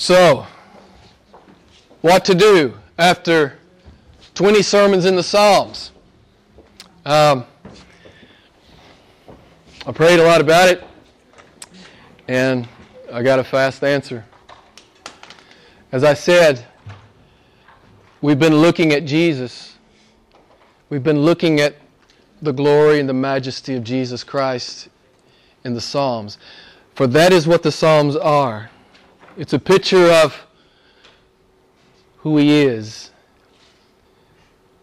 So, 0.00 0.46
what 2.02 2.24
to 2.26 2.34
do 2.36 2.72
after 2.98 3.58
20 4.36 4.62
sermons 4.62 5.04
in 5.04 5.16
the 5.16 5.24
Psalms? 5.24 5.90
Um, 7.04 7.44
I 9.84 9.90
prayed 9.90 10.20
a 10.20 10.22
lot 10.22 10.40
about 10.40 10.68
it, 10.68 10.84
and 12.28 12.68
I 13.12 13.24
got 13.24 13.40
a 13.40 13.44
fast 13.44 13.82
answer. 13.82 14.24
As 15.90 16.04
I 16.04 16.14
said, 16.14 16.64
we've 18.20 18.38
been 18.38 18.58
looking 18.58 18.92
at 18.92 19.04
Jesus. 19.04 19.78
We've 20.90 21.02
been 21.02 21.22
looking 21.22 21.58
at 21.58 21.74
the 22.40 22.52
glory 22.52 23.00
and 23.00 23.08
the 23.08 23.14
majesty 23.14 23.74
of 23.74 23.82
Jesus 23.82 24.22
Christ 24.22 24.90
in 25.64 25.74
the 25.74 25.80
Psalms. 25.80 26.38
For 26.94 27.08
that 27.08 27.32
is 27.32 27.48
what 27.48 27.64
the 27.64 27.72
Psalms 27.72 28.14
are. 28.14 28.70
It's 29.38 29.52
a 29.52 29.58
picture 29.60 30.10
of 30.10 30.36
who 32.18 32.38
He 32.38 32.62
is. 32.62 33.12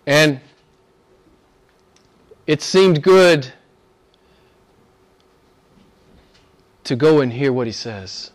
And 0.08 0.40
it 2.48 2.62
seemed 2.62 3.04
good 3.04 3.52
to 6.86 6.96
go 6.96 7.20
and 7.20 7.34
hear 7.34 7.52
what 7.52 7.68
He 7.68 7.74
says. 7.74 8.32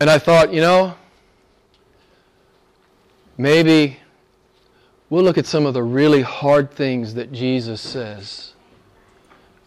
And 0.00 0.08
I 0.08 0.18
thought, 0.18 0.54
you 0.54 0.62
know, 0.62 0.94
maybe 3.36 3.98
we'll 5.10 5.22
look 5.22 5.36
at 5.36 5.44
some 5.44 5.66
of 5.66 5.74
the 5.74 5.82
really 5.82 6.22
hard 6.22 6.70
things 6.70 7.12
that 7.12 7.30
Jesus 7.30 7.82
says 7.82 8.54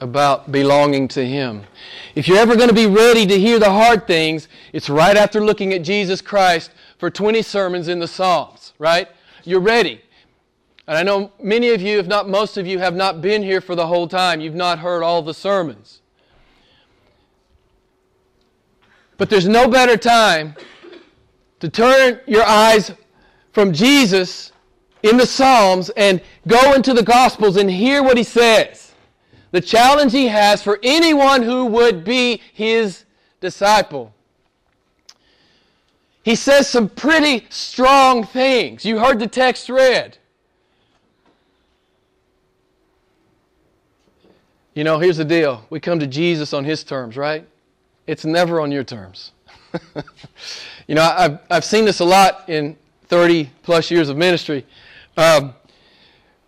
about 0.01 0.51
belonging 0.51 1.07
to 1.09 1.25
Him. 1.25 1.63
If 2.15 2.27
you're 2.27 2.37
ever 2.37 2.55
going 2.55 2.69
to 2.69 2.75
be 2.75 2.87
ready 2.87 3.25
to 3.25 3.39
hear 3.39 3.59
the 3.59 3.69
hard 3.69 4.07
things, 4.07 4.47
it's 4.73 4.89
right 4.89 5.17
after 5.17 5.41
looking 5.41 5.73
at 5.73 5.81
Jesus 5.81 6.21
Christ 6.21 6.71
for 6.97 7.09
20 7.09 7.41
sermons 7.41 7.87
in 7.87 7.99
the 7.99 8.07
Psalms, 8.07 8.73
right? 8.79 9.07
You're 9.43 9.59
ready. 9.59 10.01
And 10.87 10.97
I 10.97 11.03
know 11.03 11.31
many 11.41 11.69
of 11.69 11.81
you, 11.81 11.99
if 11.99 12.07
not 12.07 12.29
most 12.29 12.57
of 12.57 12.65
you, 12.65 12.79
have 12.79 12.95
not 12.95 13.21
been 13.21 13.43
here 13.43 13.61
for 13.61 13.75
the 13.75 13.87
whole 13.87 14.07
time. 14.07 14.41
You've 14.41 14.55
not 14.55 14.79
heard 14.79 15.03
all 15.03 15.21
the 15.21 15.33
sermons. 15.33 16.01
But 19.17 19.29
there's 19.29 19.47
no 19.47 19.67
better 19.67 19.97
time 19.97 20.55
to 21.59 21.69
turn 21.69 22.21
your 22.25 22.43
eyes 22.43 22.91
from 23.51 23.73
Jesus 23.73 24.51
in 25.03 25.17
the 25.17 25.25
Psalms 25.25 25.89
and 25.91 26.21
go 26.47 26.73
into 26.73 26.93
the 26.93 27.03
Gospels 27.03 27.57
and 27.57 27.69
hear 27.69 28.01
what 28.01 28.17
he 28.17 28.23
says 28.23 28.88
the 29.51 29.61
challenge 29.61 30.11
he 30.11 30.27
has 30.27 30.61
for 30.61 30.79
anyone 30.83 31.43
who 31.43 31.65
would 31.65 32.03
be 32.03 32.41
his 32.53 33.05
disciple. 33.41 34.13
He 36.23 36.35
says 36.35 36.67
some 36.67 36.89
pretty 36.89 37.45
strong 37.49 38.23
things. 38.23 38.85
You 38.85 38.99
heard 38.99 39.19
the 39.19 39.27
text 39.27 39.69
read. 39.69 40.17
You 44.75 44.83
know, 44.83 44.99
here's 44.99 45.17
the 45.17 45.25
deal. 45.25 45.65
We 45.69 45.79
come 45.79 45.99
to 45.99 46.07
Jesus 46.07 46.53
on 46.53 46.63
his 46.63 46.83
terms, 46.83 47.17
right? 47.17 47.47
It's 48.05 48.25
never 48.25 48.61
on 48.61 48.71
your 48.71 48.83
terms. 48.83 49.31
you 50.87 50.95
know, 50.95 51.03
I've, 51.03 51.39
I've 51.49 51.65
seen 51.65 51.85
this 51.85 51.99
a 51.99 52.05
lot 52.05 52.47
in 52.47 52.77
30 53.07 53.49
plus 53.63 53.89
years 53.89 54.09
of 54.09 54.17
ministry. 54.17 54.65
Um, 55.17 55.53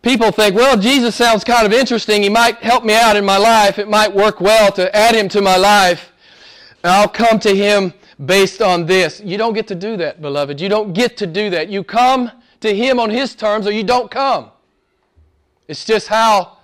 people 0.01 0.31
think, 0.31 0.55
well, 0.55 0.77
Jesus 0.77 1.15
sounds 1.15 1.43
kind 1.43 1.65
of 1.65 1.73
interesting. 1.73 2.23
He 2.23 2.29
might 2.29 2.57
help 2.57 2.83
me 2.83 2.93
out 2.93 3.15
in 3.15 3.25
my 3.25 3.37
life. 3.37 3.79
It 3.79 3.89
might 3.89 4.13
work 4.13 4.41
well 4.41 4.71
to 4.73 4.95
add 4.95 5.15
him 5.15 5.29
to 5.29 5.41
my 5.41 5.57
life. 5.57 6.11
I'll 6.83 7.07
come 7.07 7.39
to 7.39 7.55
him 7.55 7.93
based 8.25 8.61
on 8.61 8.85
this. 8.85 9.21
You 9.23 9.37
don't 9.37 9.53
get 9.53 9.67
to 9.67 9.75
do 9.75 9.97
that, 9.97 10.21
beloved. 10.21 10.59
You 10.59 10.69
don't 10.69 10.93
get 10.93 11.17
to 11.17 11.27
do 11.27 11.49
that. 11.51 11.69
You 11.69 11.83
come 11.83 12.31
to 12.61 12.75
him 12.75 12.99
on 12.99 13.09
his 13.09 13.35
terms 13.35 13.67
or 13.67 13.71
you 13.71 13.83
don't 13.83 14.09
come. 14.09 14.51
It's 15.67 15.85
just 15.85 16.07
how 16.07 16.57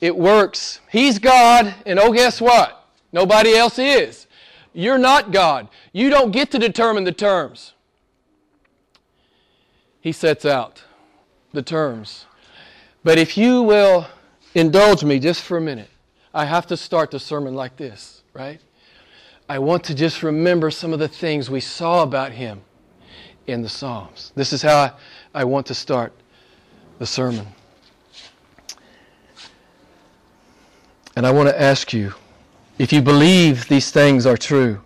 it 0.00 0.16
works. 0.16 0.80
He's 0.90 1.18
God, 1.18 1.74
and 1.84 1.98
oh, 1.98 2.12
guess 2.12 2.40
what? 2.40 2.86
Nobody 3.12 3.54
else 3.54 3.78
is. 3.78 4.26
You're 4.72 4.98
not 4.98 5.32
God. 5.32 5.68
You 5.92 6.10
don't 6.10 6.30
get 6.30 6.50
to 6.52 6.58
determine 6.58 7.04
the 7.04 7.12
terms. 7.12 7.74
He 10.00 10.12
sets 10.12 10.44
out 10.44 10.84
the 11.52 11.62
terms. 11.62 12.26
But 13.08 13.16
if 13.16 13.38
you 13.38 13.62
will 13.62 14.06
indulge 14.54 15.02
me 15.02 15.18
just 15.18 15.40
for 15.42 15.56
a 15.56 15.62
minute, 15.62 15.88
I 16.34 16.44
have 16.44 16.66
to 16.66 16.76
start 16.76 17.10
the 17.10 17.18
sermon 17.18 17.54
like 17.54 17.74
this, 17.74 18.22
right? 18.34 18.60
I 19.48 19.60
want 19.60 19.82
to 19.84 19.94
just 19.94 20.22
remember 20.22 20.70
some 20.70 20.92
of 20.92 20.98
the 20.98 21.08
things 21.08 21.48
we 21.48 21.60
saw 21.60 22.02
about 22.02 22.32
him 22.32 22.60
in 23.46 23.62
the 23.62 23.68
Psalms. 23.70 24.32
This 24.34 24.52
is 24.52 24.60
how 24.60 24.94
I, 25.34 25.44
want 25.44 25.64
to 25.68 25.74
start 25.74 26.12
the 26.98 27.06
sermon. 27.06 27.46
And 31.16 31.26
I 31.26 31.30
want 31.30 31.48
to 31.48 31.58
ask 31.58 31.94
you 31.94 32.12
if 32.78 32.92
you 32.92 33.00
believe 33.00 33.68
these 33.68 33.90
things 33.90 34.26
are 34.26 34.36
true, 34.36 34.82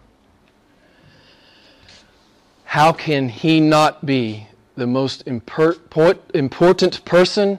how 2.66 2.92
can 2.92 3.28
he 3.28 3.58
not 3.58 4.06
be 4.06 4.46
the 4.76 4.86
most 4.86 5.26
important 5.26 7.04
person 7.04 7.58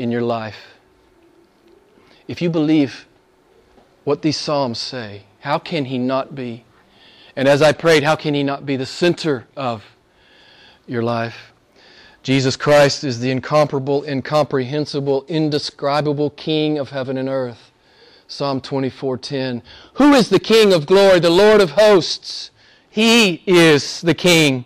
in 0.00 0.10
your 0.10 0.22
life. 0.22 0.78
If 2.26 2.40
you 2.40 2.48
believe 2.48 3.06
what 4.04 4.22
these 4.22 4.38
Psalms 4.38 4.78
say, 4.78 5.24
how 5.40 5.58
can 5.58 5.84
He 5.84 5.98
not 5.98 6.34
be? 6.34 6.64
And 7.36 7.46
as 7.46 7.60
I 7.60 7.72
prayed, 7.72 8.02
how 8.02 8.16
can 8.16 8.32
He 8.32 8.42
not 8.42 8.64
be 8.64 8.76
the 8.76 8.86
center 8.86 9.46
of 9.56 9.84
your 10.86 11.02
life? 11.02 11.52
Jesus 12.22 12.56
Christ 12.56 13.04
is 13.04 13.20
the 13.20 13.30
incomparable, 13.30 14.04
incomprehensible, 14.04 15.26
indescribable 15.28 16.30
King 16.30 16.78
of 16.78 16.90
heaven 16.90 17.18
and 17.18 17.28
earth. 17.28 17.70
Psalm 18.26 18.60
24:10. 18.60 19.62
Who 19.94 20.14
is 20.14 20.30
the 20.30 20.40
King 20.40 20.72
of 20.72 20.86
glory, 20.86 21.20
the 21.20 21.30
Lord 21.30 21.60
of 21.60 21.72
hosts? 21.72 22.50
He 22.88 23.42
is 23.46 24.00
the 24.00 24.14
King 24.14 24.64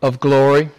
of 0.00 0.18
glory. 0.18 0.70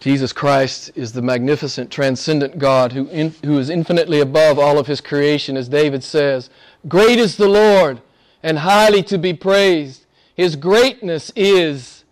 Jesus 0.00 0.32
Christ 0.32 0.90
is 0.94 1.12
the 1.12 1.20
magnificent, 1.20 1.90
transcendent 1.90 2.58
God 2.58 2.92
who, 2.92 3.06
in, 3.08 3.34
who 3.44 3.58
is 3.58 3.68
infinitely 3.68 4.20
above 4.20 4.58
all 4.58 4.78
of 4.78 4.86
his 4.86 5.02
creation, 5.02 5.58
as 5.58 5.68
David 5.68 6.02
says. 6.02 6.48
Great 6.88 7.18
is 7.18 7.36
the 7.36 7.48
Lord 7.48 8.00
and 8.42 8.60
highly 8.60 9.02
to 9.04 9.18
be 9.18 9.34
praised. 9.34 10.06
His 10.34 10.56
greatness 10.56 11.30
is 11.36 12.04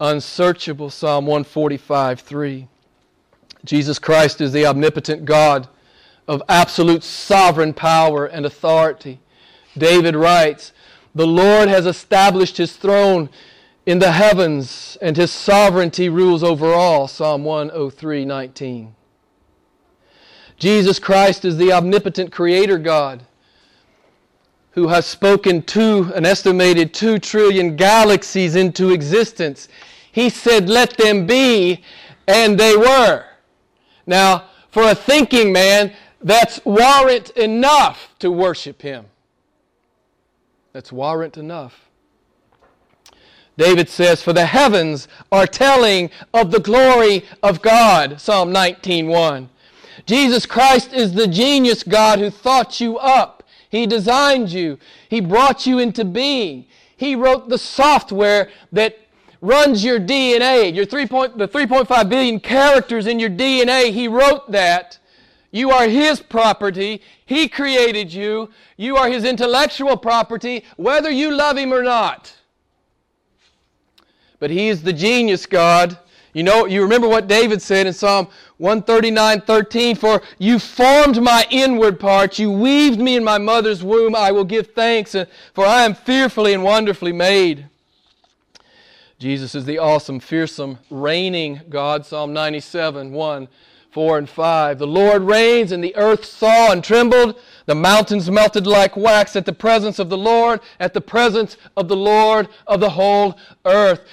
unsearchable. 0.00 0.88
Psalm 0.88 1.26
145 1.26 2.20
3. 2.20 2.68
Jesus 3.66 3.98
Christ 3.98 4.40
is 4.40 4.52
the 4.52 4.64
omnipotent 4.64 5.26
God 5.26 5.68
of 6.26 6.42
absolute 6.48 7.04
sovereign 7.04 7.74
power 7.74 8.24
and 8.24 8.46
authority. 8.46 9.20
David 9.76 10.16
writes, 10.16 10.72
The 11.14 11.26
Lord 11.26 11.68
has 11.68 11.84
established 11.84 12.56
his 12.56 12.76
throne 12.76 13.28
in 13.86 13.98
the 13.98 14.12
heavens, 14.12 14.96
and 15.00 15.16
his 15.16 15.30
sovereignty 15.30 16.08
rules 16.08 16.42
over 16.42 16.72
all. 16.72 17.08
Psalm 17.08 17.44
103 17.44 18.24
19. 18.24 18.94
Jesus 20.58 20.98
Christ 20.98 21.44
is 21.44 21.56
the 21.56 21.72
omnipotent 21.72 22.30
creator 22.30 22.78
God 22.78 23.22
who 24.72 24.88
has 24.88 25.06
spoken 25.06 25.62
two, 25.62 26.12
an 26.14 26.24
estimated 26.24 26.94
two 26.94 27.18
trillion 27.18 27.76
galaxies 27.76 28.54
into 28.54 28.90
existence. 28.90 29.68
He 30.12 30.30
said, 30.30 30.68
Let 30.68 30.96
them 30.96 31.26
be, 31.26 31.82
and 32.28 32.58
they 32.58 32.76
were. 32.76 33.24
Now, 34.06 34.44
for 34.70 34.84
a 34.84 34.94
thinking 34.94 35.52
man, 35.52 35.92
that's 36.22 36.64
warrant 36.64 37.30
enough 37.30 38.14
to 38.20 38.30
worship 38.30 38.82
him. 38.82 39.06
That's 40.72 40.92
warrant 40.92 41.36
enough. 41.36 41.89
David 43.60 43.90
says, 43.90 44.22
For 44.22 44.32
the 44.32 44.46
heavens 44.46 45.06
are 45.30 45.46
telling 45.46 46.08
of 46.32 46.50
the 46.50 46.60
glory 46.60 47.26
of 47.42 47.60
God. 47.60 48.18
Psalm 48.18 48.54
19.1. 48.54 49.48
Jesus 50.06 50.46
Christ 50.46 50.94
is 50.94 51.12
the 51.12 51.26
genius 51.26 51.82
God 51.82 52.20
who 52.20 52.30
thought 52.30 52.80
you 52.80 52.96
up. 52.96 53.42
He 53.68 53.86
designed 53.86 54.50
you. 54.50 54.78
He 55.10 55.20
brought 55.20 55.66
you 55.66 55.78
into 55.78 56.06
being. 56.06 56.64
He 56.96 57.14
wrote 57.14 57.50
the 57.50 57.58
software 57.58 58.48
that 58.72 58.98
runs 59.42 59.84
your 59.84 60.00
DNA. 60.00 60.74
Your 60.74 60.86
3 60.86 61.06
point, 61.06 61.36
the 61.36 61.46
3.5 61.46 62.08
billion 62.08 62.40
characters 62.40 63.06
in 63.06 63.20
your 63.20 63.28
DNA, 63.28 63.92
He 63.92 64.08
wrote 64.08 64.50
that. 64.50 64.98
You 65.50 65.70
are 65.70 65.86
His 65.86 66.20
property. 66.20 67.02
He 67.26 67.46
created 67.46 68.10
you. 68.10 68.48
You 68.78 68.96
are 68.96 69.10
His 69.10 69.24
intellectual 69.24 69.98
property, 69.98 70.64
whether 70.78 71.10
you 71.10 71.30
love 71.30 71.58
Him 71.58 71.74
or 71.74 71.82
not. 71.82 72.39
But 74.40 74.50
He 74.50 74.68
is 74.68 74.82
the 74.82 74.92
genius 74.92 75.46
God. 75.46 75.96
You 76.32 76.42
know, 76.42 76.66
you 76.66 76.82
remember 76.82 77.08
what 77.08 77.28
David 77.28 77.60
said 77.60 77.86
in 77.86 77.92
Psalm 77.92 78.28
139 78.58 79.42
13 79.42 79.96
For 79.96 80.22
you 80.38 80.58
formed 80.58 81.22
my 81.22 81.46
inward 81.50 82.00
parts, 82.00 82.38
you 82.38 82.50
weaved 82.50 83.00
me 83.00 83.16
in 83.16 83.24
my 83.24 83.38
mother's 83.38 83.82
womb. 83.82 84.16
I 84.16 84.32
will 84.32 84.44
give 84.44 84.68
thanks, 84.68 85.14
uh, 85.14 85.26
for 85.54 85.64
I 85.64 85.84
am 85.84 85.94
fearfully 85.94 86.52
and 86.52 86.64
wonderfully 86.64 87.12
made. 87.12 87.66
Jesus 89.18 89.54
is 89.54 89.66
the 89.66 89.78
awesome, 89.78 90.18
fearsome, 90.18 90.78
reigning 90.88 91.60
God. 91.68 92.06
Psalm 92.06 92.32
97 92.32 93.12
1 93.12 93.48
4 93.90 94.18
and 94.18 94.30
5. 94.30 94.78
The 94.78 94.86
Lord 94.86 95.22
reigns, 95.22 95.72
and 95.72 95.82
the 95.82 95.96
earth 95.96 96.24
saw 96.24 96.70
and 96.70 96.82
trembled. 96.82 97.38
The 97.66 97.74
mountains 97.74 98.30
melted 98.30 98.66
like 98.66 98.96
wax 98.96 99.34
at 99.36 99.46
the 99.46 99.52
presence 99.52 99.98
of 99.98 100.08
the 100.08 100.16
Lord, 100.16 100.60
at 100.78 100.94
the 100.94 101.00
presence 101.00 101.56
of 101.76 101.88
the 101.88 101.96
Lord 101.96 102.48
of 102.66 102.80
the 102.80 102.90
whole 102.90 103.36
earth. 103.64 104.06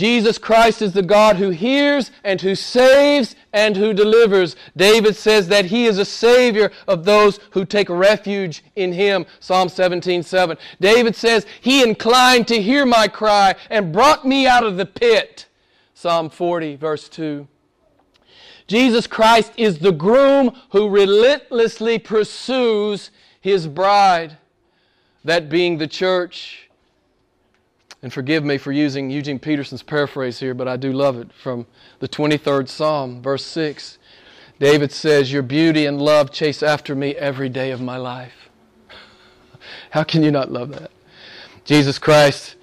Jesus 0.00 0.38
Christ 0.38 0.80
is 0.80 0.94
the 0.94 1.02
God 1.02 1.36
who 1.36 1.50
hears 1.50 2.10
and 2.24 2.40
who 2.40 2.54
saves 2.54 3.36
and 3.52 3.76
who 3.76 3.92
delivers. 3.92 4.56
David 4.74 5.14
says 5.14 5.48
that 5.48 5.66
he 5.66 5.84
is 5.84 5.98
a 5.98 6.06
savior 6.06 6.72
of 6.88 7.04
those 7.04 7.38
who 7.50 7.66
take 7.66 7.90
refuge 7.90 8.64
in 8.76 8.94
him. 8.94 9.26
Psalm 9.40 9.68
17, 9.68 10.22
7. 10.22 10.56
David 10.80 11.14
says, 11.14 11.44
He 11.60 11.82
inclined 11.82 12.48
to 12.48 12.62
hear 12.62 12.86
my 12.86 13.08
cry 13.08 13.54
and 13.68 13.92
brought 13.92 14.26
me 14.26 14.46
out 14.46 14.64
of 14.64 14.78
the 14.78 14.86
pit. 14.86 15.44
Psalm 15.92 16.30
40, 16.30 16.76
verse 16.76 17.06
2. 17.10 17.46
Jesus 18.66 19.06
Christ 19.06 19.52
is 19.58 19.80
the 19.80 19.92
groom 19.92 20.56
who 20.70 20.88
relentlessly 20.88 21.98
pursues 21.98 23.10
his 23.42 23.68
bride, 23.68 24.38
that 25.24 25.50
being 25.50 25.76
the 25.76 25.86
church. 25.86 26.69
And 28.02 28.12
forgive 28.12 28.44
me 28.44 28.56
for 28.56 28.72
using 28.72 29.10
Eugene 29.10 29.38
Peterson's 29.38 29.82
paraphrase 29.82 30.40
here, 30.40 30.54
but 30.54 30.66
I 30.66 30.76
do 30.76 30.92
love 30.92 31.18
it 31.18 31.32
from 31.32 31.66
the 31.98 32.08
23rd 32.08 32.68
Psalm, 32.68 33.20
verse 33.20 33.44
6. 33.44 33.98
David 34.58 34.90
says, 34.90 35.32
Your 35.32 35.42
beauty 35.42 35.86
and 35.86 36.00
love 36.00 36.32
chase 36.32 36.62
after 36.62 36.94
me 36.94 37.14
every 37.16 37.48
day 37.48 37.70
of 37.70 37.80
my 37.80 37.96
life. 37.96 38.48
How 39.90 40.02
can 40.02 40.22
you 40.22 40.30
not 40.30 40.50
love 40.50 40.70
that? 40.72 40.90
Jesus 41.64 41.98
Christ 41.98 42.56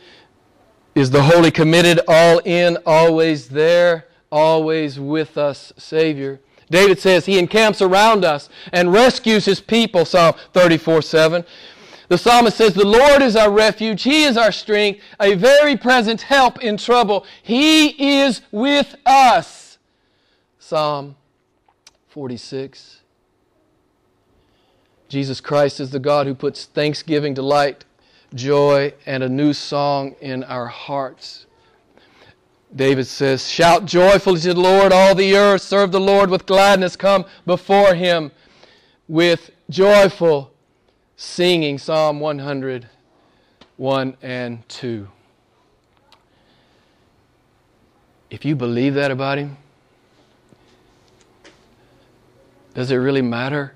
is 0.96 1.12
the 1.12 1.22
wholly 1.22 1.52
committed, 1.52 2.00
all 2.08 2.40
in, 2.40 2.78
always 2.86 3.50
there, 3.50 4.08
always 4.32 5.00
with 5.00 5.38
us 5.38 5.72
Savior. 5.78 6.40
David 6.70 7.00
says 7.00 7.26
he 7.26 7.40
encamps 7.40 7.82
around 7.82 8.26
us 8.26 8.50
and 8.74 8.92
rescues 8.92 9.46
his 9.46 9.62
people, 9.62 10.06
Psalm 10.06 10.34
34 10.54 11.02
7. 11.02 11.46
The 12.10 12.18
psalmist 12.18 12.58
says, 12.58 12.74
The 12.74 12.86
Lord 12.86 13.22
is 13.22 13.36
our 13.36 13.52
refuge. 13.52 14.04
He 14.04 14.24
is 14.24 14.38
our 14.38 14.52
strength, 14.52 15.02
a 15.20 15.36
very 15.36 15.76
present 15.76 16.22
help 16.22 16.64
in 16.64 16.78
trouble. 16.78 17.26
He 17.44 18.20
is 18.20 18.42
with 18.52 18.96
us. 19.06 19.78
Psalm 20.60 21.16
46. 22.10 23.02
Jesus 25.10 25.40
Christ 25.40 25.80
is 25.80 25.92
the 25.92 26.00
God 26.00 26.28
who 26.28 26.36
puts 26.36 26.66
thanksgiving, 26.66 27.34
delight, 27.34 27.86
joy, 28.34 28.94
and 29.06 29.24
a 29.24 29.30
new 29.30 29.54
song 29.54 30.16
in 30.20 30.44
our 30.44 30.68
hearts. 30.68 31.46
David 32.76 33.08
says, 33.08 33.48
Shout 33.50 33.86
joyfully 33.86 34.42
to 34.42 34.54
the 34.54 34.60
Lord, 34.60 34.92
all 34.92 35.16
the 35.16 35.36
earth. 35.36 35.62
Serve 35.62 35.92
the 35.92 36.00
Lord 36.02 36.30
with 36.30 36.46
gladness. 36.46 36.96
Come 36.96 37.26
before 37.46 37.96
him 37.96 38.32
with 39.08 39.52
joyful 39.70 40.52
singing 41.20 41.80
Psalm 41.80 42.20
101 42.20 44.18
and 44.22 44.70
2. 44.70 45.08
If 48.30 48.46
you 48.46 48.56
believe 48.56 48.94
that 48.94 49.10
about 49.10 49.40
Him, 49.40 49.58
does 52.76 52.92
it 52.92 52.98
really 52.98 53.24
matter 53.24 53.74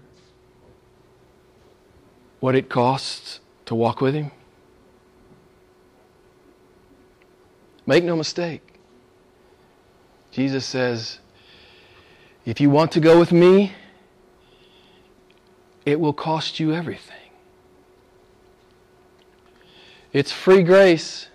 what 2.40 2.54
it 2.54 2.70
costs 2.70 3.40
to 3.66 3.74
walk 3.74 4.02
with 4.02 4.14
Him? 4.14 4.30
Make 7.88 8.04
no 8.04 8.16
mistake. 8.16 8.62
Jesus 10.30 10.64
says, 10.64 11.18
if 12.46 12.62
you 12.62 12.70
want 12.70 12.92
to 12.92 13.00
go 13.00 13.20
with 13.20 13.32
me, 13.32 13.74
it 15.86 16.00
will 16.00 16.14
cost 16.14 16.60
you 16.60 16.72
everything. 16.72 17.21
It's 20.14 20.32
free 20.32 20.64
grace. 20.64 21.28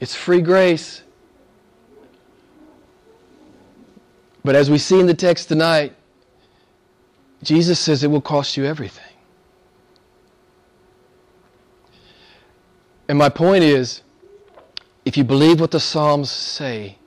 It's 0.00 0.14
free 0.14 0.40
grace. 0.40 1.02
But 4.44 4.54
as 4.56 4.70
we 4.70 4.78
see 4.78 4.98
in 4.98 5.06
the 5.06 5.14
text 5.14 5.48
tonight, 5.48 5.94
Jesus 7.42 7.78
says 7.78 8.02
it 8.04 8.08
will 8.08 8.20
cost 8.20 8.56
you 8.56 8.64
everything. 8.64 9.04
And 13.08 13.18
my 13.18 13.28
point 13.28 13.64
is 13.64 14.02
if 15.04 15.16
you 15.16 15.24
believe 15.24 15.60
what 15.60 15.72
the 15.72 15.80
Psalms 15.80 16.30
say, 16.30 16.98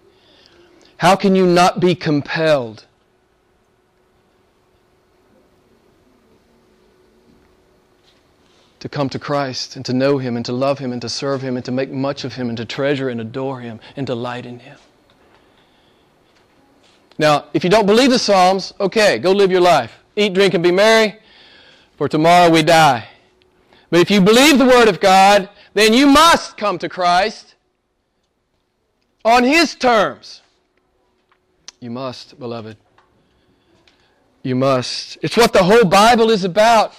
how 0.98 1.16
can 1.16 1.36
you 1.36 1.46
not 1.46 1.80
be 1.80 1.96
compelled 1.96 2.86
to 8.80 8.90
come 8.90 9.10
to 9.10 9.20
Christ 9.20 9.76
and 9.76 9.86
to 9.86 9.94
know 9.94 10.18
Him 10.18 10.36
and 10.36 10.46
to 10.46 10.52
love 10.52 10.80
Him 10.80 10.92
and 10.92 11.02
to 11.02 11.10
serve 11.10 11.42
Him 11.42 11.56
and 11.56 11.66
to 11.66 11.72
make 11.72 11.92
much 11.92 12.24
of 12.24 12.34
Him 12.34 12.50
and 12.50 12.58
to 12.58 12.66
treasure 12.66 13.10
and 13.10 13.20
adore 13.22 13.60
Him 13.60 13.80
and 13.96 14.06
delight 14.06 14.46
in 14.46 14.60
Him. 14.60 14.78
Now, 17.18 17.46
if 17.54 17.64
you 17.64 17.70
don't 17.70 17.86
believe 17.86 18.10
the 18.10 18.20
Psalms, 18.20 18.74
okay, 18.80 19.18
go 19.20 19.32
live 19.32 19.52
your 19.52 19.62
life. 19.62 19.98
Eat, 20.16 20.34
drink, 20.34 20.54
and 20.54 20.64
be 20.64 20.72
merry, 20.72 21.18
for 21.98 22.08
tomorrow 22.10 22.50
we 22.50 22.62
die. 22.62 23.08
But 23.90 24.02
if 24.02 24.12
you 24.12 24.20
believe 24.22 24.58
the 24.58 24.66
Word 24.66 24.88
of 24.88 25.00
God, 25.00 25.50
then 25.74 25.94
you 25.94 26.08
must 26.08 26.58
come 26.58 26.78
to 26.80 26.90
Christ 26.90 27.56
on 29.24 29.44
His 29.44 29.76
terms. 29.76 30.42
You 31.80 31.92
must, 31.92 32.38
beloved. 32.40 32.78
You 34.44 34.56
must. 34.56 35.18
It's 35.22 35.38
what 35.38 35.54
the 35.54 35.64
whole 35.64 35.86
Bible 35.86 36.30
is 36.30 36.44
about. 36.44 36.94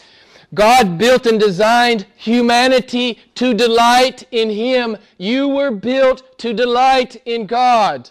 God 0.56 0.98
built 0.98 1.26
and 1.26 1.38
designed 1.38 2.06
humanity 2.16 3.20
to 3.36 3.54
delight 3.54 4.26
in 4.32 4.50
Him. 4.50 4.96
You 5.18 5.48
were 5.48 5.70
built 5.70 6.38
to 6.38 6.52
delight 6.52 7.22
in 7.24 7.46
God. 7.46 8.10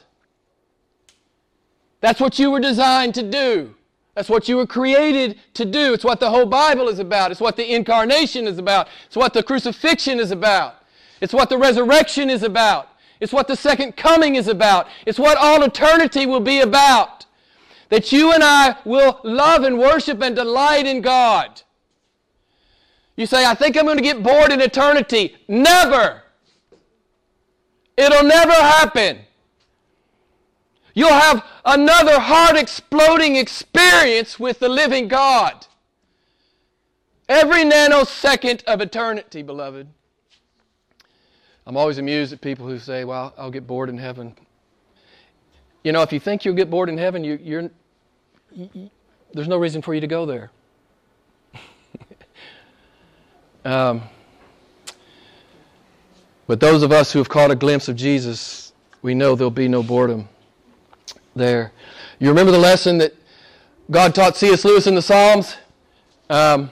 That's 2.00 2.22
what 2.22 2.38
you 2.38 2.52
were 2.52 2.60
designed 2.60 3.16
to 3.16 3.24
do. 3.24 3.74
That's 4.14 4.30
what 4.30 4.48
you 4.48 4.58
were 4.58 4.68
created 4.68 5.40
to 5.56 5.66
do. 5.66 5.94
It's 5.94 6.06
what 6.06 6.20
the 6.20 6.30
whole 6.30 6.46
Bible 6.46 6.88
is 6.88 7.00
about. 7.00 7.32
It's 7.32 7.42
what 7.42 7.58
the 7.58 7.74
incarnation 7.74 8.48
is 8.48 8.60
about. 8.60 8.88
It's 9.08 9.18
what 9.18 9.34
the 9.34 9.44
crucifixion 9.44 10.20
is 10.20 10.32
about. 10.32 10.76
It's 11.20 11.34
what 11.34 11.50
the 11.50 11.58
resurrection 11.58 12.30
is 12.30 12.44
about. 12.44 12.90
It's 13.20 13.34
what 13.34 13.48
the 13.48 13.56
second 13.56 13.98
coming 13.98 14.36
is 14.36 14.48
about. 14.48 14.88
It's 15.06 15.20
what 15.20 15.38
all 15.38 15.64
eternity 15.64 16.28
will 16.28 16.40
be 16.42 16.60
about. 16.60 17.26
That 17.90 18.12
you 18.12 18.32
and 18.34 18.44
I 18.44 18.78
will 18.86 19.20
love 19.24 19.64
and 19.64 19.80
worship 19.80 20.22
and 20.22 20.36
delight 20.36 20.86
in 20.86 21.02
God. 21.02 21.64
You 23.16 23.26
say, 23.26 23.46
I 23.46 23.54
think 23.54 23.78
I'm 23.78 23.86
going 23.86 23.98
to 23.98 24.04
get 24.04 24.22
bored 24.22 24.52
in 24.52 24.60
eternity. 24.62 25.36
Never. 25.48 26.22
It'll 27.98 28.24
never 28.24 28.52
happen. 28.52 29.20
You'll 30.94 31.10
have 31.10 31.46
another 31.66 32.20
heart 32.20 32.58
exploding 32.58 33.36
experience 33.36 34.40
with 34.40 34.60
the 34.60 34.70
living 34.70 35.08
God. 35.08 35.66
Every 37.28 37.64
nanosecond 37.64 38.64
of 38.66 38.82
eternity, 38.82 39.42
beloved. 39.42 39.88
I'm 41.66 41.78
always 41.78 41.98
amused 41.98 42.32
at 42.32 42.42
people 42.42 42.68
who 42.68 42.78
say, 42.78 43.04
Well, 43.04 43.34
I'll 43.38 43.50
get 43.50 43.66
bored 43.66 43.90
in 43.90 43.98
heaven. 43.98 44.36
You 45.84 45.92
know, 45.92 46.02
if 46.02 46.14
you 46.14 46.20
think 46.20 46.46
you'll 46.46 46.56
get 46.56 46.70
bored 46.70 46.90
in 46.90 46.98
heaven, 46.98 47.24
you, 47.24 47.40
you're, 47.42 47.70
you, 48.52 48.90
there's 49.34 49.48
no 49.48 49.58
reason 49.58 49.82
for 49.82 49.94
you 49.94 50.02
to 50.02 50.08
go 50.08 50.26
there. 50.26 50.52
Um, 53.66 54.04
but 56.46 56.60
those 56.60 56.84
of 56.84 56.92
us 56.92 57.12
who 57.12 57.18
have 57.20 57.28
caught 57.28 57.50
a 57.50 57.56
glimpse 57.56 57.88
of 57.88 57.96
Jesus, 57.96 58.74
we 59.02 59.16
know 59.16 59.36
there'll 59.36 59.50
be 59.50 59.68
no 59.68 59.82
boredom 59.82 60.30
there. 61.36 61.72
You 62.20 62.30
remember 62.30 62.52
the 62.52 62.60
lesson 62.60 63.00
that 63.00 63.16
God 63.90 64.14
taught 64.14 64.38
C.S. 64.38 64.64
Lewis 64.64 64.86
in 64.86 64.94
the 64.94 65.02
Psalms? 65.02 65.58
Um, 66.30 66.70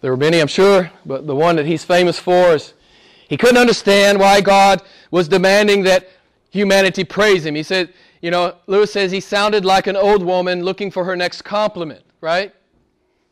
there 0.00 0.10
were 0.10 0.16
many, 0.16 0.40
I'm 0.40 0.48
sure, 0.48 0.90
but 1.06 1.28
the 1.28 1.36
one 1.36 1.54
that 1.56 1.66
he's 1.66 1.84
famous 1.84 2.18
for 2.18 2.54
is 2.54 2.74
he 3.28 3.36
couldn't 3.36 3.58
understand 3.58 4.18
why 4.18 4.40
God 4.40 4.82
was 5.12 5.28
demanding 5.28 5.84
that 5.84 6.08
humanity 6.50 7.04
praise 7.04 7.46
him. 7.46 7.54
He 7.54 7.62
said, 7.62 7.92
you 8.20 8.32
know, 8.32 8.56
Lewis 8.66 8.92
says 8.92 9.12
he 9.12 9.20
sounded 9.20 9.64
like 9.64 9.86
an 9.86 9.96
old 9.96 10.24
woman 10.24 10.64
looking 10.64 10.90
for 10.90 11.04
her 11.04 11.14
next 11.14 11.42
compliment, 11.42 12.02
right? 12.20 12.52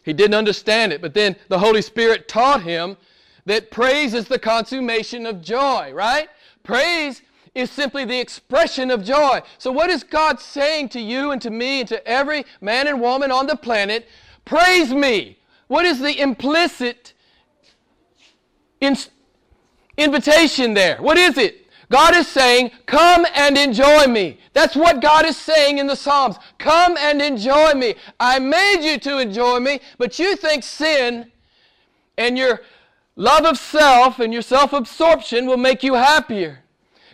He 0.09 0.15
didn't 0.15 0.37
understand 0.37 0.95
it, 0.95 1.03
but 1.03 1.13
then 1.13 1.37
the 1.49 1.59
Holy 1.59 1.83
Spirit 1.83 2.29
taught 2.29 2.63
him 2.63 2.97
that 3.45 3.71
praise 3.71 4.15
is 4.15 4.27
the 4.27 4.39
consummation 4.39 5.27
of 5.27 5.43
joy, 5.43 5.93
right? 5.93 6.31
Praise 6.63 7.21
is 7.55 7.71
simply 7.71 8.07
the 8.07 8.19
expression 8.19 8.91
of 8.91 9.05
joy. 9.05 9.43
So, 9.59 9.71
what 9.71 9.91
is 9.91 10.03
God 10.03 10.41
saying 10.41 10.89
to 10.91 10.99
you 10.99 11.33
and 11.33 11.43
to 11.43 11.51
me 11.51 11.81
and 11.81 11.89
to 11.91 12.09
every 12.09 12.47
man 12.63 12.87
and 12.87 13.03
woman 13.03 13.31
on 13.31 13.47
the 13.47 13.55
planet? 13.55 14.09
Praise 14.47 14.95
me. 14.95 15.37
What 15.67 15.85
is 15.85 16.01
the 16.01 16.19
implicit 16.19 17.13
in- 18.81 18.97
invitation 19.99 20.73
there? 20.73 20.97
What 21.03 21.19
is 21.19 21.37
it? 21.37 21.67
God 21.91 22.15
is 22.15 22.29
saying, 22.29 22.71
Come 22.87 23.27
and 23.35 23.57
enjoy 23.57 24.07
me. 24.07 24.39
That's 24.53 24.77
what 24.77 25.01
God 25.01 25.25
is 25.25 25.37
saying 25.37 25.79
in 25.79 25.87
the 25.87 25.97
Psalms. 25.97 26.37
Come 26.59 26.97
and 26.99 27.23
enjoy 27.23 27.73
me. 27.75 27.95
I 28.21 28.39
made 28.39 28.83
you 28.83 28.99
to 28.99 29.19
enjoy 29.19 29.61
me, 29.61 29.81
but 29.97 30.19
you 30.19 30.37
think 30.37 30.65
sin 30.65 31.31
and 32.19 32.37
your 32.37 32.61
love 33.17 33.45
of 33.47 33.59
self 33.59 34.19
and 34.19 34.33
your 34.33 34.43
self 34.43 34.73
absorption 34.73 35.47
will 35.47 35.57
make 35.57 35.83
you 35.83 35.95
happier. 35.95 36.61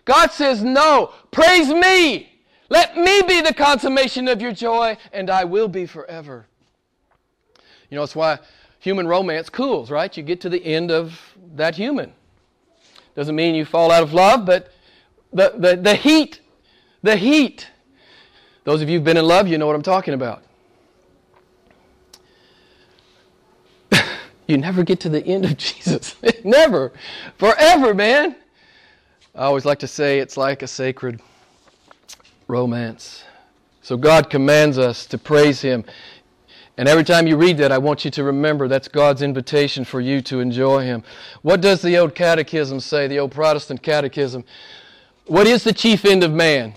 God 0.04 0.32
says, 0.32 0.62
No, 0.62 1.12
praise 1.30 1.68
me. 1.68 2.30
Let 2.68 2.96
me 2.96 3.22
be 3.22 3.40
the 3.40 3.54
consummation 3.54 4.26
of 4.26 4.40
your 4.40 4.52
joy, 4.52 4.96
and 5.12 5.30
I 5.30 5.44
will 5.44 5.68
be 5.68 5.86
forever. 5.86 6.46
You 7.90 7.96
know, 7.96 8.02
it's 8.02 8.16
why 8.16 8.38
human 8.80 9.06
romance 9.06 9.48
cools, 9.48 9.90
right? 9.90 10.14
You 10.16 10.22
get 10.22 10.40
to 10.40 10.48
the 10.48 10.64
end 10.64 10.90
of 10.90 11.36
that 11.54 11.76
human. 11.76 12.12
Doesn't 13.14 13.36
mean 13.36 13.54
you 13.54 13.64
fall 13.64 13.90
out 13.90 14.02
of 14.02 14.12
love, 14.12 14.44
but 14.44 14.72
the, 15.32 15.54
the, 15.56 15.76
the 15.76 15.94
heat, 15.94 16.40
the 17.02 17.16
heat. 17.16 17.68
Those 18.64 18.82
of 18.82 18.88
you 18.88 18.98
who've 18.98 19.04
been 19.04 19.16
in 19.16 19.26
love, 19.26 19.46
you 19.46 19.58
know 19.58 19.66
what 19.66 19.76
I'm 19.76 19.82
talking 19.82 20.14
about. 20.14 20.42
you 24.46 24.56
never 24.58 24.82
get 24.82 25.00
to 25.00 25.08
the 25.08 25.24
end 25.24 25.44
of 25.44 25.56
Jesus. 25.58 26.16
never. 26.44 26.92
Forever, 27.38 27.94
man. 27.94 28.36
I 29.34 29.44
always 29.44 29.64
like 29.64 29.80
to 29.80 29.88
say 29.88 30.20
it's 30.20 30.36
like 30.36 30.62
a 30.62 30.66
sacred 30.66 31.20
romance. 32.46 33.24
So 33.82 33.96
God 33.96 34.30
commands 34.30 34.78
us 34.78 35.06
to 35.06 35.18
praise 35.18 35.60
Him. 35.60 35.84
And 36.76 36.88
every 36.88 37.04
time 37.04 37.28
you 37.28 37.36
read 37.36 37.58
that, 37.58 37.70
I 37.70 37.78
want 37.78 38.04
you 38.04 38.10
to 38.12 38.24
remember 38.24 38.66
that's 38.66 38.88
God's 38.88 39.22
invitation 39.22 39.84
for 39.84 40.00
you 40.00 40.20
to 40.22 40.40
enjoy 40.40 40.82
Him. 40.82 41.04
What 41.42 41.60
does 41.60 41.82
the 41.82 41.96
old 41.98 42.14
catechism 42.16 42.80
say, 42.80 43.06
the 43.06 43.20
old 43.20 43.30
Protestant 43.30 43.82
catechism? 43.82 44.44
What 45.26 45.46
is 45.46 45.62
the 45.62 45.72
chief 45.72 46.04
end 46.04 46.24
of 46.24 46.32
man? 46.32 46.74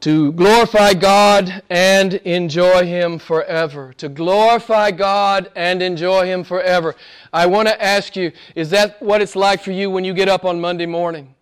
To 0.00 0.32
glorify 0.32 0.94
God 0.94 1.62
and 1.68 2.14
enjoy 2.14 2.86
Him 2.86 3.18
forever. 3.18 3.92
To 3.98 4.08
glorify 4.08 4.90
God 4.90 5.50
and 5.54 5.82
enjoy 5.82 6.24
Him 6.26 6.42
forever. 6.42 6.94
I 7.32 7.46
want 7.46 7.68
to 7.68 7.82
ask 7.82 8.16
you, 8.16 8.32
is 8.54 8.70
that 8.70 9.02
what 9.02 9.20
it's 9.20 9.36
like 9.36 9.62
for 9.62 9.72
you 9.72 9.90
when 9.90 10.04
you 10.04 10.14
get 10.14 10.28
up 10.28 10.46
on 10.46 10.60
Monday 10.60 10.86
morning? 10.86 11.34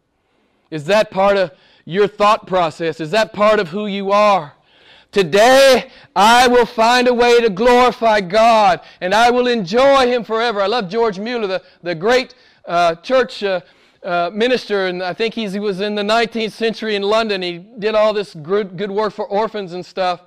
Is 0.70 0.86
that 0.86 1.12
part 1.12 1.36
of 1.36 1.52
your 1.84 2.08
thought 2.08 2.46
process? 2.46 3.00
Is 3.00 3.12
that 3.12 3.32
part 3.32 3.60
of 3.60 3.68
who 3.68 3.86
you 3.86 4.10
are? 4.10 4.54
Today, 5.14 5.92
I 6.16 6.48
will 6.48 6.66
find 6.66 7.06
a 7.06 7.14
way 7.14 7.40
to 7.40 7.48
glorify 7.48 8.20
God 8.20 8.80
and 9.00 9.14
I 9.14 9.30
will 9.30 9.46
enjoy 9.46 10.08
Him 10.08 10.24
forever. 10.24 10.60
I 10.60 10.66
love 10.66 10.88
George 10.88 11.20
Mueller, 11.20 11.46
the, 11.46 11.62
the 11.84 11.94
great 11.94 12.34
uh, 12.64 12.96
church 12.96 13.44
uh, 13.44 13.60
uh, 14.02 14.32
minister, 14.34 14.88
and 14.88 15.04
I 15.04 15.14
think 15.14 15.34
he 15.34 15.46
was 15.60 15.80
in 15.80 15.94
the 15.94 16.02
19th 16.02 16.50
century 16.50 16.96
in 16.96 17.02
London. 17.02 17.42
He 17.42 17.58
did 17.58 17.94
all 17.94 18.12
this 18.12 18.34
good, 18.34 18.76
good 18.76 18.90
work 18.90 19.12
for 19.12 19.24
orphans 19.26 19.72
and 19.72 19.86
stuff. 19.86 20.20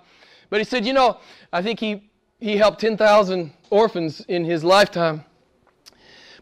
But 0.50 0.62
he 0.62 0.64
said, 0.64 0.86
you 0.86 0.94
know, 0.94 1.20
I 1.52 1.62
think 1.62 1.82
he, 1.82 2.10
he 2.40 2.56
helped 2.56 2.80
10,000 2.80 3.52
orphans 3.70 4.22
in 4.30 4.46
his 4.46 4.64
lifetime. 4.64 5.26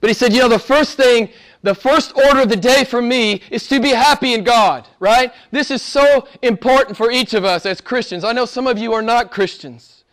But 0.01 0.11
he 0.11 0.13
said, 0.13 0.33
you 0.33 0.41
know, 0.41 0.49
the 0.49 0.59
first 0.59 0.97
thing 0.97 1.29
the 1.65 1.73
first 1.73 2.15
order 2.15 2.41
of 2.41 2.49
the 2.49 2.55
day 2.55 2.83
for 2.83 3.01
me 3.01 3.41
is 3.49 3.67
to 3.67 3.79
be 3.79 3.89
happy 3.89 4.35
in 4.35 4.43
God, 4.43 4.87
right? 4.99 5.33
This 5.49 5.71
is 5.71 5.81
so 5.81 6.27
important 6.43 6.95
for 6.95 7.09
each 7.09 7.33
of 7.33 7.43
us 7.43 7.65
as 7.65 7.81
Christians. 7.81 8.23
I 8.23 8.33
know 8.33 8.45
some 8.45 8.67
of 8.67 8.77
you 8.77 8.93
are 8.93 9.01
not 9.01 9.31
Christians. 9.31 10.03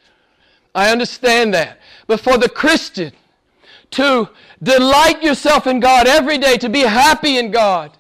I 0.74 0.90
understand 0.90 1.52
that. 1.52 1.78
But 2.06 2.20
for 2.20 2.38
the 2.38 2.48
Christian, 2.48 3.12
to 3.90 4.30
delight 4.62 5.22
yourself 5.22 5.66
in 5.66 5.78
God 5.78 6.06
every 6.06 6.38
day, 6.38 6.56
to 6.56 6.70
be 6.70 6.80
happy 6.80 7.36
in 7.36 7.50
God, 7.50 7.98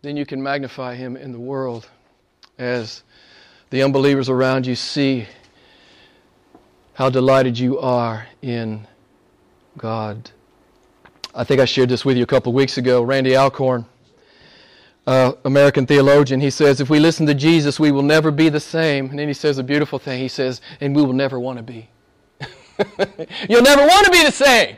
then 0.00 0.16
you 0.16 0.24
can 0.24 0.42
magnify 0.42 0.94
Him 0.94 1.18
in 1.18 1.32
the 1.32 1.38
world 1.38 1.86
as 2.58 3.02
the 3.68 3.82
unbelievers 3.82 4.30
around 4.30 4.66
you 4.66 4.74
see 4.74 5.26
how 6.94 7.10
delighted 7.10 7.58
you 7.58 7.78
are 7.78 8.26
in 8.40 8.86
God. 9.76 10.30
I 11.34 11.44
think 11.44 11.60
I 11.60 11.64
shared 11.64 11.88
this 11.88 12.04
with 12.04 12.16
you 12.16 12.24
a 12.24 12.26
couple 12.26 12.50
of 12.50 12.56
weeks 12.56 12.76
ago. 12.76 13.02
Randy 13.02 13.36
Alcorn, 13.36 13.86
uh, 15.06 15.32
American 15.44 15.86
theologian, 15.86 16.40
he 16.40 16.50
says, 16.50 16.80
if 16.80 16.90
we 16.90 16.98
listen 16.98 17.24
to 17.26 17.34
Jesus, 17.34 17.78
we 17.78 17.92
will 17.92 18.02
never 18.02 18.30
be 18.30 18.48
the 18.48 18.60
same. 18.60 19.10
And 19.10 19.18
then 19.18 19.28
he 19.28 19.34
says 19.34 19.58
a 19.58 19.62
beautiful 19.62 19.98
thing. 19.98 20.20
He 20.20 20.28
says, 20.28 20.60
and 20.80 20.94
we 20.94 21.02
will 21.02 21.12
never 21.12 21.38
want 21.38 21.58
to 21.58 21.62
be. 21.62 21.88
You'll 23.48 23.62
never 23.62 23.86
want 23.86 24.06
to 24.06 24.10
be 24.10 24.24
the 24.24 24.32
same. 24.32 24.76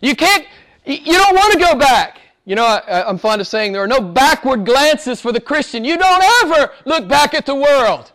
You 0.00 0.16
can't, 0.16 0.46
you 0.86 1.12
don't 1.12 1.34
want 1.34 1.52
to 1.52 1.58
go 1.58 1.74
back. 1.74 2.20
You 2.46 2.56
know, 2.56 2.64
I, 2.64 3.08
am 3.08 3.18
fond 3.18 3.40
of 3.40 3.46
saying 3.46 3.72
there 3.72 3.82
are 3.82 3.88
no 3.88 4.00
backward 4.00 4.64
glances 4.64 5.20
for 5.20 5.30
the 5.30 5.40
Christian. 5.40 5.84
You 5.84 5.98
don't 5.98 6.22
ever 6.44 6.72
look 6.86 7.06
back 7.06 7.34
at 7.34 7.44
the 7.44 7.54
world. 7.54 8.10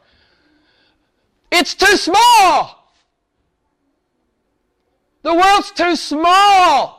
It's 1.51 1.75
too 1.75 1.95
small. 1.95 2.91
The 5.21 5.33
world's 5.33 5.71
too 5.71 5.95
small 5.95 6.96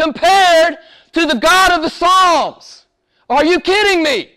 compared 0.00 0.78
to 1.12 1.26
the 1.26 1.36
God 1.36 1.72
of 1.72 1.82
the 1.82 1.90
Psalms. 1.90 2.86
Are 3.28 3.44
you 3.44 3.60
kidding 3.60 4.02
me? 4.02 4.32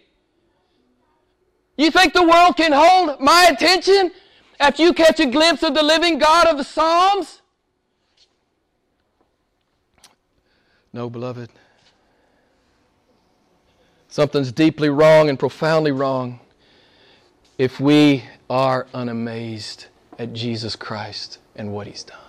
You 1.78 1.90
think 1.90 2.14
the 2.14 2.24
world 2.24 2.56
can 2.58 2.72
hold 2.72 3.20
my 3.20 3.50
attention 3.52 4.12
after 4.60 4.84
you 4.84 4.94
catch 4.94 5.20
a 5.20 5.26
glimpse 5.26 5.64
of 5.64 5.74
the 5.74 5.84
living 5.84 6.20
God 6.20 6.48
of 6.48 6.58
the 6.58 6.64
Psalms? 6.64 7.42
No, 10.92 11.10
beloved. 11.10 11.50
Something's 14.08 14.52
deeply 14.52 14.90
wrong 14.90 15.28
and 15.28 15.40
profoundly 15.40 15.92
wrong 15.92 16.40
if 17.58 17.80
we 17.80 18.24
are 18.48 18.86
unamazed 18.94 19.88
at 20.20 20.34
Jesus 20.34 20.76
Christ 20.76 21.40
and 21.56 21.74
what 21.74 21.88
He's 21.88 22.04
done. 22.04 22.23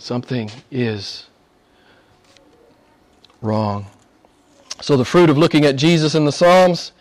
Something 0.00 0.50
is 0.70 1.26
wrong. 3.42 3.84
So, 4.80 4.96
the 4.96 5.04
fruit 5.04 5.28
of 5.28 5.36
looking 5.36 5.66
at 5.66 5.76
Jesus 5.76 6.14
in 6.14 6.24
the 6.24 6.32
Psalms, 6.32 6.92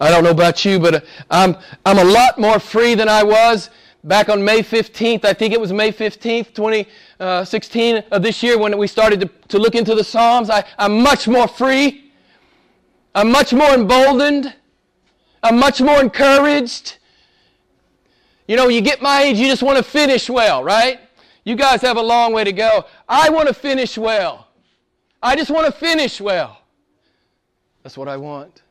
I 0.00 0.10
don't 0.10 0.24
know 0.24 0.32
about 0.32 0.64
you, 0.64 0.80
but 0.80 1.04
I'm, 1.30 1.56
I'm 1.86 1.98
a 1.98 2.04
lot 2.04 2.40
more 2.40 2.58
free 2.58 2.96
than 2.96 3.08
I 3.08 3.22
was 3.22 3.70
back 4.02 4.28
on 4.28 4.44
May 4.44 4.64
15th. 4.64 5.24
I 5.24 5.32
think 5.32 5.54
it 5.54 5.60
was 5.60 5.72
May 5.72 5.92
15th, 5.92 6.52
2016 6.52 7.96
uh, 7.96 8.02
of 8.10 8.22
this 8.24 8.42
year 8.42 8.58
when 8.58 8.76
we 8.76 8.88
started 8.88 9.20
to, 9.20 9.30
to 9.46 9.58
look 9.60 9.76
into 9.76 9.94
the 9.94 10.02
Psalms. 10.02 10.50
I, 10.50 10.64
I'm 10.76 11.00
much 11.00 11.28
more 11.28 11.46
free. 11.46 12.10
I'm 13.14 13.30
much 13.30 13.52
more 13.52 13.70
emboldened. 13.70 14.52
I'm 15.44 15.56
much 15.56 15.80
more 15.80 16.00
encouraged. 16.00 16.98
You 18.48 18.56
know, 18.56 18.66
you 18.66 18.80
get 18.80 19.00
my 19.00 19.22
age, 19.22 19.38
you 19.38 19.46
just 19.46 19.62
want 19.62 19.76
to 19.76 19.84
finish 19.84 20.28
well, 20.28 20.64
right? 20.64 20.98
You 21.44 21.56
guys 21.56 21.80
have 21.82 21.96
a 21.96 22.02
long 22.02 22.32
way 22.32 22.44
to 22.44 22.52
go. 22.52 22.84
I 23.08 23.30
want 23.30 23.48
to 23.48 23.54
finish 23.54 23.96
well. 23.96 24.48
I 25.22 25.36
just 25.36 25.50
want 25.50 25.66
to 25.66 25.72
finish 25.72 26.20
well. 26.20 26.60
That's 27.82 27.96
what 27.96 28.08
I 28.08 28.16
want. 28.16 28.62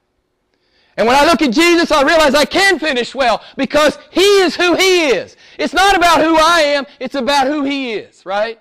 And 0.98 1.08
when 1.08 1.16
I 1.16 1.26
look 1.26 1.42
at 1.42 1.52
Jesus, 1.52 1.92
I 1.92 2.04
realize 2.04 2.36
I 2.36 2.46
can 2.46 2.78
finish 2.78 3.16
well 3.16 3.42
because 3.56 3.98
He 4.12 4.22
is 4.42 4.56
who 4.56 4.76
He 4.76 5.08
is. 5.08 5.38
It's 5.58 5.74
not 5.74 5.96
about 5.96 6.22
who 6.22 6.36
I 6.36 6.62
am, 6.62 6.86
it's 7.00 7.16
about 7.16 7.48
who 7.48 7.64
He 7.64 7.94
is, 7.94 8.26
right? 8.26 8.60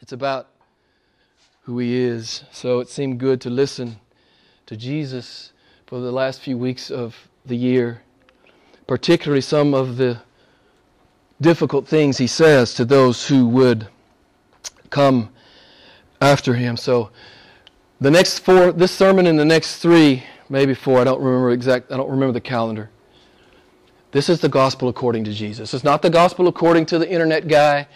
It's 0.00 0.12
about 0.12 0.48
who 1.62 1.78
He 1.78 1.94
is. 1.94 2.44
So 2.52 2.80
it 2.80 2.88
seemed 2.88 3.18
good 3.18 3.40
to 3.42 3.50
listen 3.50 3.98
to 4.66 4.76
Jesus 4.76 5.52
for 5.86 6.00
the 6.00 6.12
last 6.12 6.40
few 6.40 6.56
weeks 6.56 6.90
of 6.90 7.16
the 7.44 7.56
year, 7.56 8.02
particularly 8.86 9.42
some 9.42 9.74
of 9.74 9.96
the 9.96 10.20
difficult 11.42 11.86
things 11.86 12.16
he 12.16 12.26
says 12.26 12.72
to 12.74 12.84
those 12.84 13.28
who 13.28 13.46
would 13.48 13.88
come 14.88 15.28
after 16.20 16.54
him. 16.54 16.76
So 16.76 17.10
the 18.00 18.10
next 18.10 18.38
four, 18.38 18.72
this 18.72 18.92
sermon 18.92 19.26
and 19.26 19.38
the 19.38 19.44
next 19.44 19.78
three, 19.78 20.22
maybe 20.48 20.74
four, 20.74 21.00
I 21.00 21.04
don't 21.04 21.20
remember 21.20 21.50
exact, 21.50 21.92
I 21.92 21.96
don't 21.96 22.10
remember 22.10 22.32
the 22.32 22.40
calendar. 22.40 22.90
This 24.12 24.28
is 24.28 24.40
the 24.40 24.48
gospel 24.48 24.88
according 24.88 25.24
to 25.24 25.32
Jesus. 25.32 25.74
It's 25.74 25.84
not 25.84 26.02
the 26.02 26.10
gospel 26.10 26.46
according 26.46 26.86
to 26.86 26.98
the 26.98 27.10
internet 27.10 27.48
guy. 27.48 27.88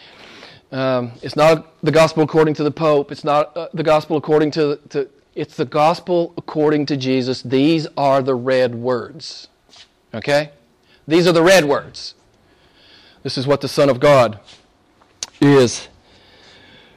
Um, 0.73 1.13
it's 1.23 1.37
not 1.37 1.75
the 1.83 1.93
gospel 1.93 2.25
according 2.25 2.55
to 2.55 2.65
the 2.65 2.71
Pope. 2.71 3.13
It's 3.13 3.23
not 3.23 3.57
uh, 3.57 3.69
the 3.73 3.83
gospel 3.83 4.17
according 4.17 4.51
to, 4.53 4.81
to, 4.91 5.09
it's 5.35 5.55
the 5.55 5.65
gospel 5.65 6.35
according 6.37 6.87
to 6.87 6.97
Jesus. 6.97 7.43
These 7.43 7.87
are 7.97 8.23
the 8.23 8.35
red 8.35 8.75
words. 8.75 9.49
Okay? 10.15 10.51
These 11.07 11.29
are 11.29 11.33
the 11.33 11.43
red 11.43 11.67
words. 11.67 12.16
This 13.27 13.37
is 13.37 13.45
what 13.45 13.61
the 13.61 13.67
Son 13.67 13.89
of 13.89 13.99
God 13.99 14.39
is 15.41 15.89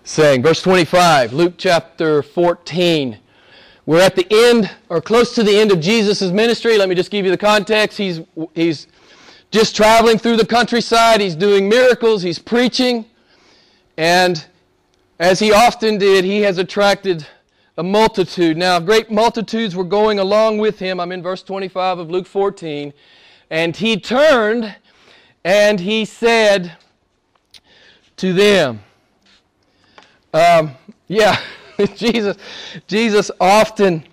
saying. 0.04 0.44
Verse 0.44 0.62
25, 0.62 1.34
Luke 1.34 1.56
chapter 1.58 2.22
14. 2.22 3.18
We're 3.88 4.02
at 4.02 4.16
the 4.16 4.28
end, 4.30 4.70
or 4.90 5.02
close 5.02 5.34
to 5.34 5.42
the 5.42 5.60
end 5.60 5.72
of 5.72 5.80
Jesus' 5.80 6.22
ministry. 6.30 6.78
Let 6.78 6.88
me 6.88 6.94
just 6.94 7.10
give 7.10 7.26
you 7.26 7.32
the 7.32 7.38
context. 7.38 7.98
He's, 7.98 8.22
he's 8.54 8.86
just 9.50 9.76
traveling 9.76 10.20
through 10.20 10.38
the 10.38 10.46
countryside. 10.46 11.20
He's 11.20 11.34
doing 11.36 11.68
miracles. 11.68 12.22
He's 12.22 12.38
preaching. 12.38 13.06
And 13.98 14.46
as 15.18 15.40
he 15.40 15.52
often 15.52 15.98
did, 15.98 16.24
he 16.26 16.42
has 16.42 16.60
attracted 16.60 17.26
a 17.76 17.82
multitude. 17.82 18.56
Now, 18.56 18.80
great 18.80 19.10
multitudes 19.10 19.76
were 19.76 19.84
going 19.84 20.20
along 20.20 20.60
with 20.60 20.78
him. 20.78 21.00
I'm 21.00 21.12
in 21.12 21.24
verse 21.24 21.42
25 21.42 21.98
of 21.98 22.12
Luke 22.12 22.28
14. 22.28 22.94
And 23.50 23.76
he 23.76 24.00
turned 24.00 24.76
and 25.44 25.80
he 25.80 26.06
said 26.06 26.74
to 28.18 28.34
them, 28.34 28.82
um, 30.34 30.72
yeah, 31.08 31.40
Jesus, 31.96 32.38
Jesus 32.88 33.32
often 33.40 34.04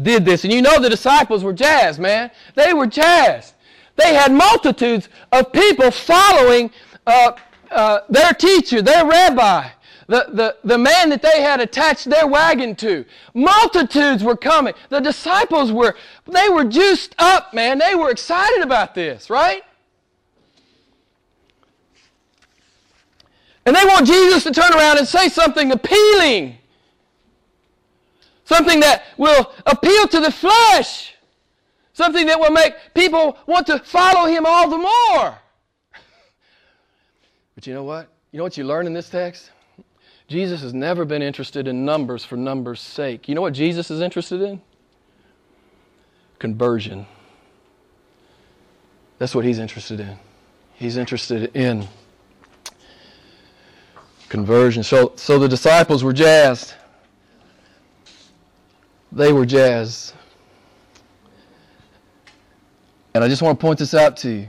did 0.00 0.24
this. 0.24 0.44
And 0.44 0.52
you 0.52 0.62
know 0.62 0.80
the 0.80 0.90
disciples 0.90 1.44
were 1.44 1.52
jazzed, 1.52 2.00
man. 2.00 2.30
They 2.54 2.74
were 2.74 2.86
jazzed. 2.86 3.54
They 3.96 4.14
had 4.14 4.32
multitudes 4.32 5.08
of 5.30 5.52
people 5.52 5.90
following 5.90 6.70
uh, 7.06 7.32
uh, 7.70 8.00
their 8.08 8.32
teacher, 8.32 8.82
their 8.82 9.06
rabbi, 9.06 9.68
the, 10.08 10.26
the, 10.32 10.56
the 10.64 10.78
man 10.78 11.10
that 11.10 11.22
they 11.22 11.42
had 11.42 11.60
attached 11.60 12.06
their 12.06 12.26
wagon 12.26 12.74
to. 12.76 13.04
Multitudes 13.34 14.24
were 14.24 14.36
coming. 14.36 14.74
The 14.88 15.00
disciples 15.00 15.72
were, 15.72 15.94
they 16.26 16.48
were 16.48 16.64
juiced 16.64 17.14
up, 17.18 17.54
man. 17.54 17.78
They 17.78 17.94
were 17.94 18.10
excited 18.10 18.62
about 18.62 18.94
this, 18.94 19.30
right? 19.30 19.62
And 23.64 23.76
they 23.76 23.84
want 23.84 24.06
Jesus 24.06 24.42
to 24.44 24.50
turn 24.50 24.72
around 24.72 24.98
and 24.98 25.06
say 25.06 25.28
something 25.28 25.70
appealing. 25.70 26.56
Something 28.44 28.80
that 28.80 29.04
will 29.16 29.52
appeal 29.66 30.08
to 30.08 30.20
the 30.20 30.30
flesh. 30.30 31.14
Something 31.92 32.26
that 32.26 32.40
will 32.40 32.50
make 32.50 32.74
people 32.94 33.38
want 33.46 33.66
to 33.68 33.78
follow 33.78 34.28
him 34.28 34.46
all 34.46 34.68
the 34.68 34.78
more. 34.78 35.38
But 37.54 37.66
you 37.66 37.74
know 37.74 37.84
what? 37.84 38.08
You 38.32 38.38
know 38.38 38.44
what 38.44 38.56
you 38.56 38.64
learn 38.64 38.86
in 38.86 38.94
this 38.94 39.10
text? 39.10 39.50
Jesus 40.26 40.62
has 40.62 40.72
never 40.72 41.04
been 41.04 41.20
interested 41.20 41.68
in 41.68 41.84
numbers 41.84 42.24
for 42.24 42.36
numbers' 42.36 42.80
sake. 42.80 43.28
You 43.28 43.34
know 43.34 43.42
what 43.42 43.52
Jesus 43.52 43.90
is 43.90 44.00
interested 44.00 44.40
in? 44.40 44.62
Conversion. 46.38 47.06
That's 49.18 49.34
what 49.34 49.44
he's 49.44 49.58
interested 49.58 50.00
in. 50.00 50.18
He's 50.74 50.96
interested 50.96 51.54
in 51.54 51.86
conversion. 54.32 54.82
So, 54.82 55.12
so 55.14 55.38
the 55.38 55.46
disciples 55.46 56.02
were 56.02 56.14
jazzed. 56.14 56.72
They 59.12 59.30
were 59.30 59.44
jazzed. 59.44 60.14
And 63.14 63.22
I 63.22 63.28
just 63.28 63.42
want 63.42 63.60
to 63.60 63.62
point 63.62 63.78
this 63.78 63.92
out 63.92 64.16
to 64.18 64.30
you. 64.30 64.48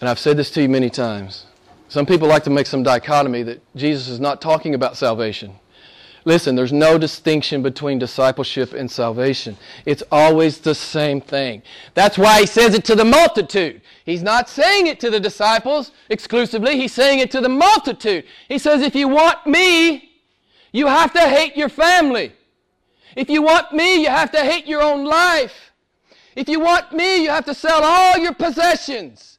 And 0.00 0.10
I've 0.10 0.18
said 0.18 0.36
this 0.36 0.50
to 0.50 0.62
you 0.62 0.68
many 0.68 0.90
times. 0.90 1.46
Some 1.88 2.04
people 2.04 2.28
like 2.28 2.44
to 2.44 2.50
make 2.50 2.66
some 2.66 2.82
dichotomy 2.82 3.42
that 3.44 3.62
Jesus 3.74 4.08
is 4.08 4.20
not 4.20 4.42
talking 4.42 4.74
about 4.74 4.98
salvation. 4.98 5.54
Listen, 6.26 6.54
there's 6.54 6.72
no 6.72 6.96
distinction 6.96 7.62
between 7.62 7.98
discipleship 7.98 8.72
and 8.72 8.90
salvation. 8.90 9.58
It's 9.84 10.02
always 10.10 10.58
the 10.58 10.74
same 10.74 11.20
thing. 11.20 11.62
That's 11.92 12.16
why 12.16 12.40
he 12.40 12.46
says 12.46 12.74
it 12.74 12.84
to 12.86 12.94
the 12.94 13.04
multitude. 13.04 13.82
He's 14.06 14.22
not 14.22 14.48
saying 14.48 14.86
it 14.86 15.00
to 15.00 15.10
the 15.10 15.20
disciples 15.20 15.90
exclusively, 16.08 16.78
he's 16.78 16.94
saying 16.94 17.18
it 17.18 17.30
to 17.32 17.40
the 17.40 17.48
multitude. 17.50 18.24
He 18.48 18.58
says, 18.58 18.80
if 18.80 18.94
you 18.94 19.08
want 19.08 19.46
me, 19.46 20.12
you 20.72 20.86
have 20.86 21.12
to 21.12 21.20
hate 21.20 21.56
your 21.56 21.68
family. 21.68 22.32
If 23.16 23.28
you 23.28 23.42
want 23.42 23.72
me, 23.72 24.02
you 24.02 24.08
have 24.08 24.32
to 24.32 24.40
hate 24.40 24.66
your 24.66 24.82
own 24.82 25.04
life. 25.04 25.72
If 26.34 26.48
you 26.48 26.58
want 26.58 26.92
me, 26.92 27.22
you 27.22 27.28
have 27.28 27.44
to 27.44 27.54
sell 27.54 27.84
all 27.84 28.18
your 28.18 28.34
possessions. 28.34 29.38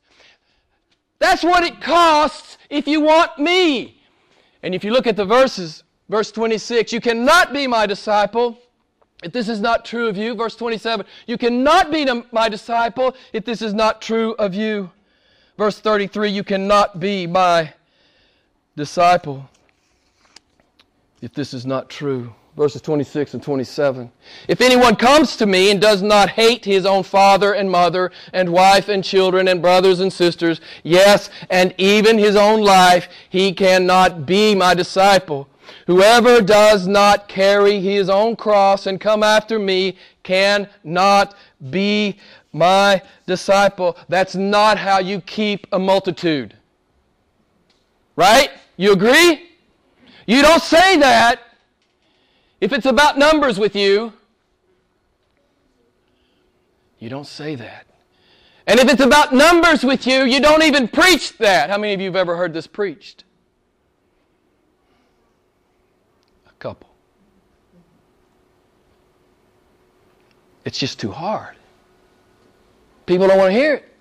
That's 1.19 1.43
what 1.43 1.63
it 1.63 1.81
costs 1.81 2.57
if 2.69 2.87
you 2.87 3.01
want 3.01 3.37
me. 3.39 4.01
And 4.63 4.73
if 4.73 4.83
you 4.83 4.91
look 4.91 5.07
at 5.07 5.15
the 5.15 5.25
verses, 5.25 5.83
verse 6.09 6.31
26, 6.31 6.93
you 6.93 7.01
cannot 7.01 7.53
be 7.53 7.67
my 7.67 7.85
disciple 7.85 8.57
if 9.23 9.31
this 9.31 9.49
is 9.49 9.59
not 9.59 9.85
true 9.85 10.07
of 10.07 10.17
you. 10.17 10.35
Verse 10.35 10.55
27, 10.55 11.05
you 11.27 11.37
cannot 11.37 11.91
be 11.91 12.05
my 12.31 12.49
disciple 12.49 13.15
if 13.33 13.45
this 13.45 13.61
is 13.61 13.73
not 13.73 14.01
true 14.01 14.33
of 14.33 14.53
you. 14.53 14.91
Verse 15.57 15.79
33, 15.79 16.29
you 16.29 16.43
cannot 16.43 16.99
be 16.99 17.25
my 17.25 17.73
disciple 18.75 19.49
if 21.21 21.33
this 21.33 21.53
is 21.53 21.65
not 21.65 21.89
true 21.89 22.33
verses 22.55 22.81
26 22.81 23.33
and 23.33 23.43
27. 23.43 24.09
If 24.47 24.61
anyone 24.61 24.95
comes 24.95 25.35
to 25.37 25.45
me 25.45 25.71
and 25.71 25.81
does 25.81 26.01
not 26.01 26.29
hate 26.29 26.63
his 26.63 26.85
own 26.85 27.03
father 27.03 27.53
and 27.53 27.69
mother 27.69 28.11
and 28.31 28.49
wife 28.49 28.87
and 28.87 29.03
children 29.03 29.47
and 29.47 29.61
brothers 29.61 29.99
and 29.99 30.11
sisters, 30.11 30.61
yes, 30.83 31.29
and 31.49 31.73
even 31.77 32.17
his 32.17 32.35
own 32.35 32.61
life, 32.61 33.09
he 33.29 33.51
cannot 33.51 34.25
be 34.25 34.55
my 34.55 34.73
disciple. 34.73 35.49
Whoever 35.87 36.41
does 36.41 36.87
not 36.87 37.27
carry 37.27 37.79
his 37.79 38.09
own 38.09 38.35
cross 38.35 38.87
and 38.87 38.99
come 38.99 39.23
after 39.23 39.59
me 39.59 39.97
cannot 40.23 41.35
be 41.69 42.17
my 42.53 43.01
disciple. 43.27 43.97
That's 44.09 44.35
not 44.35 44.77
how 44.77 44.99
you 44.99 45.21
keep 45.21 45.67
a 45.71 45.79
multitude. 45.79 46.55
Right? 48.15 48.49
You 48.77 48.93
agree? 48.93 49.49
You 50.25 50.41
don't 50.41 50.61
say 50.61 50.97
that 50.97 51.41
if 52.61 52.73
it's 52.73 52.85
about 52.85 53.17
numbers 53.17 53.59
with 53.59 53.75
you, 53.75 54.13
you 56.97 57.09
don't 57.09 57.27
say 57.27 57.55
that. 57.55 57.85
And 58.67 58.79
if 58.79 58.89
it's 58.89 59.01
about 59.01 59.33
numbers 59.33 59.83
with 59.83 60.07
you, 60.07 60.23
you 60.23 60.39
don't 60.39 60.63
even 60.63 60.87
preach 60.87 61.37
that. 61.37 61.69
How 61.69 61.77
many 61.77 61.93
of 61.93 62.01
you 62.01 62.07
have 62.07 62.15
ever 62.15 62.35
heard 62.35 62.53
this 62.53 62.65
preached? 62.65 63.23
A 66.47 66.53
couple. 66.57 66.89
It's 70.65 70.77
just 70.77 70.99
too 70.99 71.11
hard. 71.11 71.55
People 73.05 73.27
don't 73.27 73.37
want 73.37 73.53
to 73.53 73.57
hear 73.57 73.75
it. 73.75 73.91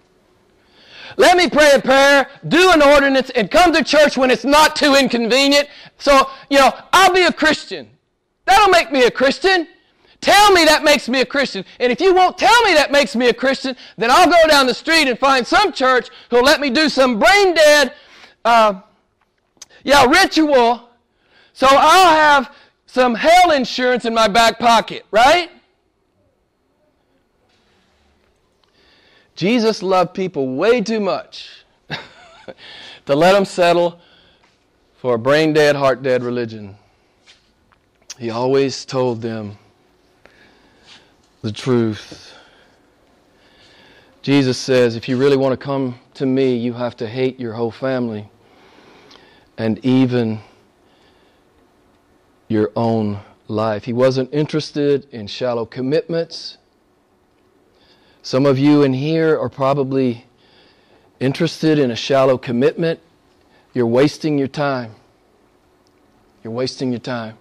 Let 1.17 1.37
me 1.37 1.49
pray 1.49 1.73
a 1.75 1.81
prayer, 1.81 2.29
do 2.49 2.73
an 2.73 2.83
ordinance, 2.83 3.31
and 3.31 3.51
come 3.51 3.73
to 3.75 3.85
church 3.85 4.17
when 4.17 4.31
it's 4.31 4.45
not 4.45 4.75
too 4.75 4.95
inconvenient. 4.95 5.69
So, 5.99 6.29
you 6.51 6.59
know, 6.59 6.73
I'll 6.93 7.13
be 7.13 7.23
a 7.23 7.33
Christian. 7.33 7.91
That'll 8.47 8.71
make 8.71 8.91
me 8.91 9.05
a 9.05 9.11
Christian. 9.11 9.69
Tell 10.21 10.53
me 10.53 10.65
that 10.65 10.83
makes 10.83 11.09
me 11.09 11.21
a 11.21 11.27
Christian. 11.27 11.65
And 11.79 11.93
if 11.93 12.01
you 12.01 12.15
won't 12.15 12.39
tell 12.39 12.63
me 12.63 12.73
that 12.75 12.91
makes 12.91 13.15
me 13.15 13.29
a 13.29 13.35
Christian, 13.35 13.77
then 13.99 14.11
I'll 14.11 14.27
go 14.27 14.49
down 14.49 14.67
the 14.67 14.75
street 14.75 15.07
and 15.07 15.19
find 15.19 15.47
some 15.47 15.71
church 15.71 16.09
who'll 16.31 16.43
let 16.43 16.61
me 16.61 16.71
do 16.71 16.89
some 16.89 17.19
brain 17.19 17.55
dead, 17.55 17.93
uh, 18.45 18.81
yeah, 19.85 20.07
ritual. 20.07 20.89
So 21.53 21.67
I'll 21.71 22.15
have 22.17 22.55
some 22.87 23.15
hell 23.15 23.51
insurance 23.51 24.07
in 24.07 24.15
my 24.15 24.29
back 24.29 24.59
pocket, 24.59 25.05
right? 25.11 25.51
Jesus 29.35 29.83
loved 29.83 30.15
people 30.15 30.55
way 30.55 30.81
too 30.81 31.01
much 31.01 31.65
to 31.89 33.15
let 33.15 33.33
them 33.33 33.45
settle 33.45 34.01
for 34.97 35.15
a 35.15 35.19
brain 35.19 35.53
dead, 35.53 35.77
heart 35.77 36.03
dead 36.03 36.23
religion. 36.23 36.77
He 38.19 38.31
always 38.31 38.85
told 38.85 39.21
them 39.21 39.59
the 41.43 41.53
truth. 41.53 42.33
Jesus 44.23 44.57
says, 44.57 44.97
if 44.97 45.09
you 45.09 45.17
really 45.17 45.37
want 45.37 45.53
to 45.53 45.63
come 45.63 45.99
to 46.15 46.25
me, 46.25 46.57
you 46.57 46.73
have 46.73 46.97
to 46.97 47.07
hate 47.07 47.39
your 47.39 47.53
whole 47.53 47.71
family 47.71 48.29
and 49.59 49.85
even 49.85 50.41
your 52.49 52.71
own 52.77 53.21
life. 53.49 53.85
He 53.85 53.93
wasn't 53.93 54.33
interested 54.33 55.07
in 55.13 55.27
shallow 55.27 55.67
commitments. 55.67 56.57
Some 58.25 58.47
of 58.47 58.59
you 58.59 58.83
in 58.83 58.95
here 58.95 59.39
are 59.39 59.51
probably 59.51 60.25
interested 61.21 61.79
in 61.79 61.91
a 61.91 61.95
shallow 61.95 62.39
commitment. 62.39 63.01
You're 63.75 63.87
wasting 63.87 64.39
your 64.39 64.49
time. 64.49 64.95
You're 66.43 66.55
wasting 66.55 66.91
your 66.91 67.01
time. 67.01 67.37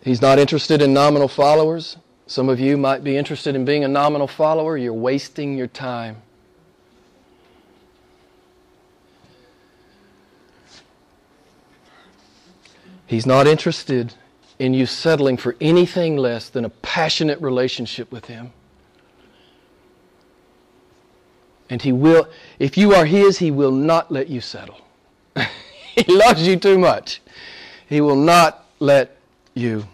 He's 0.00 0.22
not 0.22 0.38
interested 0.38 0.80
in 0.80 0.94
nominal 0.94 1.26
followers. 1.26 1.96
Some 2.28 2.48
of 2.48 2.60
you 2.60 2.76
might 2.76 3.02
be 3.02 3.16
interested 3.16 3.56
in 3.56 3.64
being 3.64 3.82
a 3.82 3.88
nominal 3.88 4.28
follower. 4.28 4.76
You're 4.76 4.94
wasting 4.94 5.58
your 5.58 5.66
time. 5.66 6.22
He's 13.08 13.26
not 13.26 13.48
interested 13.48 14.14
in 14.62 14.72
you 14.72 14.86
settling 14.86 15.36
for 15.36 15.56
anything 15.60 16.16
less 16.16 16.48
than 16.48 16.64
a 16.64 16.68
passionate 16.68 17.40
relationship 17.40 18.12
with 18.12 18.26
Him. 18.26 18.52
And 21.68 21.82
He 21.82 21.90
will, 21.90 22.28
if 22.60 22.78
you 22.78 22.94
are 22.94 23.04
His, 23.04 23.38
He 23.38 23.50
will 23.50 23.72
not 23.72 24.12
let 24.12 24.28
you 24.28 24.40
settle. 24.40 24.80
he 25.96 26.04
loves 26.06 26.46
you 26.46 26.54
too 26.54 26.78
much. 26.78 27.20
He 27.88 28.00
will 28.00 28.14
not 28.14 28.64
let 28.78 29.16
you 29.52 29.88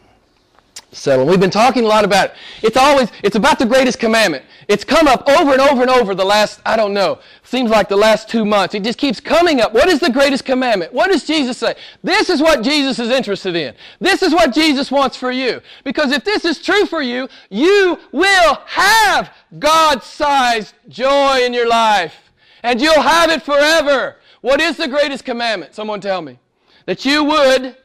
settle. 0.90 1.26
We've 1.26 1.40
been 1.40 1.50
talking 1.50 1.84
a 1.84 1.88
lot 1.88 2.04
about 2.04 2.30
it. 2.30 2.36
It's 2.62 2.76
always, 2.76 3.10
it's 3.22 3.36
about 3.36 3.58
the 3.58 3.66
greatest 3.66 3.98
commandment. 3.98 4.44
It's 4.68 4.84
come 4.84 5.08
up 5.08 5.26
over 5.28 5.52
and 5.52 5.60
over 5.60 5.82
and 5.82 5.90
over 5.90 6.14
the 6.14 6.24
last, 6.24 6.60
I 6.66 6.76
don't 6.76 6.92
know, 6.92 7.20
seems 7.42 7.70
like 7.70 7.88
the 7.88 7.96
last 7.96 8.28
two 8.28 8.44
months. 8.44 8.74
It 8.74 8.84
just 8.84 8.98
keeps 8.98 9.20
coming 9.20 9.60
up. 9.60 9.72
What 9.72 9.88
is 9.88 10.00
the 10.00 10.10
greatest 10.10 10.44
commandment? 10.44 10.92
What 10.92 11.10
does 11.10 11.24
Jesus 11.24 11.56
say? 11.56 11.74
This 12.02 12.28
is 12.28 12.42
what 12.42 12.62
Jesus 12.62 12.98
is 12.98 13.10
interested 13.10 13.56
in. 13.56 13.74
This 13.98 14.22
is 14.22 14.32
what 14.32 14.52
Jesus 14.54 14.90
wants 14.90 15.16
for 15.16 15.30
you. 15.30 15.62
Because 15.84 16.12
if 16.12 16.24
this 16.24 16.44
is 16.44 16.60
true 16.60 16.84
for 16.84 17.00
you, 17.00 17.28
you 17.48 17.98
will 18.12 18.58
have 18.66 19.32
God-sized 19.58 20.74
joy 20.88 21.40
in 21.42 21.54
your 21.54 21.68
life. 21.68 22.14
And 22.62 22.80
you'll 22.80 23.00
have 23.00 23.30
it 23.30 23.42
forever. 23.42 24.16
What 24.40 24.60
is 24.60 24.76
the 24.76 24.88
greatest 24.88 25.24
commandment? 25.24 25.74
Someone 25.74 26.00
tell 26.00 26.20
me. 26.20 26.38
That 26.86 27.04
you 27.04 27.24
would 27.24 27.76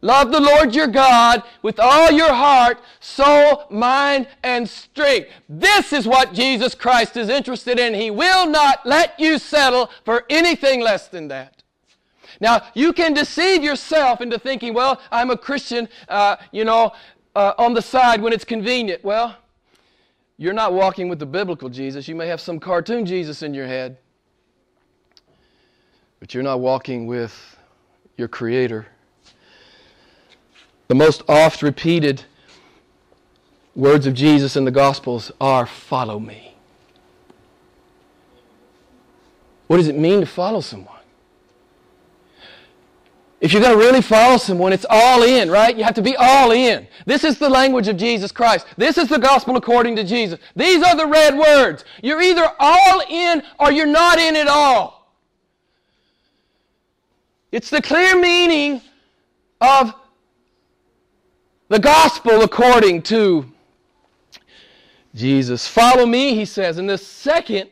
Love 0.00 0.30
the 0.30 0.40
Lord 0.40 0.74
your 0.74 0.86
God 0.86 1.42
with 1.62 1.80
all 1.80 2.12
your 2.12 2.32
heart, 2.32 2.78
soul, 3.00 3.64
mind, 3.68 4.28
and 4.44 4.68
strength. 4.68 5.28
This 5.48 5.92
is 5.92 6.06
what 6.06 6.32
Jesus 6.32 6.74
Christ 6.74 7.16
is 7.16 7.28
interested 7.28 7.80
in. 7.80 7.94
He 7.94 8.10
will 8.10 8.46
not 8.46 8.86
let 8.86 9.18
you 9.18 9.38
settle 9.38 9.90
for 10.04 10.24
anything 10.30 10.80
less 10.80 11.08
than 11.08 11.28
that. 11.28 11.62
Now, 12.40 12.62
you 12.74 12.92
can 12.92 13.12
deceive 13.12 13.64
yourself 13.64 14.20
into 14.20 14.38
thinking, 14.38 14.72
well, 14.72 15.00
I'm 15.10 15.30
a 15.30 15.36
Christian, 15.36 15.88
uh, 16.08 16.36
you 16.52 16.64
know, 16.64 16.92
uh, 17.34 17.54
on 17.58 17.74
the 17.74 17.82
side 17.82 18.22
when 18.22 18.32
it's 18.32 18.44
convenient. 18.44 19.02
Well, 19.02 19.36
you're 20.36 20.52
not 20.52 20.72
walking 20.72 21.08
with 21.08 21.18
the 21.18 21.26
biblical 21.26 21.68
Jesus. 21.68 22.06
You 22.06 22.14
may 22.14 22.28
have 22.28 22.40
some 22.40 22.60
cartoon 22.60 23.04
Jesus 23.04 23.42
in 23.42 23.54
your 23.54 23.66
head, 23.66 23.98
but 26.20 26.32
you're 26.32 26.44
not 26.44 26.60
walking 26.60 27.08
with 27.08 27.56
your 28.16 28.28
Creator. 28.28 28.86
The 30.88 30.94
most 30.94 31.22
oft 31.28 31.62
repeated 31.62 32.24
words 33.74 34.06
of 34.06 34.14
Jesus 34.14 34.56
in 34.56 34.64
the 34.64 34.70
Gospels 34.70 35.30
are 35.40 35.66
follow 35.66 36.18
me. 36.18 36.54
What 39.66 39.76
does 39.76 39.88
it 39.88 39.96
mean 39.96 40.20
to 40.20 40.26
follow 40.26 40.62
someone? 40.62 40.94
If 43.40 43.52
you're 43.52 43.62
going 43.62 43.78
to 43.78 43.84
really 43.84 44.02
follow 44.02 44.36
someone, 44.36 44.72
it's 44.72 44.86
all 44.88 45.22
in, 45.22 45.48
right? 45.50 45.76
You 45.76 45.84
have 45.84 45.94
to 45.94 46.02
be 46.02 46.16
all 46.16 46.50
in. 46.50 46.88
This 47.06 47.22
is 47.22 47.38
the 47.38 47.48
language 47.48 47.86
of 47.86 47.96
Jesus 47.96 48.32
Christ. 48.32 48.66
This 48.76 48.98
is 48.98 49.08
the 49.08 49.18
gospel 49.18 49.56
according 49.56 49.94
to 49.96 50.04
Jesus. 50.04 50.40
These 50.56 50.82
are 50.82 50.96
the 50.96 51.06
red 51.06 51.38
words. 51.38 51.84
You're 52.02 52.20
either 52.20 52.50
all 52.58 53.02
in 53.08 53.42
or 53.60 53.70
you're 53.70 53.86
not 53.86 54.18
in 54.18 54.34
at 54.34 54.48
all. 54.48 55.14
It's 57.52 57.70
the 57.70 57.80
clear 57.80 58.18
meaning 58.18 58.80
of 59.60 59.94
the 61.68 61.78
gospel 61.78 62.42
according 62.42 63.02
to 63.02 63.46
Jesus. 65.14 65.66
Follow 65.66 66.06
me, 66.06 66.34
he 66.34 66.44
says. 66.44 66.78
In 66.78 66.86
the 66.86 66.98
second 66.98 67.70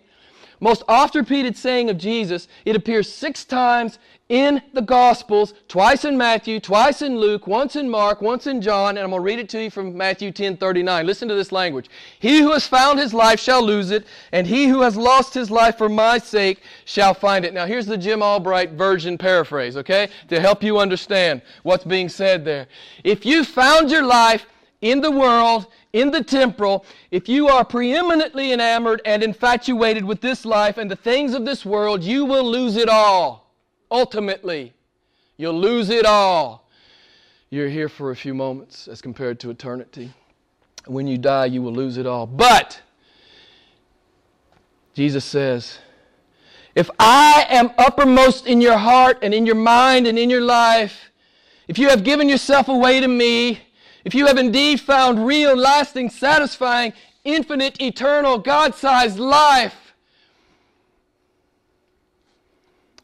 most 0.61 0.83
oft 0.89 1.15
repeated 1.15 1.57
saying 1.57 1.91
of 1.91 1.99
Jesus, 1.99 2.49
it 2.65 2.77
appears 2.77 3.13
six 3.13 3.45
times 3.45 3.99
in 4.29 4.61
the 4.73 4.83
Gospels, 4.83 5.55
twice 5.69 6.05
in 6.05 6.17
Matthew, 6.17 6.59
twice 6.59 7.01
in 7.01 7.17
Luke, 7.17 7.47
once 7.47 7.77
in 7.77 7.89
Mark, 7.89 8.21
once 8.21 8.49
in 8.49 8.61
John, 8.61 8.97
and 8.97 9.05
I'm 9.05 9.11
going 9.11 9.21
to 9.21 9.25
read 9.25 9.39
it 9.39 9.49
to 9.51 9.63
you 9.63 9.71
from 9.71 9.97
Matthew 9.97 10.33
10 10.33 10.57
39. 10.57 11.07
Listen 11.07 11.29
to 11.29 11.35
this 11.35 11.53
language. 11.53 11.89
He 12.19 12.39
who 12.39 12.51
has 12.53 12.67
found 12.67 12.99
his 12.99 13.15
life 13.15 13.39
shall 13.39 13.63
lose 13.63 13.93
it, 13.93 14.05
and 14.33 14.45
he 14.45 14.67
who 14.67 14.83
has 14.83 14.97
lost 14.97 15.33
his 15.33 15.49
life 15.49 15.79
for 15.79 15.89
my 15.89 16.19
sake 16.19 16.63
shall 16.87 17.15
find 17.15 17.45
it. 17.45 17.55
Now, 17.55 17.67
here's 17.67 17.87
the 17.87 17.97
Jim 17.97 18.21
Albright 18.21 18.73
version 18.73 19.17
paraphrase, 19.17 19.77
okay, 19.77 20.09
to 20.29 20.41
help 20.41 20.63
you 20.63 20.79
understand 20.79 21.41
what's 21.63 21.85
being 21.85 22.09
said 22.09 22.45
there. 22.45 22.67
If 23.05 23.25
you 23.25 23.45
found 23.45 23.93
your 23.93 24.05
life 24.05 24.47
in 24.81 25.01
the 25.01 25.11
world, 25.11 25.69
in 25.93 26.11
the 26.11 26.25
temporal, 26.25 26.85
if 27.13 27.29
you 27.29 27.47
are 27.47 27.65
preeminently 27.65 28.53
enamored 28.53 29.03
and 29.05 29.23
infatuated 29.23 30.05
with 30.05 30.21
this 30.21 30.45
life 30.45 30.79
and 30.79 30.91
the 30.91 30.97
things 30.97 31.33
of 31.33 31.45
this 31.45 31.65
world, 31.65 32.03
you 32.03 32.25
will 32.25 32.45
lose 32.45 32.77
it 32.77 32.89
all. 32.89 33.46
Ultimately, 33.91 34.75
you'll 35.37 35.59
lose 35.59 35.91
it 35.91 36.05
all. 36.05 36.69
You're 37.51 37.69
here 37.69 37.89
for 37.89 38.11
a 38.11 38.17
few 38.17 38.35
moments 38.35 38.89
as 38.89 39.01
compared 39.01 39.39
to 39.41 39.51
eternity. 39.51 40.13
When 40.87 41.07
you 41.07 41.19
die, 41.19 41.47
you 41.47 41.63
will 41.63 41.73
lose 41.73 41.97
it 41.97 42.07
all. 42.07 42.27
But, 42.27 42.81
Jesus 44.95 45.25
says, 45.25 45.79
if 46.75 46.91
I 46.99 47.47
am 47.49 47.71
uppermost 47.79 48.47
in 48.47 48.61
your 48.61 48.77
heart 48.77 49.19
and 49.23 49.33
in 49.33 49.47
your 49.47 49.55
mind 49.55 50.07
and 50.07 50.19
in 50.19 50.29
your 50.29 50.43
life, 50.43 51.11
if 51.69 51.79
you 51.79 51.89
have 51.89 52.05
given 52.05 52.29
yourself 52.29 52.69
away 52.69 53.01
to 53.01 53.09
me, 53.09 53.61
if 54.05 54.15
you 54.15 54.27
have 54.27 54.39
indeed 54.39 54.81
found 54.81 55.27
real, 55.27 55.57
lasting, 55.57 56.11
satisfying, 56.11 56.93
infinite, 57.25 57.81
eternal, 57.81 58.39
God 58.39 58.75
sized 58.75 59.19
life, 59.19 59.86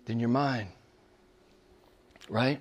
then 0.06 0.20
you're 0.20 0.28
mine. 0.28 0.68
Right? 2.28 2.60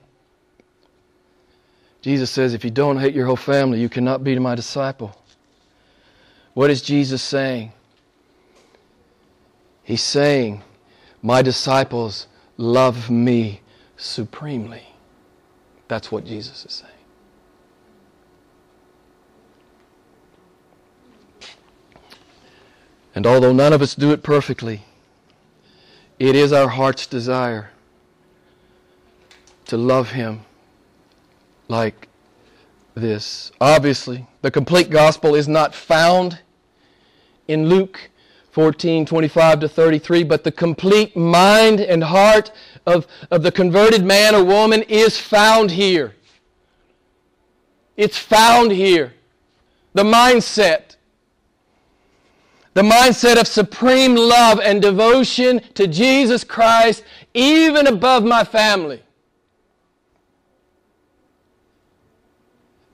Jesus 2.01 2.29
says, 2.31 2.53
if 2.53 2.63
you 2.63 2.71
don't 2.71 2.97
hate 2.97 3.13
your 3.13 3.25
whole 3.25 3.35
family, 3.35 3.79
you 3.79 3.89
cannot 3.89 4.23
be 4.23 4.37
my 4.39 4.55
disciple. 4.55 5.15
What 6.53 6.69
is 6.69 6.81
Jesus 6.81 7.21
saying? 7.21 7.71
He's 9.83 10.01
saying, 10.01 10.63
My 11.21 11.41
disciples 11.41 12.27
love 12.57 13.09
me 13.09 13.61
supremely. 13.97 14.83
That's 15.87 16.11
what 16.11 16.25
Jesus 16.25 16.65
is 16.65 16.73
saying. 16.73 16.91
And 23.13 23.27
although 23.27 23.51
none 23.51 23.73
of 23.73 23.81
us 23.81 23.93
do 23.95 24.11
it 24.11 24.23
perfectly, 24.23 24.83
it 26.21 26.35
is 26.35 26.53
our 26.53 26.67
heart's 26.67 27.07
desire 27.07 27.71
to 29.65 29.75
love 29.75 30.11
Him 30.11 30.41
like 31.67 32.09
this. 32.93 33.51
Obviously, 33.59 34.27
the 34.43 34.51
complete 34.51 34.91
gospel 34.91 35.33
is 35.33 35.47
not 35.47 35.73
found 35.73 36.37
in 37.47 37.67
Luke 37.67 38.11
14, 38.51 39.03
25 39.03 39.61
to 39.61 39.67
33, 39.67 40.23
but 40.23 40.43
the 40.43 40.51
complete 40.51 41.17
mind 41.17 41.79
and 41.79 42.03
heart 42.03 42.51
of, 42.85 43.07
of 43.31 43.41
the 43.41 43.51
converted 43.51 44.05
man 44.05 44.35
or 44.35 44.43
woman 44.43 44.83
is 44.83 45.17
found 45.17 45.71
here. 45.71 46.13
It's 47.97 48.19
found 48.19 48.71
here. 48.71 49.13
The 49.95 50.03
mindset 50.03 50.97
the 52.73 52.81
mindset 52.81 53.39
of 53.39 53.47
supreme 53.47 54.15
love 54.15 54.59
and 54.59 54.81
devotion 54.81 55.61
to 55.73 55.87
Jesus 55.87 56.43
Christ, 56.43 57.03
even 57.33 57.87
above 57.87 58.23
my 58.23 58.43
family. 58.43 59.01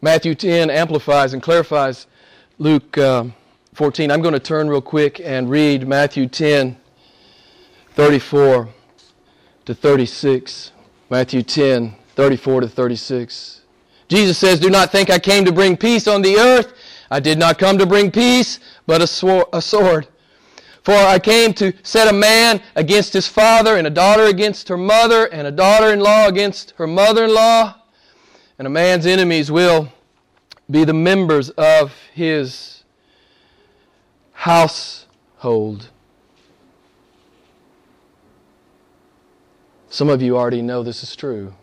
Matthew 0.02 0.36
10 0.36 0.70
amplifies 0.70 1.34
and 1.34 1.42
clarifies 1.42 2.08
Luke 2.60 2.98
uh, 2.98 3.26
14. 3.74 4.12
I'm 4.12 4.22
going 4.22 4.34
to 4.34 4.40
turn 4.40 4.70
real 4.70 4.82
quick 4.82 5.20
and 5.20 5.50
read 5.50 5.88
Matthew 5.88 6.28
10, 6.28 6.78
34 7.92 8.70
to 9.66 9.76
36. 9.76 10.72
Matthew 11.10 11.42
10, 11.42 11.96
34 12.16 12.62
to 12.62 12.68
36. 12.68 13.62
Jesus 14.08 14.38
says, 14.38 14.60
Do 14.60 14.70
not 14.70 14.92
think 14.92 15.10
I 15.10 15.20
came 15.20 15.46
to 15.46 15.52
bring 15.52 15.76
peace 15.76 16.08
on 16.08 16.22
the 16.22 16.38
earth. 16.38 16.74
I 17.10 17.20
did 17.20 17.38
not 17.38 17.58
come 17.58 17.78
to 17.78 17.86
bring 17.86 18.12
peace, 18.12 18.60
but 18.86 19.02
a, 19.02 19.08
sword. 19.08 20.08
For 20.84 20.94
I 20.94 21.20
came 21.20 21.54
to 21.56 21.74
set 21.84 22.08
a 22.08 22.14
man 22.14 22.62
against 22.76 23.14
his 23.14 23.28
father, 23.28 23.78
and 23.78 23.88
a 23.88 23.90
daughter 23.90 24.26
against 24.26 24.70
her 24.70 24.78
mother, 24.78 25.26
and 25.26 25.48
a 25.48 25.52
daughter 25.52 25.94
in 25.94 26.00
law 26.00 26.28
against 26.28 26.72
her 26.78 26.88
mother 26.88 27.26
in 27.26 27.34
law. 27.34 27.76
And 28.58 28.66
a 28.66 28.70
man's 28.70 29.06
enemies 29.06 29.52
will 29.52 29.92
be 30.70 30.84
the 30.84 30.94
members 30.94 31.50
of 31.52 31.94
his 32.14 32.84
household. 34.34 35.90
Some 39.90 40.10
of 40.10 40.22
you 40.22 40.38
already 40.38 40.62
know 40.62 40.84
this 40.84 41.04
is 41.04 41.16
true. 41.16 41.54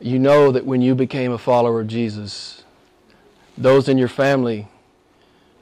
You 0.00 0.18
know 0.18 0.52
that 0.52 0.64
when 0.64 0.80
you 0.80 0.94
became 0.94 1.32
a 1.32 1.38
follower 1.38 1.80
of 1.80 1.88
Jesus, 1.88 2.62
those 3.56 3.88
in 3.88 3.98
your 3.98 4.08
family 4.08 4.68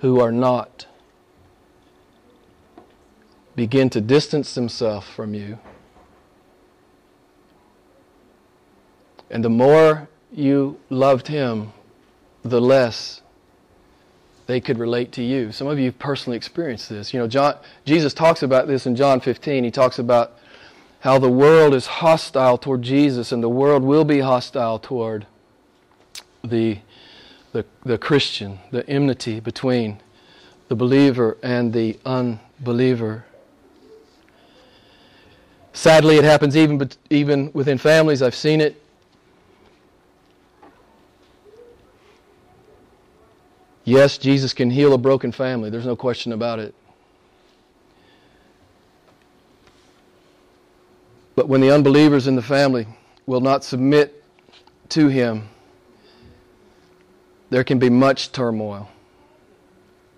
who 0.01 0.21
are 0.21 0.33
not 0.33 0.87
begin 3.55 3.89
to 3.91 4.01
distance 4.01 4.55
themselves 4.55 5.07
from 5.09 5.33
you. 5.33 5.59
And 9.31 9.43
the 9.43 9.49
more 9.49 10.09
you 10.31 10.79
loved 10.91 11.29
him, 11.29 11.73
the 12.43 12.61
less 12.61 13.23
they 14.47 14.61
could 14.61 14.79
relate 14.79 15.11
to 15.13 15.23
you. 15.23 15.51
Some 15.51 15.67
of 15.67 15.79
you 15.79 15.91
personally 15.91 16.37
experienced 16.37 16.89
this. 16.89 17.13
You 17.13 17.19
know, 17.19 17.27
John, 17.27 17.57
Jesus 17.85 18.15
talks 18.15 18.43
about 18.43 18.69
this 18.69 18.87
in 18.87 18.95
John 18.95 19.21
15. 19.21 19.65
He 19.65 19.71
talks 19.71 19.99
about 19.99 20.36
how 21.07 21.21
the 21.21 21.31
world 21.31 21.73
is 21.73 21.87
hostile 21.87 22.59
toward 22.59 22.83
Jesus 22.83 23.31
and 23.31 23.41
the 23.41 23.49
world 23.49 23.85
will 23.85 24.03
be 24.03 24.19
hostile 24.19 24.77
toward 24.77 25.25
the, 26.43 26.79
the, 27.53 27.65
the 27.85 27.97
Christian, 27.97 28.59
the 28.73 28.85
enmity 28.91 29.39
between 29.39 30.01
the 30.67 30.75
believer 30.75 31.37
and 31.45 31.73
the 31.73 31.97
unbeliever. 32.05 33.25
Sadly, 35.73 36.17
it 36.17 36.25
happens 36.25 36.57
even, 36.57 36.91
even 37.09 37.53
within 37.53 37.79
families. 37.79 38.21
I've 38.21 38.35
seen 38.35 38.61
it. 38.61 38.83
Yes, 43.85 44.19
Jesus 44.19 44.53
can 44.53 44.71
heal 44.71 44.93
a 44.93 44.99
broken 44.99 45.31
family. 45.31 45.71
There's 45.71 45.87
no 45.87 45.95
question 45.95 46.33
about 46.33 46.59
it. 46.59 46.75
But 51.37 51.49
when 51.49 51.61
the 51.61 51.71
unbelievers 51.71 52.27
in 52.27 52.35
the 52.35 52.43
family 52.43 52.87
will 53.27 53.43
not 53.43 53.63
submit 53.63 54.25
to 54.89 55.09
Him, 55.09 55.49
there 57.51 57.63
can 57.63 57.79
be 57.79 57.91
much 57.91 58.33
turmoil 58.33 58.89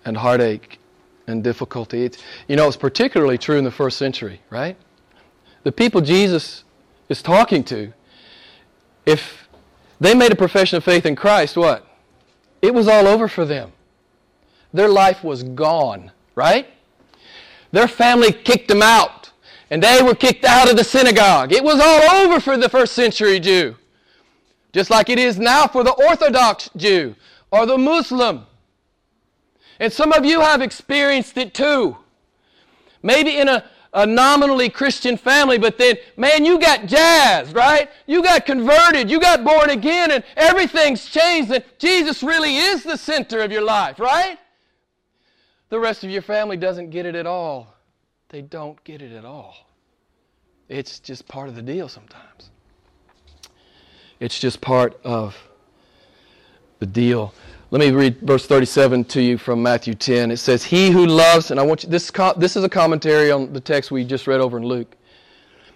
and 0.05 0.17
heartache 0.17 0.79
and 1.27 1.43
difficulty. 1.43 2.05
It's, 2.05 2.17
you 2.47 2.55
know, 2.55 2.67
it's 2.67 2.77
particularly 2.77 3.37
true 3.37 3.57
in 3.57 3.63
the 3.63 3.71
first 3.71 3.97
century, 3.97 4.41
right? 4.49 4.75
The 5.63 5.71
people 5.71 6.01
Jesus 6.01 6.63
is 7.09 7.21
talking 7.21 7.63
to, 7.65 7.93
if 9.05 9.47
they 9.99 10.15
made 10.15 10.31
a 10.31 10.35
profession 10.35 10.77
of 10.77 10.83
faith 10.83 11.05
in 11.05 11.15
Christ, 11.15 11.57
what? 11.57 11.85
It 12.61 12.73
was 12.73 12.87
all 12.87 13.07
over 13.07 13.27
for 13.27 13.45
them. 13.45 13.73
Their 14.73 14.87
life 14.87 15.23
was 15.23 15.43
gone, 15.43 16.11
right? 16.35 16.67
Their 17.71 17.87
family 17.87 18.31
kicked 18.31 18.67
them 18.67 18.81
out, 18.81 19.28
and 19.69 19.81
they 19.81 20.01
were 20.01 20.15
kicked 20.15 20.45
out 20.45 20.69
of 20.69 20.77
the 20.77 20.83
synagogue. 20.83 21.51
It 21.51 21.63
was 21.63 21.79
all 21.79 22.15
over 22.21 22.39
for 22.39 22.57
the 22.57 22.69
first 22.69 22.93
century 22.93 23.39
Jew, 23.39 23.75
just 24.73 24.89
like 24.89 25.09
it 25.09 25.19
is 25.19 25.37
now 25.37 25.67
for 25.67 25.83
the 25.83 25.93
Orthodox 25.93 26.69
Jew 26.75 27.15
or 27.51 27.65
the 27.65 27.77
Muslim. 27.77 28.45
And 29.79 29.91
some 29.91 30.11
of 30.11 30.25
you 30.25 30.41
have 30.41 30.61
experienced 30.61 31.37
it 31.37 31.53
too. 31.53 31.97
Maybe 33.01 33.37
in 33.37 33.47
a 33.47 33.63
a 33.93 34.05
nominally 34.05 34.69
Christian 34.69 35.17
family, 35.17 35.57
but 35.57 35.77
then, 35.77 35.97
man, 36.15 36.45
you 36.45 36.59
got 36.59 36.85
jazzed, 36.85 37.55
right? 37.55 37.89
You 38.05 38.21
got 38.21 38.45
converted, 38.45 39.09
you 39.09 39.19
got 39.19 39.43
born 39.43 39.71
again, 39.71 40.11
and 40.11 40.23
everything's 40.35 41.05
changed, 41.05 41.51
and 41.51 41.63
Jesus 41.79 42.21
really 42.21 42.57
is 42.57 42.83
the 42.83 42.97
center 42.97 43.41
of 43.41 43.51
your 43.51 43.63
life, 43.63 43.99
right? 43.99 44.37
The 45.69 45.79
rest 45.79 46.03
of 46.03 46.09
your 46.09 46.21
family 46.21 46.57
doesn't 46.57 46.91
get 46.91 47.05
it 47.05 47.15
at 47.15 47.25
all. 47.25 47.73
They 48.29 48.41
don't 48.41 48.81
get 48.83 49.01
it 49.01 49.11
at 49.11 49.25
all. 49.25 49.55
It's 50.69 50.99
just 50.99 51.27
part 51.27 51.49
of 51.49 51.55
the 51.55 51.63
deal 51.63 51.89
sometimes. 51.89 52.51
It's 54.19 54.39
just 54.39 54.61
part 54.61 54.99
of 55.03 55.35
the 56.77 56.85
deal. 56.85 57.33
Let 57.71 57.79
me 57.79 57.91
read 57.91 58.19
verse 58.21 58.45
37 58.45 59.05
to 59.05 59.21
you 59.21 59.37
from 59.37 59.63
Matthew 59.63 59.95
10. 59.95 60.29
It 60.29 60.37
says, 60.37 60.63
He 60.63 60.91
who 60.91 61.07
loves, 61.07 61.49
and 61.49 61.59
I 61.59 61.63
want 61.63 61.83
you, 61.83 61.89
this, 61.89 62.11
this 62.37 62.55
is 62.55 62.63
a 62.63 62.69
commentary 62.69 63.31
on 63.31 63.51
the 63.51 63.59
text 63.59 63.89
we 63.89 64.03
just 64.03 64.27
read 64.27 64.41
over 64.41 64.57
in 64.57 64.63
Luke. 64.63 64.95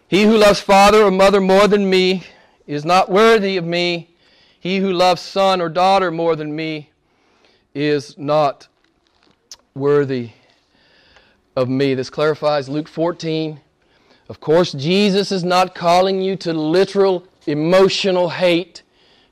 He 0.07 0.23
who 0.23 0.37
loves 0.37 0.59
father 0.59 1.01
or 1.01 1.11
mother 1.11 1.41
more 1.41 1.67
than 1.67 1.89
me 1.89 2.23
is 2.67 2.85
not 2.85 3.09
worthy 3.09 3.57
of 3.57 3.65
me. 3.65 4.15
He 4.59 4.77
who 4.77 4.93
loves 4.93 5.21
son 5.21 5.59
or 5.59 5.69
daughter 5.69 6.11
more 6.11 6.35
than 6.35 6.55
me 6.55 6.91
is 7.73 8.15
not 8.17 8.67
worthy 9.73 10.33
of 11.55 11.69
me. 11.69 11.93
This 11.93 12.09
clarifies 12.09 12.69
Luke 12.69 12.87
14. 12.87 13.59
Of 14.29 14.39
course, 14.39 14.71
Jesus 14.71 15.31
is 15.31 15.43
not 15.43 15.75
calling 15.75 16.21
you 16.21 16.35
to 16.37 16.53
literal 16.53 17.27
emotional 17.45 18.29
hate 18.29 18.81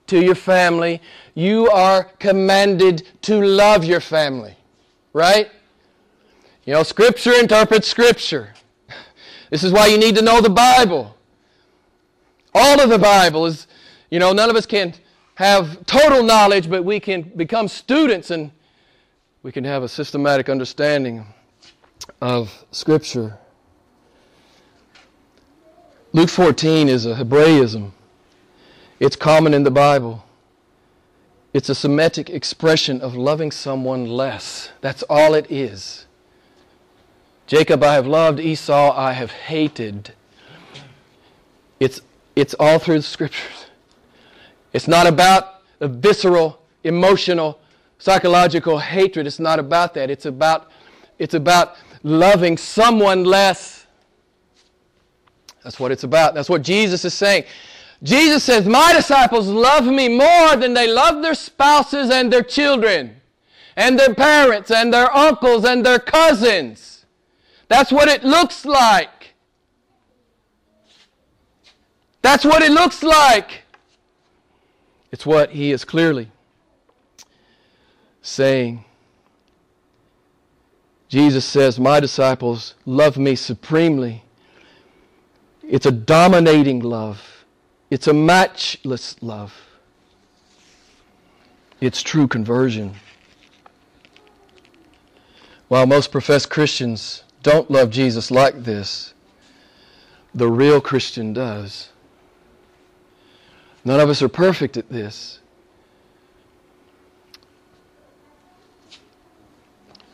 to 0.07 0.23
your 0.23 0.35
family. 0.35 1.01
You 1.33 1.69
are 1.69 2.03
commanded 2.19 3.07
to 3.23 3.41
love 3.41 3.85
your 3.85 4.01
family. 4.01 4.55
Right? 5.13 5.49
You 6.65 6.73
know, 6.73 6.83
Scripture 6.83 7.33
interprets 7.33 7.87
Scripture. 7.87 8.53
This 9.49 9.63
is 9.63 9.71
why 9.71 9.87
you 9.87 9.97
need 9.97 10.15
to 10.15 10.21
know 10.21 10.41
the 10.41 10.49
Bible. 10.49 11.17
All 12.53 12.79
of 12.79 12.89
the 12.89 12.99
Bible 12.99 13.45
is, 13.45 13.67
you 14.09 14.19
know, 14.19 14.33
none 14.33 14.49
of 14.49 14.55
us 14.55 14.65
can 14.65 14.93
have 15.35 15.85
total 15.85 16.23
knowledge, 16.23 16.69
but 16.69 16.83
we 16.83 16.99
can 16.99 17.21
become 17.21 17.67
students 17.67 18.31
and 18.31 18.51
we 19.43 19.51
can 19.51 19.63
have 19.63 19.83
a 19.83 19.89
systematic 19.89 20.49
understanding 20.49 21.25
of 22.21 22.65
Scripture. 22.71 23.37
Luke 26.13 26.29
14 26.29 26.89
is 26.89 27.05
a 27.05 27.15
Hebraism. 27.15 27.93
It's 28.99 29.15
common 29.15 29.53
in 29.53 29.63
the 29.63 29.71
Bible. 29.71 30.25
It's 31.53 31.69
a 31.69 31.75
Semitic 31.75 32.29
expression 32.29 33.01
of 33.01 33.15
loving 33.15 33.51
someone 33.51 34.05
less. 34.05 34.71
That's 34.81 35.03
all 35.09 35.33
it 35.33 35.49
is. 35.49 36.05
Jacob 37.47 37.83
I 37.83 37.95
have 37.95 38.07
loved, 38.07 38.39
Esau 38.39 38.95
I 38.95 39.13
have 39.13 39.31
hated. 39.31 40.13
It's, 41.79 42.01
it's 42.35 42.53
all 42.59 42.79
through 42.79 42.99
the 42.99 43.03
scriptures. 43.03 43.65
It's 44.71 44.87
not 44.87 45.07
about 45.07 45.61
a 45.81 45.87
visceral, 45.87 46.61
emotional, 46.83 47.59
psychological 47.97 48.77
hatred. 48.77 49.27
It's 49.27 49.39
not 49.39 49.59
about 49.59 49.93
that. 49.95 50.09
It's 50.09 50.25
about, 50.25 50.71
it's 51.19 51.33
about 51.33 51.75
loving 52.03 52.57
someone 52.57 53.23
less. 53.23 53.85
That's 55.63 55.79
what 55.79 55.91
it's 55.91 56.03
about. 56.03 56.33
That's 56.33 56.49
what 56.49 56.61
Jesus 56.61 57.05
is 57.05 57.13
saying. 57.13 57.43
Jesus 58.03 58.43
says, 58.43 58.65
My 58.65 58.93
disciples 58.93 59.47
love 59.47 59.85
me 59.85 60.09
more 60.09 60.55
than 60.55 60.73
they 60.73 60.91
love 60.91 61.21
their 61.21 61.35
spouses 61.35 62.09
and 62.09 62.33
their 62.33 62.43
children, 62.43 63.21
and 63.75 63.97
their 63.97 64.15
parents, 64.15 64.71
and 64.71 64.93
their 64.93 65.15
uncles, 65.15 65.65
and 65.65 65.85
their 65.85 65.99
cousins. 65.99 67.05
That's 67.67 67.91
what 67.91 68.07
it 68.07 68.23
looks 68.23 68.65
like. 68.65 69.33
That's 72.21 72.43
what 72.43 72.61
it 72.61 72.71
looks 72.71 73.03
like. 73.03 73.63
It's 75.11 75.25
what 75.25 75.51
he 75.51 75.71
is 75.71 75.83
clearly 75.83 76.31
saying. 78.21 78.85
Jesus 81.11 81.43
says, 81.43 81.77
My 81.77 81.99
disciples 81.99 82.75
love 82.85 83.17
me 83.17 83.35
supremely. 83.35 84.23
It's 85.61 85.85
a 85.85 85.91
dominating 85.91 86.79
love. 86.79 87.43
It's 87.89 88.07
a 88.07 88.13
matchless 88.13 89.21
love. 89.21 89.53
It's 91.81 92.01
true 92.01 92.29
conversion. 92.29 92.93
While 95.67 95.85
most 95.85 96.13
professed 96.13 96.49
Christians 96.49 97.25
don't 97.43 97.69
love 97.69 97.89
Jesus 97.89 98.31
like 98.31 98.63
this, 98.63 99.13
the 100.33 100.47
real 100.47 100.79
Christian 100.79 101.33
does. 101.33 101.89
None 103.83 103.99
of 103.99 104.07
us 104.07 104.21
are 104.21 104.29
perfect 104.29 104.77
at 104.77 104.87
this. 104.87 105.40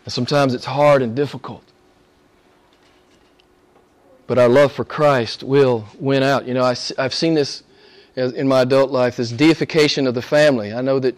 And 0.08 0.14
sometimes 0.14 0.54
it's 0.54 0.64
hard 0.64 1.02
and 1.02 1.14
difficult. 1.14 1.66
But 4.26 4.38
our 4.38 4.48
love 4.48 4.72
for 4.72 4.86
Christ 4.86 5.44
will 5.44 5.84
win 6.00 6.24
out. 6.24 6.48
You 6.48 6.54
know, 6.54 6.64
I, 6.64 6.78
have 6.98 7.14
seen 7.14 7.34
this 7.34 7.64
in 8.16 8.48
my 8.48 8.62
adult 8.62 8.90
life, 8.90 9.18
this 9.18 9.32
deification 9.32 10.08
of 10.08 10.14
the 10.14 10.22
family. 10.22 10.74
I 10.74 10.80
know 10.80 10.98
that, 11.00 11.14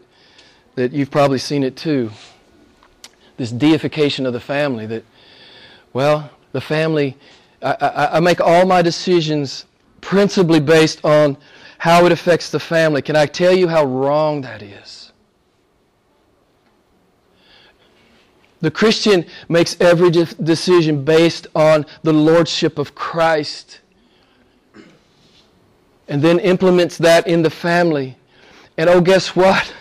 that 0.74 0.92
you've 0.92 1.12
probably 1.12 1.38
seen 1.38 1.62
it 1.62 1.76
too. 1.76 2.10
This 3.38 3.52
deification 3.52 4.26
of 4.26 4.34
the 4.34 4.40
family 4.40 4.88
that, 4.88 5.04
well, 5.94 6.32
the 6.52 6.60
family, 6.60 7.16
I, 7.62 7.76
I, 7.80 8.18
I 8.18 8.20
make 8.22 8.42
all 8.42 8.66
my 8.66 8.82
decisions 8.82 9.68
principally 10.02 10.60
based 10.60 11.06
on 11.06 11.38
how 11.78 12.08
it 12.08 12.12
affects 12.12 12.50
the 12.50 12.60
family. 12.60 13.04
Can 13.04 13.16
I 13.16 13.28
tell 13.28 13.56
you 13.56 13.68
how 13.68 13.86
wrong 13.86 14.42
that 14.42 14.64
is? 14.64 14.99
The 18.62 18.72
Christian 18.72 19.26
makes 19.48 19.80
every 19.80 20.12
de- 20.12 20.26
decision 20.26 21.06
based 21.06 21.48
on 21.56 21.86
the 22.04 22.12
lordship 22.12 22.78
of 22.78 22.94
Christ 22.94 23.80
and 26.10 26.22
then 26.22 26.40
implements 26.40 26.98
that 26.98 27.28
in 27.28 27.44
the 27.44 27.50
family. 27.50 28.18
And 28.78 28.90
oh, 28.90 29.00
guess 29.00 29.36
what? 29.36 29.74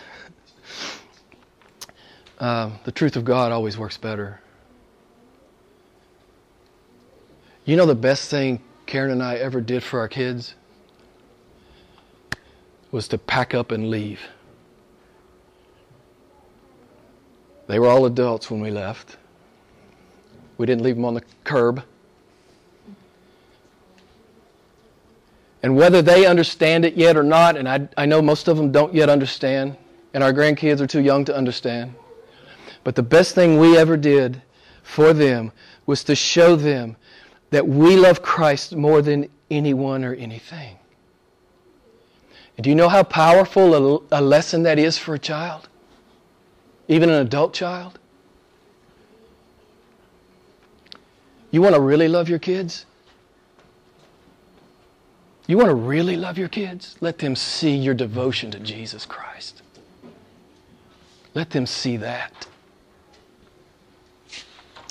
Uh, 2.39 2.71
the 2.85 2.93
truth 2.93 3.17
of 3.17 3.25
God 3.25 3.51
always 3.51 3.77
works 3.77 3.97
better. 3.97 4.41
You 7.65 7.77
know 7.77 7.87
the 7.87 7.95
best 7.95 8.31
thing 8.31 8.63
Karen 8.87 9.11
and 9.11 9.23
I 9.23 9.37
ever 9.37 9.61
did 9.61 9.83
for 9.83 10.01
our 10.01 10.09
kids? 10.09 10.55
Was 12.91 13.09
to 13.09 13.19
pack 13.19 13.55
up 13.55 13.71
and 13.71 13.91
leave. 13.91 14.21
They 17.69 17.79
were 17.79 17.89
all 17.89 18.07
adults 18.07 18.51
when 18.51 18.61
we 18.61 18.71
left. 18.71 19.19
We 20.57 20.67
didn't 20.67 20.83
leave 20.83 20.97
them 20.97 21.05
on 21.05 21.15
the 21.15 21.23
curb. 21.45 21.85
And 25.63 25.77
whether 25.77 26.03
they 26.03 26.25
understand 26.25 26.85
it 26.85 26.95
yet 26.95 27.17
or 27.17 27.23
not, 27.23 27.57
and 27.57 27.69
I, 27.69 27.89
I 27.97 28.07
know 28.07 28.23
most 28.23 28.49
of 28.49 28.57
them 28.57 28.73
don't 28.73 28.95
yet 28.95 29.11
understand, 29.11 29.77
and 30.15 30.25
our 30.25 30.33
grandkids 30.33 30.81
are 30.81 30.87
too 30.87 31.01
young 31.01 31.25
to 31.27 31.37
understand. 31.37 31.95
But 32.85 32.95
the 32.95 33.03
best 33.03 33.35
thing 33.35 33.59
we 33.59 33.77
ever 33.77 33.97
did 33.97 34.41
for 34.83 35.13
them 35.13 35.53
was 35.85 36.03
to 36.05 36.15
show 36.15 36.57
them 36.57 36.97
that 37.51 37.67
we 37.69 37.97
love 37.97 38.23
Christ 38.23 38.75
more 38.75 39.03
than 39.03 39.29
anyone 39.51 40.05
or 40.05 40.15
anything. 40.15 40.79
And 42.57 42.65
do 42.65 42.71
you 42.71 42.77
know 42.77 42.89
how 42.89 43.03
powerful 43.03 43.75
a, 43.75 44.21
a 44.21 44.23
lesson 44.23 44.63
that 44.63 44.79
is 44.79 44.97
for 44.97 45.15
a 45.15 45.19
child? 45.19 45.68
Even 46.89 47.11
an 47.11 47.21
adult 47.27 47.53
child? 47.53 47.99
You 51.51 51.63
want 51.63 51.75
to 51.75 51.81
really 51.81 52.09
love 52.09 52.29
your 52.29 52.39
kids? 52.39 52.87
You 55.47 55.57
want 55.57 55.69
to 55.69 55.75
really 55.75 56.17
love 56.17 56.37
your 56.37 56.49
kids? 56.49 56.97
Let 57.01 57.19
them 57.19 57.35
see 57.35 57.75
your 57.75 57.95
devotion 57.95 58.51
to 58.51 58.59
Jesus 58.59 59.07
Christ. 59.07 59.63
Let 61.35 61.51
them 61.51 61.67
see 61.67 61.97
that. 61.99 62.47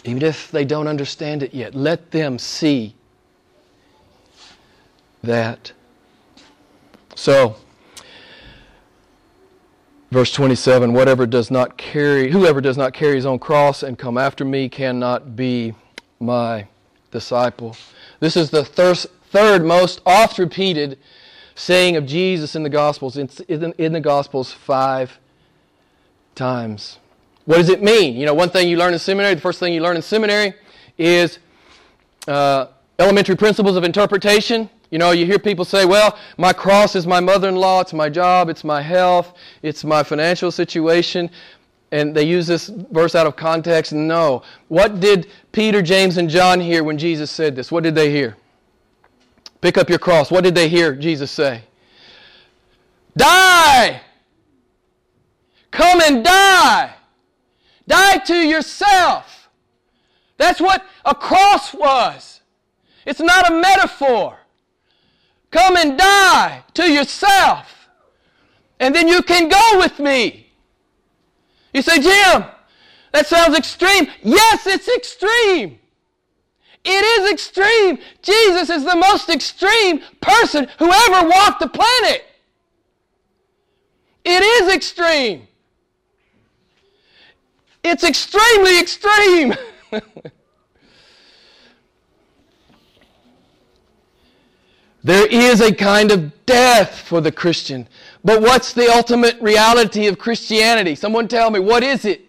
Even 0.03 0.23
if 0.23 0.49
they 0.51 0.65
don't 0.65 0.87
understand 0.87 1.43
it 1.43 1.53
yet, 1.53 1.75
let 1.75 2.11
them 2.11 2.39
see 2.39 2.95
that. 5.23 5.73
So, 7.15 7.57
verse 10.11 10.31
27 10.31 10.93
whatever 10.93 11.25
does 11.25 11.51
not 11.51 11.77
carry 11.77 12.31
whoever 12.31 12.61
does 12.61 12.77
not 12.77 12.93
carry 12.93 13.15
his 13.15 13.25
own 13.25 13.39
cross 13.39 13.83
and 13.83 13.99
come 13.99 14.17
after 14.17 14.45
me 14.45 14.69
cannot 14.69 15.35
be 15.35 15.73
my 16.19 16.67
disciple 17.11 17.75
this 18.19 18.37
is 18.37 18.49
the 18.49 18.63
third 18.63 19.65
most 19.65 20.01
oft 20.05 20.39
repeated 20.39 20.97
saying 21.57 21.95
of 21.95 22.05
Jesus 22.05 22.55
in 22.55 22.63
the 22.63 22.69
Gospels. 22.69 23.17
In 23.17 23.91
the 23.93 23.99
Gospels 23.99 24.53
five 24.53 25.17
times. 26.35 26.99
What 27.45 27.57
does 27.57 27.69
it 27.69 27.81
mean? 27.81 28.15
You 28.15 28.25
know, 28.25 28.33
one 28.33 28.49
thing 28.49 28.69
you 28.69 28.77
learn 28.77 28.93
in 28.93 28.99
seminary, 28.99 29.33
the 29.33 29.41
first 29.41 29.59
thing 29.59 29.73
you 29.73 29.81
learn 29.81 29.95
in 29.95 30.01
seminary 30.01 30.53
is 30.97 31.39
uh, 32.27 32.67
elementary 32.99 33.35
principles 33.35 33.75
of 33.75 33.83
interpretation. 33.83 34.69
You 34.89 34.99
know, 34.99 35.11
you 35.11 35.25
hear 35.25 35.39
people 35.39 35.65
say, 35.65 35.85
well, 35.85 36.17
my 36.37 36.53
cross 36.53 36.95
is 36.95 37.05
my 37.05 37.19
mother 37.19 37.49
in 37.49 37.55
law, 37.55 37.81
it's 37.81 37.93
my 37.93 38.09
job, 38.09 38.49
it's 38.49 38.63
my 38.63 38.81
health, 38.81 39.33
it's 39.61 39.83
my 39.83 40.01
financial 40.01 40.49
situation. 40.51 41.29
And 41.91 42.15
they 42.15 42.23
use 42.23 42.47
this 42.47 42.67
verse 42.67 43.15
out 43.15 43.27
of 43.27 43.35
context. 43.35 43.93
No. 43.93 44.43
What 44.67 44.99
did 44.99 45.27
Peter, 45.51 45.81
James, 45.81 46.17
and 46.17 46.29
John 46.29 46.59
hear 46.59 46.83
when 46.83 46.97
Jesus 46.97 47.31
said 47.31 47.55
this? 47.55 47.71
What 47.71 47.83
did 47.83 47.95
they 47.95 48.11
hear? 48.11 48.37
Pick 49.61 49.77
up 49.77 49.89
your 49.89 49.99
cross. 49.99 50.29
What 50.29 50.43
did 50.43 50.55
they 50.55 50.69
hear 50.69 50.95
Jesus 50.95 51.31
say? 51.31 51.63
Die! 53.15 54.01
Come 55.71 56.01
and 56.01 56.23
die! 56.23 56.93
Die 57.87 58.17
to 58.17 58.35
yourself! 58.35 59.49
That's 60.37 60.61
what 60.61 60.85
a 61.03 61.15
cross 61.15 61.73
was. 61.73 62.41
It's 63.05 63.19
not 63.19 63.49
a 63.49 63.55
metaphor. 63.55 64.37
Come 65.57 65.75
and 65.75 65.97
die 65.97 66.63
to 66.75 66.83
yourself. 66.83 67.89
And 68.79 68.93
then 68.93 69.07
you 69.07 69.23
can 69.23 69.49
go 69.49 69.79
with 69.79 69.97
me. 69.99 70.51
You 71.73 71.81
say, 71.81 71.99
Jim, 71.99 72.45
that 73.11 73.25
sounds 73.25 73.57
extreme. 73.57 74.07
Yes, 74.21 74.67
it's 74.67 74.87
extreme. 74.87 75.79
It 76.85 77.03
is 77.19 77.31
extreme. 77.31 77.97
Jesus 78.21 78.69
is 78.69 78.83
the 78.83 78.95
most 78.97 79.29
extreme 79.29 80.01
person 80.21 80.67
who 80.77 80.91
ever 80.91 81.27
walked 81.27 81.59
the 81.59 81.69
planet. 81.69 82.23
It 84.23 84.43
is 84.43 84.75
extreme. 84.75 85.47
It's 87.83 88.03
extremely 88.03 88.79
extreme. 88.79 89.55
there 95.07 95.25
is 95.25 95.61
a 95.61 95.73
kind 95.73 96.11
of 96.11 96.45
death 96.45 96.99
for 96.99 97.21
the 97.21 97.31
Christian. 97.31 97.87
But 98.25 98.41
what's 98.41 98.73
the 98.73 98.91
ultimate 98.91 99.39
reality 99.39 100.07
of 100.07 100.19
Christianity? 100.19 100.95
Someone 100.95 101.29
tell 101.29 101.49
me, 101.49 101.61
what 101.61 101.81
is 101.81 102.03
it? 102.03 102.27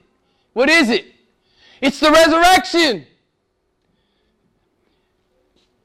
What 0.52 0.68
is 0.68 0.88
it? 0.88 1.06
It's 1.82 1.98
the 1.98 2.12
resurrection. 2.12 3.04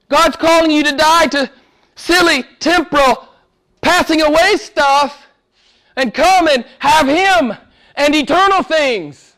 God's 0.07 0.35
calling 0.35 0.69
you 0.69 0.83
to 0.83 0.95
die 0.95 1.25
to 1.29 1.49
silly, 1.95 2.43
temporal, 2.59 3.27
passing 3.81 4.21
away 4.21 4.57
stuff 4.57 5.25
and 5.95 6.13
come 6.13 6.47
and 6.47 6.63
have 6.77 7.07
Him 7.07 7.57
and 7.95 8.13
eternal 8.13 8.61
things. 8.61 9.35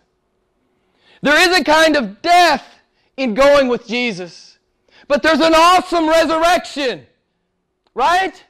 There 1.22 1.50
is 1.50 1.58
a 1.58 1.64
kind 1.64 1.96
of 1.96 2.22
death 2.22 2.66
in 3.16 3.34
going 3.34 3.70
with 3.70 3.88
Jesus, 3.88 4.60
but 5.08 5.24
there's 5.24 5.40
an 5.40 5.56
awesome 5.56 6.10
resurrection, 6.10 7.08
right? 7.96 8.44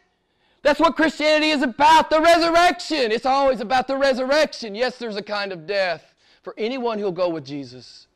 That's 0.64 0.80
what 0.80 0.96
Christianity 0.96 1.52
is 1.52 1.62
about 1.62 2.10
the 2.10 2.20
resurrection. 2.20 3.12
It's 3.12 3.26
always 3.26 3.62
about 3.62 3.88
the 3.88 3.96
resurrection. 3.96 4.76
Yes, 4.76 4.98
there's 4.98 5.16
a 5.16 5.22
kind 5.22 5.54
of 5.54 5.68
death 5.68 6.14
for 6.42 6.56
anyone 6.58 7.00
who'll 7.00 7.12
go 7.12 7.30
with 7.30 7.46
Jesus. 7.46 8.08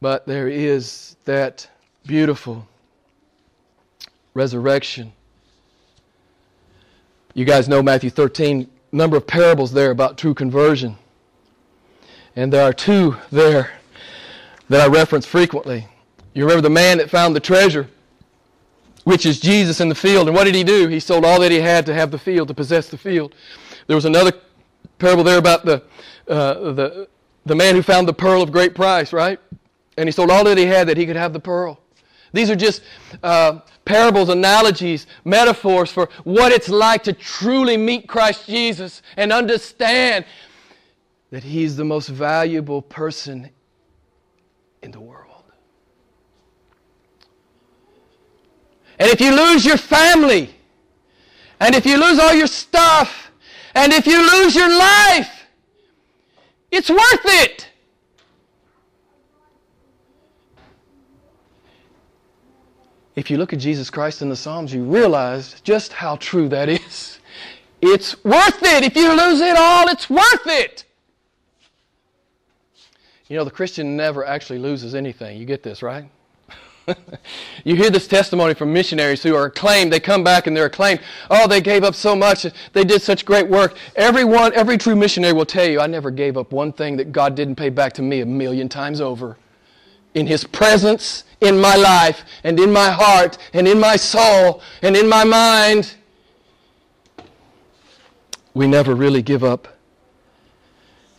But 0.00 0.26
there 0.26 0.48
is 0.48 1.16
that 1.24 1.68
beautiful 2.06 2.66
resurrection. 4.34 5.12
You 7.34 7.44
guys 7.44 7.68
know 7.68 7.82
Matthew 7.82 8.10
13, 8.10 8.68
number 8.92 9.16
of 9.16 9.26
parables 9.26 9.72
there 9.72 9.90
about 9.90 10.18
true 10.18 10.34
conversion. 10.34 10.96
And 12.36 12.52
there 12.52 12.62
are 12.62 12.72
two 12.72 13.16
there 13.30 13.70
that 14.68 14.80
I 14.80 14.86
reference 14.86 15.26
frequently. 15.26 15.86
You 16.34 16.44
remember 16.44 16.62
the 16.62 16.70
man 16.70 16.98
that 16.98 17.10
found 17.10 17.36
the 17.36 17.40
treasure, 17.40 17.88
which 19.04 19.26
is 19.26 19.40
Jesus 19.40 19.80
in 19.80 19.88
the 19.88 19.94
field. 19.94 20.28
And 20.28 20.36
what 20.36 20.44
did 20.44 20.54
he 20.54 20.64
do? 20.64 20.88
He 20.88 21.00
sold 21.00 21.24
all 21.24 21.40
that 21.40 21.50
he 21.50 21.60
had 21.60 21.86
to 21.86 21.94
have 21.94 22.10
the 22.10 22.18
field, 22.18 22.48
to 22.48 22.54
possess 22.54 22.88
the 22.88 22.98
field. 22.98 23.34
There 23.86 23.96
was 23.96 24.04
another 24.04 24.32
parable 24.98 25.24
there 25.24 25.38
about 25.38 25.64
the, 25.64 25.82
uh, 26.28 26.72
the, 26.72 27.08
the 27.44 27.54
man 27.54 27.74
who 27.74 27.82
found 27.82 28.06
the 28.06 28.14
pearl 28.14 28.42
of 28.42 28.52
great 28.52 28.74
price, 28.74 29.12
right? 29.12 29.38
And 29.96 30.08
he 30.08 30.12
sold 30.12 30.30
all 30.30 30.44
that 30.44 30.56
he 30.56 30.66
had 30.66 30.88
that 30.88 30.96
he 30.96 31.06
could 31.06 31.16
have 31.16 31.32
the 31.32 31.40
pearl. 31.40 31.80
These 32.32 32.50
are 32.50 32.56
just 32.56 32.82
uh, 33.22 33.60
parables, 33.84 34.28
analogies, 34.28 35.06
metaphors 35.24 35.90
for 35.90 36.08
what 36.24 36.52
it's 36.52 36.68
like 36.68 37.02
to 37.04 37.12
truly 37.12 37.76
meet 37.76 38.08
Christ 38.08 38.46
Jesus 38.46 39.02
and 39.16 39.32
understand 39.32 40.24
that 41.30 41.42
He's 41.42 41.76
the 41.76 41.84
most 41.84 42.08
valuable 42.08 42.82
person 42.82 43.50
in 44.82 44.90
the 44.90 45.00
world. 45.00 45.21
And 49.02 49.10
if 49.10 49.20
you 49.20 49.34
lose 49.34 49.64
your 49.64 49.78
family, 49.78 50.54
and 51.58 51.74
if 51.74 51.84
you 51.84 51.98
lose 51.98 52.20
all 52.20 52.32
your 52.32 52.46
stuff, 52.46 53.32
and 53.74 53.92
if 53.92 54.06
you 54.06 54.16
lose 54.16 54.54
your 54.54 54.68
life, 54.68 55.44
it's 56.70 56.88
worth 56.88 57.24
it. 57.24 57.68
If 63.16 63.28
you 63.28 63.38
look 63.38 63.52
at 63.52 63.58
Jesus 63.58 63.90
Christ 63.90 64.22
in 64.22 64.28
the 64.28 64.36
Psalms, 64.36 64.72
you 64.72 64.84
realize 64.84 65.60
just 65.62 65.92
how 65.92 66.14
true 66.14 66.48
that 66.50 66.68
is. 66.68 67.18
It's 67.80 68.24
worth 68.24 68.62
it. 68.62 68.84
If 68.84 68.94
you 68.94 69.08
lose 69.10 69.40
it 69.40 69.56
all, 69.56 69.88
it's 69.88 70.08
worth 70.08 70.46
it. 70.46 70.84
You 73.26 73.36
know, 73.36 73.42
the 73.42 73.50
Christian 73.50 73.96
never 73.96 74.24
actually 74.24 74.60
loses 74.60 74.94
anything. 74.94 75.38
You 75.38 75.44
get 75.44 75.64
this, 75.64 75.82
right? 75.82 76.08
you 77.64 77.76
hear 77.76 77.90
this 77.90 78.06
testimony 78.06 78.54
from 78.54 78.72
missionaries 78.72 79.22
who 79.22 79.34
are 79.34 79.46
acclaimed. 79.46 79.92
They 79.92 80.00
come 80.00 80.24
back 80.24 80.46
and 80.46 80.56
they're 80.56 80.66
acclaimed. 80.66 81.00
Oh, 81.30 81.46
they 81.46 81.60
gave 81.60 81.84
up 81.84 81.94
so 81.94 82.16
much. 82.16 82.46
They 82.72 82.84
did 82.84 83.02
such 83.02 83.24
great 83.24 83.48
work. 83.48 83.76
Everyone, 83.96 84.52
every 84.54 84.78
true 84.78 84.96
missionary 84.96 85.32
will 85.32 85.46
tell 85.46 85.68
you, 85.68 85.80
I 85.80 85.86
never 85.86 86.10
gave 86.10 86.36
up 86.36 86.52
one 86.52 86.72
thing 86.72 86.96
that 86.96 87.12
God 87.12 87.34
didn't 87.34 87.56
pay 87.56 87.70
back 87.70 87.92
to 87.94 88.02
me 88.02 88.20
a 88.20 88.26
million 88.26 88.68
times 88.68 89.00
over. 89.00 89.36
In 90.14 90.26
His 90.26 90.44
presence, 90.44 91.24
in 91.40 91.60
my 91.60 91.74
life, 91.76 92.24
and 92.44 92.58
in 92.60 92.72
my 92.72 92.90
heart, 92.90 93.38
and 93.52 93.66
in 93.66 93.80
my 93.80 93.96
soul, 93.96 94.62
and 94.82 94.96
in 94.96 95.08
my 95.08 95.24
mind. 95.24 95.94
We 98.54 98.66
never 98.66 98.94
really 98.94 99.22
give 99.22 99.42
up 99.42 99.68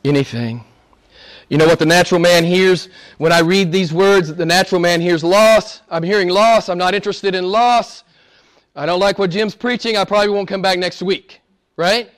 anything. 0.03 0.65
You 1.53 1.59
know 1.59 1.67
what 1.67 1.77
the 1.77 1.85
natural 1.85 2.19
man 2.19 2.43
hears 2.43 2.89
when 3.19 3.31
I 3.31 3.41
read 3.41 3.71
these 3.71 3.93
words? 3.93 4.33
The 4.33 4.43
natural 4.43 4.81
man 4.81 4.99
hears 4.99 5.23
loss. 5.23 5.83
I'm 5.87 6.01
hearing 6.01 6.29
loss. 6.29 6.67
I'm 6.67 6.79
not 6.79 6.95
interested 6.95 7.35
in 7.35 7.43
loss. 7.43 8.03
I 8.75 8.87
don't 8.87 8.99
like 8.99 9.19
what 9.19 9.29
Jim's 9.29 9.53
preaching. 9.53 9.95
I 9.95 10.03
probably 10.03 10.29
won't 10.29 10.47
come 10.47 10.63
back 10.63 10.79
next 10.79 11.03
week. 11.03 11.41
Right? 11.75 12.09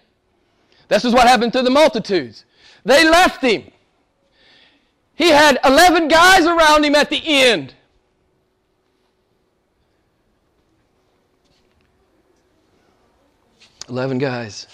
This 0.88 1.04
is 1.04 1.12
what 1.12 1.28
happened 1.28 1.52
to 1.52 1.62
the 1.64 1.70
multitudes. 1.70 2.46
They 2.86 3.04
left 3.04 3.42
him. 3.42 3.70
He 5.16 5.32
had 5.32 5.60
11 5.66 6.08
guys 6.08 6.46
around 6.46 6.86
him 6.86 6.96
at 6.96 7.10
the 7.10 7.22
end. 7.22 7.74
Eleven 13.90 14.18
guys. 14.18 14.68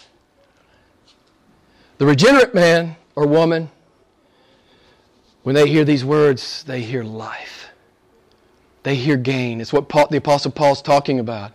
The 1.97 2.05
regenerate 2.05 2.53
man 2.53 2.95
or 3.15 3.25
woman, 3.25 3.67
when 5.43 5.55
they 5.55 5.67
hear 5.67 5.83
these 5.83 6.05
words, 6.05 6.63
they 6.63 6.81
hear 6.81 7.03
life. 7.03 7.69
They 8.83 8.95
hear 8.95 9.17
gain. 9.17 9.61
It's 9.61 9.73
what 9.73 9.89
Paul, 9.89 10.07
the 10.07 10.17
Apostle 10.17 10.51
Paul's 10.51 10.81
talking 10.81 11.19
about. 11.19 11.51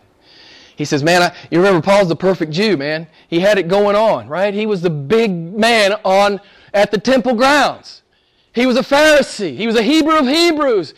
He 0.76 0.84
says, 0.84 1.02
Man, 1.02 1.22
I, 1.22 1.34
you 1.50 1.58
remember 1.58 1.80
Paul's 1.80 2.08
the 2.08 2.16
perfect 2.16 2.52
Jew, 2.52 2.76
man. 2.76 3.06
He 3.28 3.40
had 3.40 3.58
it 3.58 3.68
going 3.68 3.96
on, 3.96 4.28
right? 4.28 4.52
He 4.52 4.66
was 4.66 4.82
the 4.82 4.90
big 4.90 5.30
man 5.32 5.94
on 6.04 6.40
at 6.74 6.90
the 6.90 6.98
temple 6.98 7.34
grounds. 7.34 8.02
He 8.52 8.66
was 8.66 8.76
a 8.76 8.82
Pharisee. 8.82 9.56
He 9.56 9.66
was 9.66 9.76
a 9.76 9.82
Hebrew 9.82 10.18
of 10.18 10.26
Hebrews. 10.26 10.94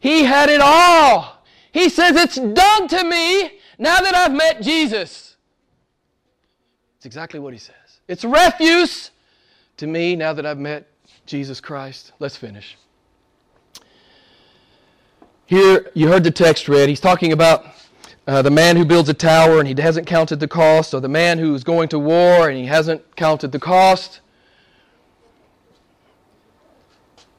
He 0.00 0.24
had 0.24 0.48
it 0.48 0.60
all. 0.60 1.44
He 1.72 1.88
says, 1.88 2.16
It's 2.16 2.36
done 2.36 2.88
to 2.88 3.04
me 3.04 3.60
now 3.78 4.00
that 4.00 4.14
I've 4.14 4.32
met 4.32 4.60
Jesus. 4.60 5.36
It's 6.96 7.06
exactly 7.06 7.40
what 7.40 7.52
he 7.52 7.58
says. 7.58 7.74
It's 8.08 8.24
refuse 8.24 9.10
to 9.78 9.86
me 9.86 10.16
now 10.16 10.32
that 10.32 10.44
I've 10.44 10.58
met 10.58 10.89
Jesus 11.30 11.60
Christ. 11.60 12.10
Let's 12.18 12.36
finish. 12.36 12.76
Here, 15.46 15.88
you 15.94 16.08
heard 16.08 16.24
the 16.24 16.32
text 16.32 16.68
read. 16.68 16.88
He's 16.88 16.98
talking 16.98 17.32
about 17.32 17.66
uh, 18.26 18.42
the 18.42 18.50
man 18.50 18.76
who 18.76 18.84
builds 18.84 19.08
a 19.08 19.14
tower 19.14 19.60
and 19.60 19.68
he 19.68 19.80
hasn't 19.80 20.08
counted 20.08 20.40
the 20.40 20.48
cost, 20.48 20.92
or 20.92 21.00
the 21.00 21.08
man 21.08 21.38
who's 21.38 21.62
going 21.62 21.88
to 21.90 22.00
war 22.00 22.48
and 22.48 22.58
he 22.58 22.66
hasn't 22.66 23.14
counted 23.14 23.52
the 23.52 23.60
cost. 23.60 24.20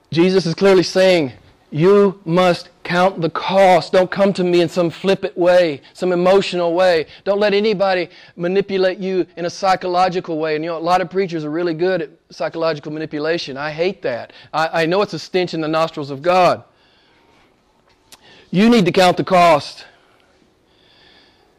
Jesus 0.09 0.45
is 0.45 0.55
clearly 0.55 0.83
saying, 0.83 1.33
You 1.69 2.21
must 2.23 2.69
count 2.91 3.21
the 3.21 3.29
cost. 3.29 3.93
Don't 3.93 4.11
come 4.11 4.33
to 4.33 4.43
me 4.43 4.59
in 4.59 4.67
some 4.67 4.89
flippant 4.89 5.37
way, 5.37 5.81
some 5.93 6.11
emotional 6.11 6.73
way. 6.73 7.05
Don't 7.23 7.39
let 7.39 7.53
anybody 7.53 8.09
manipulate 8.35 8.97
you 8.97 9.25
in 9.37 9.45
a 9.45 9.49
psychological 9.49 10.37
way. 10.37 10.55
And 10.55 10.65
you 10.65 10.71
know, 10.71 10.77
a 10.77 10.79
lot 10.79 10.99
of 10.99 11.09
preachers 11.09 11.45
are 11.45 11.49
really 11.49 11.73
good 11.73 12.01
at 12.01 12.09
psychological 12.31 12.91
manipulation. 12.91 13.55
I 13.55 13.71
hate 13.71 14.01
that. 14.01 14.33
I, 14.53 14.83
I 14.83 14.85
know 14.87 15.01
it's 15.01 15.13
a 15.13 15.19
stench 15.19 15.53
in 15.53 15.61
the 15.61 15.69
nostrils 15.69 16.09
of 16.09 16.21
God. 16.21 16.65
You 18.51 18.67
need 18.67 18.85
to 18.85 18.91
count 18.91 19.15
the 19.15 19.23
cost 19.23 19.85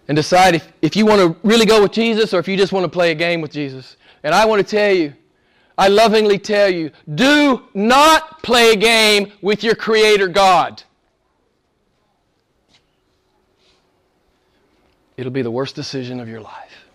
and 0.09 0.15
decide 0.15 0.55
if, 0.55 0.71
if 0.83 0.97
you 0.97 1.07
want 1.07 1.21
to 1.23 1.49
really 1.49 1.65
go 1.65 1.81
with 1.81 1.93
Jesus 1.93 2.35
or 2.35 2.41
if 2.41 2.47
you 2.47 2.59
just 2.59 2.75
want 2.75 2.85
to 2.85 2.91
play 2.91 3.11
a 3.11 3.15
game 3.15 3.41
with 3.41 3.53
Jesus. 3.53 3.97
And 4.23 4.35
I 4.35 4.45
want 4.45 4.61
to 4.61 4.71
tell 4.71 4.93
you, 4.95 5.15
I 5.79 5.89
lovingly 5.89 6.39
tell 6.39 6.69
you, 6.69 6.91
do 7.15 7.63
not 7.73 8.43
play 8.43 8.73
a 8.73 8.77
game 8.77 9.33
with 9.41 9.65
your 9.65 9.75
Creator 9.75 10.29
God. 10.29 10.83
It'll 15.23 15.31
be 15.31 15.43
the 15.43 15.53
worst 15.53 15.77
decision 15.77 16.19
of 16.19 16.29
your 16.29 16.41
life. 16.41 16.89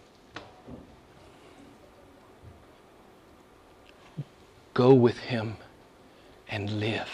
Go 4.73 4.93
with 4.93 5.17
Him 5.17 5.55
and 6.49 6.69
live. 6.69 7.09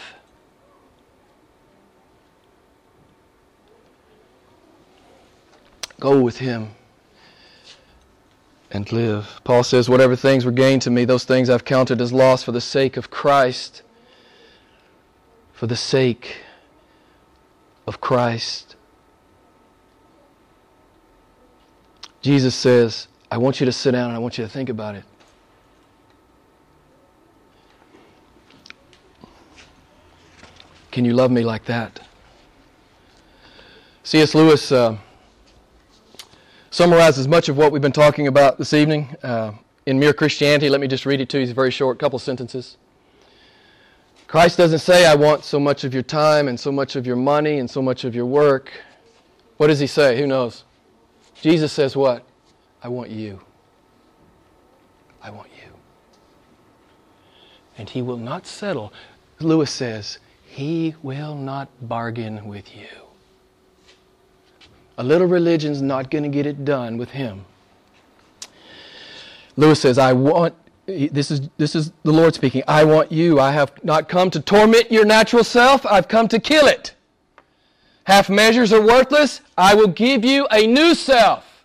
Go 6.00 6.20
with 6.20 6.38
Him 6.38 6.70
and 8.72 8.90
live. 8.90 9.40
Paul 9.44 9.62
says, 9.62 9.88
Whatever 9.88 10.16
things 10.16 10.44
were 10.44 10.50
gained 10.50 10.82
to 10.82 10.90
me, 10.90 11.04
those 11.04 11.22
things 11.22 11.48
I've 11.48 11.64
counted 11.64 12.00
as 12.00 12.12
loss 12.12 12.42
for 12.42 12.50
the 12.50 12.60
sake 12.60 12.96
of 12.96 13.12
Christ. 13.12 13.82
For 15.52 15.68
the 15.68 15.76
sake 15.76 16.38
of 17.86 18.00
Christ. 18.00 18.74
Jesus 22.24 22.54
says, 22.54 23.08
I 23.30 23.36
want 23.36 23.60
you 23.60 23.66
to 23.66 23.72
sit 23.72 23.90
down 23.90 24.06
and 24.08 24.16
I 24.16 24.18
want 24.18 24.38
you 24.38 24.44
to 24.44 24.48
think 24.48 24.70
about 24.70 24.94
it. 24.94 25.04
Can 30.90 31.04
you 31.04 31.12
love 31.12 31.30
me 31.30 31.42
like 31.42 31.66
that? 31.66 32.00
C.S. 34.04 34.34
Lewis. 34.34 34.72
Uh, 34.72 34.96
summarizes 36.70 37.28
much 37.28 37.50
of 37.50 37.58
what 37.58 37.72
we've 37.72 37.82
been 37.82 37.92
talking 37.92 38.26
about 38.26 38.56
this 38.56 38.72
evening 38.72 39.14
uh, 39.22 39.52
in 39.84 39.98
Mere 39.98 40.14
Christianity. 40.14 40.70
Let 40.70 40.80
me 40.80 40.88
just 40.88 41.04
read 41.04 41.20
it 41.20 41.28
to 41.28 41.36
you. 41.36 41.42
It's 41.42 41.52
a 41.52 41.54
very 41.54 41.70
short 41.70 41.98
couple 41.98 42.18
sentences. 42.18 42.78
Christ 44.28 44.56
doesn't 44.56 44.78
say, 44.78 45.04
I 45.04 45.14
want 45.14 45.44
so 45.44 45.60
much 45.60 45.84
of 45.84 45.92
your 45.92 46.02
time 46.02 46.48
and 46.48 46.58
so 46.58 46.72
much 46.72 46.96
of 46.96 47.06
your 47.06 47.16
money 47.16 47.58
and 47.58 47.70
so 47.70 47.82
much 47.82 48.04
of 48.04 48.14
your 48.14 48.24
work. 48.24 48.72
What 49.58 49.66
does 49.66 49.78
he 49.78 49.86
say? 49.86 50.18
Who 50.18 50.26
knows? 50.26 50.64
Jesus 51.40 51.72
says, 51.72 51.96
What? 51.96 52.24
I 52.82 52.88
want 52.88 53.10
you. 53.10 53.40
I 55.22 55.30
want 55.30 55.48
you. 55.56 55.70
And 57.78 57.88
he 57.88 58.02
will 58.02 58.16
not 58.16 58.46
settle. 58.46 58.92
Lewis 59.40 59.70
says, 59.70 60.18
He 60.46 60.94
will 61.02 61.34
not 61.34 61.68
bargain 61.80 62.46
with 62.46 62.76
you. 62.76 62.86
A 64.96 65.02
little 65.02 65.26
religion's 65.26 65.82
not 65.82 66.10
going 66.10 66.22
to 66.22 66.30
get 66.30 66.46
it 66.46 66.64
done 66.64 66.98
with 66.98 67.10
him. 67.10 67.44
Lewis 69.56 69.80
says, 69.80 69.98
I 69.98 70.12
want, 70.12 70.54
this 70.86 71.30
is, 71.30 71.48
this 71.56 71.74
is 71.74 71.92
the 72.02 72.12
Lord 72.12 72.34
speaking, 72.34 72.62
I 72.68 72.84
want 72.84 73.10
you. 73.10 73.40
I 73.40 73.52
have 73.52 73.72
not 73.84 74.08
come 74.08 74.30
to 74.30 74.40
torment 74.40 74.90
your 74.92 75.04
natural 75.04 75.44
self, 75.44 75.84
I've 75.86 76.08
come 76.08 76.28
to 76.28 76.38
kill 76.38 76.66
it. 76.66 76.93
Half 78.04 78.28
measures 78.28 78.72
are 78.72 78.82
worthless. 78.82 79.40
I 79.56 79.74
will 79.74 79.88
give 79.88 80.24
you 80.24 80.46
a 80.50 80.66
new 80.66 80.94
self. 80.94 81.64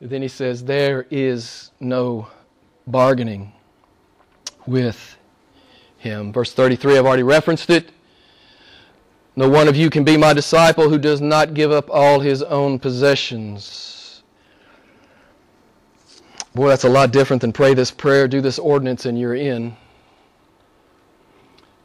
Then 0.00 0.22
he 0.22 0.28
says, 0.28 0.64
There 0.64 1.06
is 1.10 1.72
no 1.80 2.28
bargaining 2.86 3.52
with 4.66 5.16
him. 5.98 6.32
Verse 6.32 6.52
33, 6.52 6.98
I've 6.98 7.06
already 7.06 7.22
referenced 7.22 7.70
it. 7.70 7.90
No 9.36 9.48
one 9.48 9.68
of 9.68 9.76
you 9.76 9.90
can 9.90 10.04
be 10.04 10.16
my 10.16 10.32
disciple 10.32 10.88
who 10.88 10.98
does 10.98 11.20
not 11.20 11.54
give 11.54 11.70
up 11.70 11.88
all 11.90 12.20
his 12.20 12.42
own 12.42 12.78
possessions. 12.78 14.22
Boy, 16.54 16.68
that's 16.68 16.84
a 16.84 16.88
lot 16.88 17.12
different 17.12 17.40
than 17.40 17.52
pray 17.52 17.74
this 17.74 17.90
prayer, 17.90 18.26
do 18.26 18.40
this 18.40 18.58
ordinance, 18.58 19.06
and 19.06 19.18
you're 19.18 19.36
in. 19.36 19.76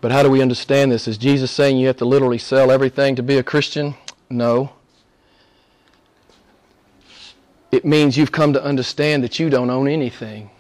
But 0.05 0.11
how 0.11 0.21
do 0.21 0.29
we 0.29 0.39
understand 0.39 0.91
this? 0.91 1.07
Is 1.07 1.17
Jesus 1.17 1.49
saying 1.49 1.77
you 1.77 1.87
have 1.87 1.97
to 1.97 2.05
literally 2.05 2.37
sell 2.37 2.69
everything 2.69 3.15
to 3.15 3.23
be 3.23 3.39
a 3.39 3.43
Christian? 3.43 3.95
No. 4.29 4.71
It 7.71 7.85
means 7.85 8.15
you've 8.15 8.31
come 8.31 8.53
to 8.53 8.63
understand 8.63 9.23
that 9.23 9.39
you 9.39 9.49
don't 9.49 9.71
own 9.71 9.87
anything, 9.87 10.51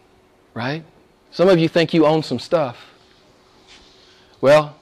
right? 0.55 0.83
Some 1.29 1.47
of 1.47 1.59
you 1.59 1.69
think 1.69 1.93
you 1.93 2.07
own 2.07 2.23
some 2.23 2.39
stuff. 2.39 2.89
Well, 4.41 4.79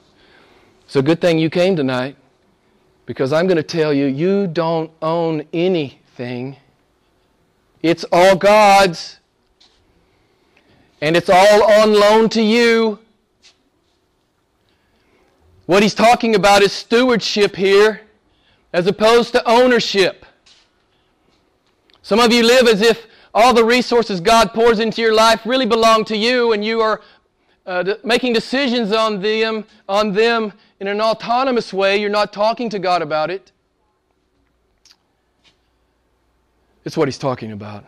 it's 0.86 0.96
a 0.96 1.02
good 1.02 1.20
thing 1.20 1.38
you 1.38 1.50
came 1.50 1.76
tonight 1.76 2.16
because 3.04 3.34
I'm 3.34 3.46
going 3.46 3.58
to 3.58 3.62
tell 3.62 3.92
you, 3.92 4.06
you 4.06 4.46
don't 4.46 4.90
own 5.02 5.46
anything. 5.52 6.56
It's 7.82 8.06
all 8.10 8.34
God's. 8.34 9.18
And 11.02 11.18
it's 11.18 11.28
all 11.28 11.70
on 11.70 11.92
loan 11.92 12.30
to 12.30 12.40
you. 12.40 13.00
What 15.66 15.82
he's 15.82 15.94
talking 15.94 16.34
about 16.34 16.62
is 16.62 16.72
stewardship 16.72 17.56
here 17.56 18.02
as 18.72 18.86
opposed 18.86 19.32
to 19.32 19.48
ownership. 19.48 20.26
Some 22.02 22.20
of 22.20 22.32
you 22.32 22.42
live 22.42 22.68
as 22.68 22.82
if 22.82 23.06
all 23.32 23.54
the 23.54 23.64
resources 23.64 24.20
God 24.20 24.52
pours 24.52 24.78
into 24.78 25.00
your 25.00 25.14
life 25.14 25.46
really 25.46 25.64
belong 25.64 26.04
to 26.06 26.16
you 26.16 26.52
and 26.52 26.62
you 26.62 26.82
are 26.82 27.00
uh, 27.64 27.94
making 28.04 28.34
decisions 28.34 28.92
on 28.92 29.22
them, 29.22 29.64
on 29.88 30.12
them 30.12 30.52
in 30.80 30.86
an 30.86 31.00
autonomous 31.00 31.72
way. 31.72 31.96
You're 31.96 32.10
not 32.10 32.30
talking 32.30 32.68
to 32.68 32.78
God 32.78 33.00
about 33.00 33.30
it. 33.30 33.50
It's 36.84 36.96
what 36.96 37.08
he's 37.08 37.16
talking 37.16 37.52
about. 37.52 37.86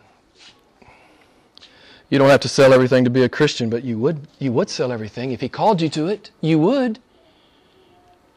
You 2.09 2.19
don't 2.19 2.31
have 2.31 2.41
to 2.41 2.49
sell 2.49 2.73
everything 2.73 3.05
to 3.05 3.11
be 3.11 3.25
a 3.25 3.29
Christian, 3.29 3.69
but 3.69 3.85
you 3.85 3.99
would, 3.99 4.27
you 4.39 4.51
would 4.53 4.71
sell 4.71 4.93
everything. 4.93 5.33
If 5.33 5.43
he 5.43 5.51
called 5.51 5.83
you 5.83 5.91
to 5.91 6.07
it, 6.07 6.31
you 6.41 6.59
would. 6.59 7.01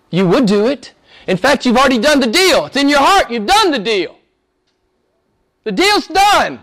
You 0.09 0.27
would 0.27 0.45
do 0.45 0.67
it. 0.67 0.93
In 1.27 1.37
fact, 1.37 1.65
you've 1.65 1.77
already 1.77 1.99
done 1.99 2.19
the 2.19 2.27
deal. 2.27 2.65
It's 2.65 2.77
in 2.77 2.89
your 2.89 2.99
heart. 2.99 3.29
You've 3.29 3.45
done 3.45 3.71
the 3.71 3.79
deal. 3.79 4.17
The 5.63 5.71
deal's 5.71 6.07
done. 6.07 6.59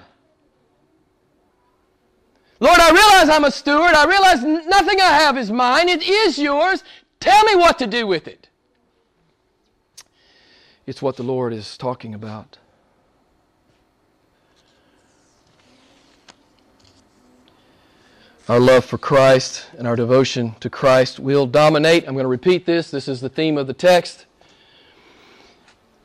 Lord, 2.59 2.81
I 2.81 2.91
realize 2.91 3.29
I'm 3.29 3.45
a 3.45 3.51
steward. 3.51 3.95
I 3.95 4.07
realize 4.07 4.43
nothing 4.67 5.01
I 5.01 5.11
have 5.11 5.37
is 5.37 5.53
mine. 5.53 5.89
It 5.89 6.03
is 6.03 6.39
yours. 6.39 6.83
Tell 7.21 7.45
me 7.45 7.55
what 7.55 7.79
to 7.79 7.87
do 7.87 8.07
with 8.07 8.27
it. 8.27 8.49
It's 10.87 11.03
what 11.03 11.17
the 11.17 11.23
Lord 11.23 11.53
is 11.53 11.77
talking 11.77 12.15
about. 12.15 12.59
Our 18.49 18.61
love 18.61 18.85
for 18.85 18.97
Christ 18.97 19.67
and 19.77 19.89
our 19.89 19.97
devotion 19.97 20.55
to 20.61 20.71
Christ 20.71 21.19
will 21.19 21.47
dominate. 21.47 22.05
I'm 22.07 22.15
going 22.15 22.25
to 22.25 22.29
repeat 22.29 22.65
this. 22.65 22.91
This 22.91 23.09
is 23.09 23.21
the 23.21 23.29
theme 23.29 23.59
of 23.59 23.67
the 23.67 23.75
text. 23.75 24.27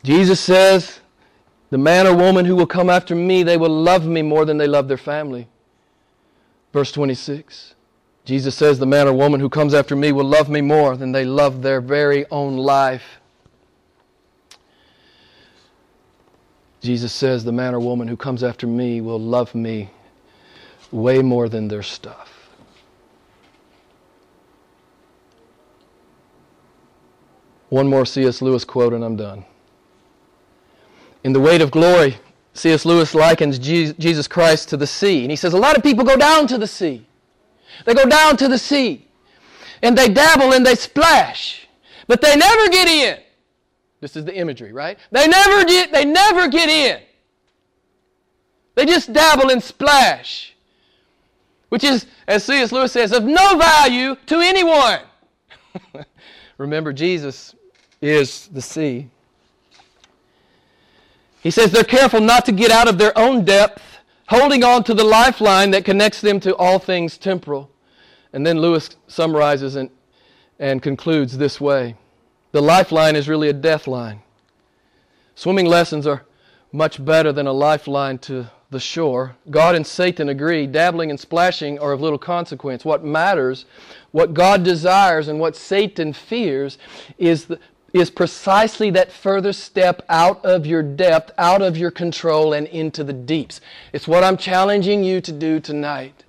Jesus 0.04 0.40
says, 0.40 1.00
The 1.70 1.78
man 1.78 2.08
or 2.08 2.16
woman 2.16 2.46
who 2.46 2.56
will 2.56 2.66
come 2.66 2.90
after 2.90 3.14
me, 3.14 3.44
they 3.44 3.58
will 3.58 3.70
love 3.70 4.08
me 4.08 4.24
more 4.24 4.46
than 4.46 4.58
they 4.58 4.68
love 4.68 4.88
their 4.88 4.98
family. 4.98 5.48
Verse 6.74 6.92
26. 6.92 7.76
Jesus 8.26 8.56
says, 8.56 8.80
The 8.80 8.88
man 8.88 9.08
or 9.08 9.14
woman 9.14 9.40
who 9.40 9.50
comes 9.50 9.76
after 9.76 9.96
me 9.96 10.12
will 10.12 10.26
love 10.26 10.50
me 10.50 10.62
more 10.62 10.98
than 10.98 11.12
they 11.12 11.26
love 11.26 11.62
their 11.62 11.80
very 11.80 12.26
own 12.32 12.58
life. 12.58 13.20
Jesus 16.82 17.14
says, 17.14 17.44
The 17.44 17.52
man 17.52 17.76
or 17.76 17.80
woman 17.80 18.08
who 18.08 18.18
comes 18.18 18.44
after 18.44 18.66
me 18.66 19.00
will 19.00 19.20
love 19.20 19.54
me 19.54 19.92
way 20.92 21.22
more 21.22 21.50
than 21.50 21.68
their 21.68 21.84
stuff. 21.84 22.50
One 27.70 27.88
more 27.88 28.06
C.S. 28.06 28.42
Lewis 28.42 28.66
quote 28.66 28.94
and 28.94 29.04
I'm 29.04 29.16
done. 29.16 29.46
In 31.24 31.32
The 31.32 31.40
Weight 31.40 31.62
of 31.62 31.72
Glory, 31.72 32.18
C.S. 32.54 32.86
Lewis 32.86 33.16
likens 33.16 33.58
Jesus 33.58 34.28
Christ 34.28 34.70
to 34.70 34.78
the 34.78 34.88
sea. 34.88 35.22
And 35.22 35.32
he 35.32 35.38
says, 35.38 35.54
A 35.54 35.58
lot 35.58 35.78
of 35.78 35.84
people 35.84 36.04
go 36.04 36.18
down 36.18 36.48
to 36.48 36.58
the 36.58 36.68
sea. 36.68 37.06
They 37.86 37.94
go 37.94 38.06
down 38.06 38.36
to 38.38 38.48
the 38.48 38.58
sea 38.58 39.08
and 39.82 39.98
they 39.98 40.10
dabble 40.10 40.54
and 40.54 40.66
they 40.66 40.76
splash, 40.76 41.68
but 42.08 42.22
they 42.22 42.36
never 42.36 42.70
get 42.70 42.88
in. 42.88 43.24
This 44.00 44.16
is 44.16 44.26
the 44.26 44.36
imagery, 44.36 44.74
right? 44.74 44.98
They 45.12 45.28
never 45.28 45.64
get, 45.64 45.92
they 45.92 46.06
never 46.06 46.48
get 46.48 46.70
in. 46.70 47.02
They 48.76 48.86
just 48.86 49.14
dabble 49.14 49.50
and 49.50 49.62
splash, 49.62 50.56
which 51.72 51.86
is, 51.86 52.06
as 52.28 52.44
C.S. 52.44 52.74
Lewis 52.74 52.92
says, 52.92 53.14
of 53.14 53.24
no 53.24 53.58
value 53.58 54.18
to 54.26 54.40
anyone. 54.40 55.00
Remember, 56.58 56.92
Jesus 56.92 57.56
is 58.02 58.48
the 58.48 58.62
sea. 58.62 59.08
He 61.40 61.50
says 61.50 61.72
they're 61.72 61.86
careful 61.86 62.20
not 62.20 62.44
to 62.48 62.52
get 62.52 62.72
out 62.72 62.90
of 62.90 62.98
their 62.98 63.18
own 63.18 63.46
depth, 63.46 63.82
holding 64.28 64.66
on 64.66 64.84
to 64.84 64.94
the 64.94 65.06
lifeline 65.06 65.72
that 65.72 65.86
connects 65.86 66.20
them 66.20 66.42
to 66.42 66.54
all 66.58 66.78
things 66.78 67.18
temporal. 67.18 67.72
And 68.34 68.46
then 68.46 68.60
Lewis 68.60 68.90
summarizes 69.08 69.78
and, 69.78 69.90
and 70.60 70.82
concludes 70.82 71.38
this 71.38 71.62
way 71.62 71.96
The 72.52 72.62
lifeline 72.62 73.16
is 73.16 73.30
really 73.30 73.48
a 73.48 73.54
death 73.54 73.88
line. 73.88 74.22
Swimming 75.36 75.68
lessons 75.68 76.06
are 76.06 76.26
much 76.74 77.04
better 77.04 77.32
than 77.32 77.48
a 77.48 77.54
lifeline 77.54 78.18
to 78.18 78.52
the 78.72 78.80
shore. 78.80 79.36
God 79.50 79.76
and 79.76 79.86
Satan 79.86 80.30
agree 80.30 80.66
dabbling 80.66 81.10
and 81.12 81.20
splashing 81.20 81.78
are 81.78 81.92
of 81.92 82.02
little 82.02 82.18
consequence. 82.18 82.84
What 82.84 83.04
matters, 83.04 83.66
what 84.12 84.34
God 84.34 84.64
desires, 84.64 85.28
and 85.28 85.40
what 85.40 85.56
Satan 85.56 86.14
fears 86.14 86.78
is 87.18 87.46
the, 87.46 87.60
is 87.94 88.10
precisely 88.10 88.90
that 88.92 89.12
further 89.12 89.52
step 89.52 90.06
out 90.08 90.44
of 90.46 90.66
your 90.66 90.82
depth, 90.82 91.32
out 91.38 91.62
of 91.62 91.76
your 91.76 91.92
control, 91.92 92.54
and 92.54 92.66
into 92.68 93.04
the 93.04 93.14
deeps. 93.14 93.60
It's 93.92 94.08
what 94.08 94.24
I'm 94.24 94.38
challenging 94.38 95.04
you 95.04 95.20
to 95.20 95.32
do 95.32 95.60
tonight 95.60 96.24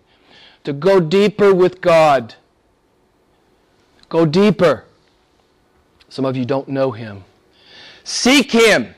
to 0.64 0.72
go 0.72 1.00
deeper 1.00 1.54
with 1.54 1.80
God. 1.80 2.34
Go 4.08 4.26
deeper. 4.26 4.84
Some 6.08 6.24
of 6.24 6.36
you 6.36 6.44
don't 6.44 6.68
know 6.68 6.90
Him. 6.90 7.24
Seek 8.04 8.52
Him. 8.52 8.94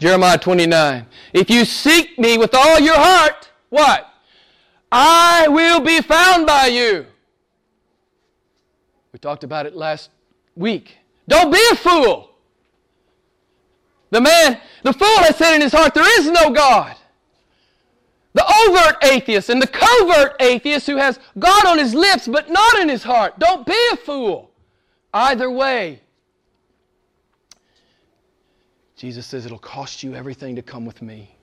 Jeremiah 0.00 0.38
29. 0.38 1.06
If 1.34 1.50
you 1.50 1.66
seek 1.66 2.18
me 2.18 2.38
with 2.38 2.54
all 2.54 2.80
your 2.80 2.96
heart, 2.96 3.50
what? 3.68 4.06
I 4.90 5.46
will 5.48 5.80
be 5.80 6.00
found 6.00 6.46
by 6.46 6.66
you. 6.66 7.06
We 9.12 9.18
talked 9.18 9.44
about 9.44 9.66
it 9.66 9.76
last 9.76 10.10
week. 10.56 10.96
Don't 11.28 11.52
be 11.52 11.62
a 11.70 11.76
fool. 11.76 12.30
The 14.08 14.22
man, 14.22 14.58
the 14.82 14.94
fool 14.94 15.18
has 15.18 15.36
said 15.36 15.54
in 15.54 15.60
his 15.60 15.72
heart, 15.72 15.92
There 15.92 16.20
is 16.20 16.30
no 16.30 16.50
God. 16.50 16.96
The 18.32 18.44
overt 18.66 18.96
atheist 19.04 19.50
and 19.50 19.60
the 19.60 19.66
covert 19.66 20.34
atheist 20.40 20.86
who 20.86 20.96
has 20.96 21.18
God 21.38 21.66
on 21.66 21.78
his 21.78 21.94
lips 21.94 22.26
but 22.26 22.48
not 22.48 22.78
in 22.78 22.88
his 22.88 23.02
heart. 23.02 23.38
Don't 23.38 23.66
be 23.66 23.76
a 23.92 23.96
fool. 23.96 24.50
Either 25.12 25.50
way. 25.50 26.00
Jesus 29.00 29.24
says 29.24 29.46
it'll 29.46 29.58
cost 29.58 30.02
you 30.02 30.14
everything 30.14 30.54
to 30.56 30.60
come 30.60 30.84
with 30.84 31.00
me. 31.00 31.34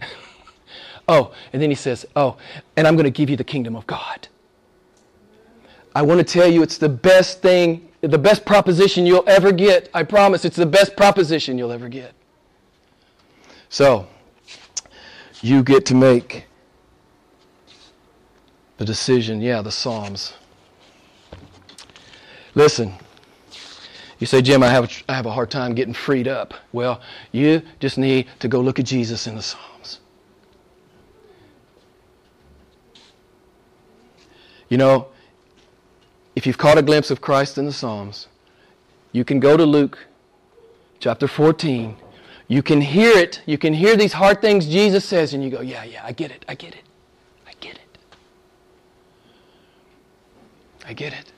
oh, 1.06 1.34
and 1.52 1.60
then 1.60 1.68
he 1.68 1.76
says, 1.76 2.06
Oh, 2.16 2.38
and 2.78 2.88
I'm 2.88 2.96
going 2.96 3.04
to 3.04 3.10
give 3.10 3.28
you 3.28 3.36
the 3.36 3.44
kingdom 3.44 3.76
of 3.76 3.86
God. 3.86 4.26
I 5.94 6.00
want 6.00 6.16
to 6.16 6.24
tell 6.24 6.50
you 6.50 6.62
it's 6.62 6.78
the 6.78 6.88
best 6.88 7.42
thing 7.42 7.90
the 8.00 8.16
best 8.16 8.46
proposition 8.46 9.04
you'll 9.04 9.28
ever 9.28 9.52
get. 9.52 9.90
I 9.92 10.02
promise 10.02 10.46
it's 10.46 10.56
the 10.56 10.64
best 10.64 10.96
proposition 10.96 11.58
you'll 11.58 11.72
ever 11.72 11.90
get. 11.90 12.14
So, 13.68 14.08
you 15.42 15.62
get 15.62 15.84
to 15.86 15.94
make 15.94 16.46
the 18.78 18.86
decision. 18.86 19.42
Yeah, 19.42 19.60
the 19.60 19.70
Psalms. 19.70 20.32
Listen, 22.54 22.94
you 24.20 24.26
say, 24.26 24.42
Jim, 24.42 24.62
I 24.62 24.68
have, 24.68 25.02
I 25.08 25.14
have 25.14 25.24
a 25.24 25.32
hard 25.32 25.50
time 25.50 25.74
getting 25.74 25.94
freed 25.94 26.28
up. 26.28 26.52
Well, 26.72 27.00
you 27.32 27.62
just 27.80 27.96
need 27.96 28.28
to 28.40 28.48
go 28.48 28.60
look 28.60 28.78
at 28.78 28.84
Jesus 28.84 29.26
in 29.26 29.34
the 29.34 29.42
Psalms. 29.42 29.98
You 34.68 34.76
know, 34.76 35.08
if 36.36 36.46
you've 36.46 36.58
caught 36.58 36.76
a 36.76 36.82
glimpse 36.82 37.10
of 37.10 37.22
Christ 37.22 37.56
in 37.56 37.64
the 37.64 37.72
Psalms, 37.72 38.28
you 39.12 39.24
can 39.24 39.40
go 39.40 39.56
to 39.56 39.64
Luke 39.64 40.06
chapter 41.00 41.26
14. 41.26 41.96
You 42.46 42.62
can 42.62 42.82
hear 42.82 43.16
it. 43.16 43.40
You 43.46 43.56
can 43.56 43.72
hear 43.72 43.96
these 43.96 44.12
hard 44.12 44.42
things 44.42 44.66
Jesus 44.66 45.04
says, 45.04 45.32
and 45.32 45.42
you 45.42 45.50
go, 45.50 45.62
Yeah, 45.62 45.84
yeah, 45.84 46.04
I 46.04 46.12
get 46.12 46.30
it. 46.30 46.44
I 46.46 46.54
get 46.54 46.74
it. 46.74 46.84
I 47.46 47.52
get 47.60 47.76
it. 47.76 47.98
I 50.86 50.92
get 50.92 51.12
it. 51.14 51.32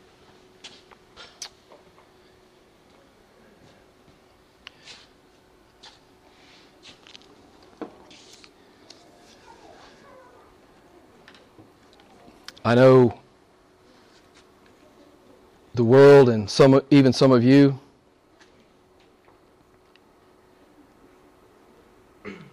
I 12.64 12.74
know 12.74 13.18
the 15.74 15.84
world 15.84 16.28
and 16.28 16.48
some, 16.48 16.80
even 16.90 17.12
some 17.12 17.32
of 17.32 17.42
you 17.42 17.80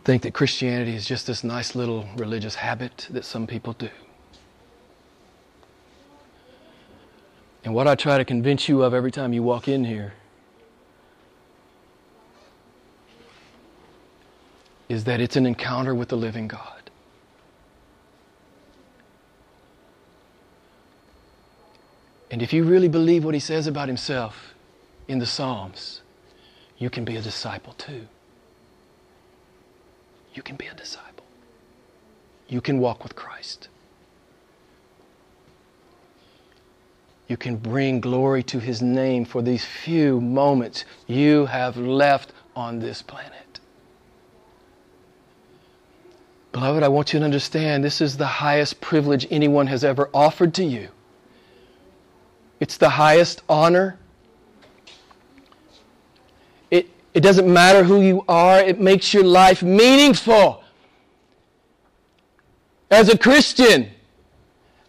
think 0.03 0.23
that 0.23 0.33
Christianity 0.33 0.95
is 0.95 1.05
just 1.05 1.27
this 1.27 1.43
nice 1.43 1.75
little 1.75 2.07
religious 2.15 2.55
habit 2.55 3.07
that 3.11 3.23
some 3.23 3.45
people 3.45 3.73
do. 3.73 3.89
And 7.63 7.75
what 7.75 7.87
I 7.87 7.93
try 7.93 8.17
to 8.17 8.25
convince 8.25 8.67
you 8.67 8.81
of 8.81 8.93
every 8.95 9.11
time 9.11 9.33
you 9.33 9.43
walk 9.43 9.67
in 9.67 9.85
here 9.85 10.13
is 14.87 15.03
that 15.03 15.21
it's 15.21 15.35
an 15.35 15.45
encounter 15.45 15.93
with 15.93 16.09
the 16.09 16.17
living 16.17 16.47
God. 16.47 16.78
And 22.31 22.41
if 22.41 22.53
you 22.53 22.63
really 22.63 22.87
believe 22.87 23.25
what 23.25 23.33
he 23.33 23.39
says 23.39 23.67
about 23.67 23.87
himself 23.87 24.53
in 25.07 25.19
the 25.19 25.25
Psalms, 25.25 26.01
you 26.77 26.89
can 26.89 27.03
be 27.03 27.15
a 27.15 27.21
disciple 27.21 27.73
too. 27.73 28.07
You 30.33 30.43
can 30.43 30.55
be 30.55 30.67
a 30.67 30.73
disciple. 30.73 31.25
You 32.47 32.61
can 32.61 32.79
walk 32.79 33.03
with 33.03 33.15
Christ. 33.15 33.67
You 37.27 37.37
can 37.37 37.57
bring 37.57 37.99
glory 37.99 38.41
to 38.43 38.59
his 38.59 38.81
name 38.81 39.25
for 39.25 39.41
these 39.41 39.63
few 39.63 40.19
moments 40.19 40.85
you 41.07 41.45
have 41.45 41.77
left 41.77 42.31
on 42.55 42.79
this 42.79 43.01
planet. 43.01 43.59
Beloved, 46.51 46.81
I 46.81 46.87
want 46.87 47.13
you 47.13 47.19
to 47.19 47.25
understand 47.25 47.83
this 47.83 48.01
is 48.01 48.17
the 48.17 48.25
highest 48.25 48.81
privilege 48.81 49.27
anyone 49.29 49.67
has 49.67 49.83
ever 49.83 50.09
offered 50.13 50.55
to 50.55 50.63
you. 50.63 50.89
It's 52.59 52.77
the 52.77 52.89
highest 52.89 53.41
honor. 53.47 53.97
It, 56.71 56.89
it 57.13 57.21
doesn't 57.21 57.51
matter 57.51 57.83
who 57.83 58.01
you 58.01 58.23
are, 58.27 58.59
it 58.59 58.79
makes 58.79 59.13
your 59.13 59.23
life 59.23 59.63
meaningful. 59.63 60.63
As 62.91 63.09
a 63.09 63.17
Christian, 63.17 63.89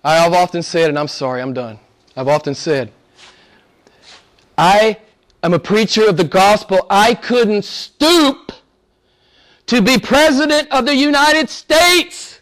I 0.02 0.16
have 0.16 0.32
often 0.32 0.62
said, 0.62 0.88
and 0.88 0.98
I'm 0.98 1.08
sorry, 1.08 1.42
I'm 1.42 1.52
done. 1.52 1.78
I've 2.16 2.28
often 2.28 2.54
said, 2.54 2.90
I 4.56 4.98
am 5.42 5.54
a 5.54 5.58
preacher 5.58 6.08
of 6.08 6.16
the 6.16 6.24
gospel. 6.24 6.86
I 6.90 7.14
couldn't 7.14 7.64
stoop 7.64 8.52
to 9.66 9.80
be 9.80 9.98
president 9.98 10.68
of 10.72 10.86
the 10.86 10.94
United 10.94 11.48
States. 11.48 12.40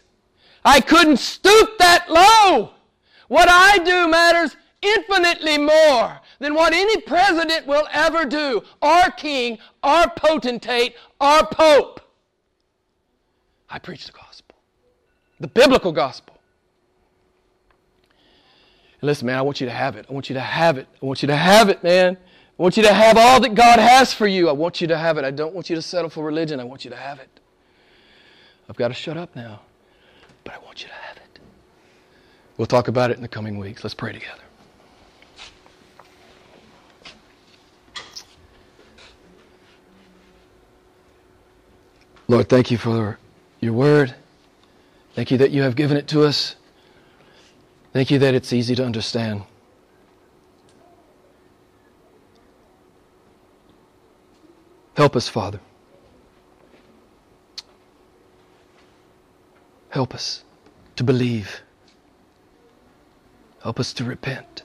I 0.65 0.81
couldn't 0.81 1.17
stoop 1.17 1.77
that 1.77 2.09
low. 2.09 2.71
What 3.27 3.47
I 3.49 3.77
do 3.79 4.07
matters 4.09 4.55
infinitely 4.81 5.57
more 5.57 6.19
than 6.39 6.53
what 6.53 6.73
any 6.73 7.01
president 7.01 7.67
will 7.67 7.87
ever 7.91 8.25
do, 8.25 8.63
our 8.81 9.11
king, 9.11 9.57
our 9.83 10.09
potentate, 10.09 10.95
our 11.19 11.45
pope. 11.45 12.01
I 13.69 13.79
preach 13.79 14.05
the 14.05 14.13
gospel, 14.13 14.55
the 15.39 15.47
biblical 15.47 15.91
gospel. 15.91 16.35
Listen, 19.01 19.27
man, 19.27 19.37
I 19.37 19.41
want 19.41 19.61
you 19.61 19.67
to 19.67 19.73
have 19.73 19.95
it. 19.95 20.05
I 20.09 20.13
want 20.13 20.29
you 20.29 20.33
to 20.33 20.41
have 20.41 20.77
it. 20.77 20.87
I 21.01 21.05
want 21.05 21.21
you 21.21 21.27
to 21.27 21.35
have 21.35 21.69
it, 21.69 21.83
man. 21.83 22.17
I 22.17 22.61
want 22.61 22.75
you 22.75 22.83
to 22.83 22.93
have 22.93 23.17
all 23.17 23.39
that 23.39 23.55
God 23.55 23.79
has 23.79 24.13
for 24.13 24.27
you. 24.27 24.49
I 24.49 24.51
want 24.51 24.81
you 24.81 24.87
to 24.87 24.97
have 24.97 25.17
it. 25.17 25.23
I 25.23 25.31
don't 25.31 25.53
want 25.53 25.69
you 25.69 25.75
to 25.77 25.81
settle 25.81 26.09
for 26.09 26.25
religion. 26.25 26.59
I 26.59 26.65
want 26.65 26.83
you 26.83 26.91
to 26.91 26.97
have 26.97 27.19
it. 27.19 27.29
I've 28.69 28.75
got 28.75 28.89
to 28.89 28.93
shut 28.93 29.15
up 29.15 29.33
now, 29.35 29.61
but 30.43 30.53
I 30.53 30.57
want 30.59 30.81
you 30.81 30.89
to 30.89 30.93
have 30.93 31.15
it. 31.17 31.39
We'll 32.57 32.67
talk 32.67 32.89
about 32.89 33.09
it 33.09 33.15
in 33.15 33.21
the 33.21 33.29
coming 33.29 33.57
weeks. 33.57 33.83
Let's 33.83 33.93
pray 33.93 34.11
together. 34.11 34.43
Lord, 42.29 42.47
thank 42.47 42.69
you 42.69 42.77
for 42.77 43.17
your 43.59 43.73
word. 43.73 44.13
Thank 45.15 45.31
you 45.31 45.39
that 45.39 45.49
you 45.49 45.63
have 45.63 45.75
given 45.75 45.97
it 45.97 46.07
to 46.09 46.23
us. 46.23 46.55
Thank 47.91 48.11
you 48.11 48.19
that 48.19 48.35
it's 48.35 48.53
easy 48.53 48.75
to 48.75 48.85
understand. 48.85 49.41
Help 54.95 55.15
us, 55.15 55.27
Father. 55.27 55.59
Help 59.89 60.13
us 60.13 60.43
to 60.97 61.03
believe. 61.03 61.61
Help 63.63 63.79
us 63.79 63.91
to 63.93 64.03
repent. 64.03 64.61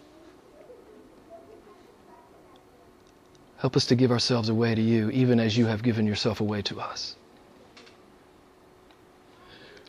Help 3.56 3.74
us 3.74 3.86
to 3.86 3.94
give 3.94 4.10
ourselves 4.10 4.50
away 4.50 4.74
to 4.74 4.82
you, 4.82 5.08
even 5.10 5.40
as 5.40 5.56
you 5.56 5.64
have 5.64 5.82
given 5.82 6.06
yourself 6.06 6.42
away 6.42 6.60
to 6.60 6.78
us. 6.78 7.16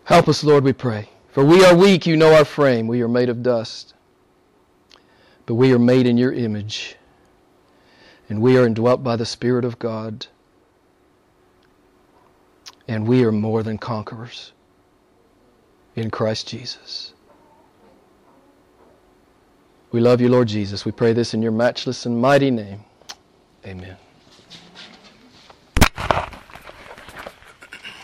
Help 0.06 0.30
us, 0.30 0.44
Lord, 0.44 0.64
we 0.64 0.74
pray. 0.74 1.10
For 1.32 1.44
we 1.44 1.66
are 1.66 1.76
weak, 1.76 2.06
you 2.06 2.16
know 2.16 2.34
our 2.34 2.46
frame. 2.46 2.88
We 2.88 3.02
are 3.02 3.08
made 3.08 3.28
of 3.28 3.44
dust. 3.44 3.94
But 5.46 5.56
we 5.56 5.74
are 5.74 5.80
made 5.80 6.06
in 6.06 6.18
your 6.18 6.32
image. 6.32 6.96
And 8.30 8.42
we 8.42 8.58
are 8.58 8.66
indwelt 8.66 9.04
by 9.04 9.16
the 9.16 9.26
Spirit 9.26 9.66
of 9.66 9.78
God. 9.80 10.28
And 12.88 13.08
we 13.08 13.26
are 13.26 13.32
more 13.32 13.64
than 13.64 13.78
conquerors 13.78 14.54
in 15.96 16.12
Christ 16.12 16.48
Jesus. 16.48 17.14
We 19.92 20.02
love 20.02 20.22
you, 20.22 20.30
Lord 20.30 20.48
Jesus. 20.48 20.86
We 20.86 20.92
pray 20.92 21.14
this 21.14 21.34
in 21.34 21.42
your 21.42 21.52
matchless 21.52 22.06
and 22.06 22.20
mighty 22.20 22.52
name. 22.52 22.84
Amen. 23.66 23.98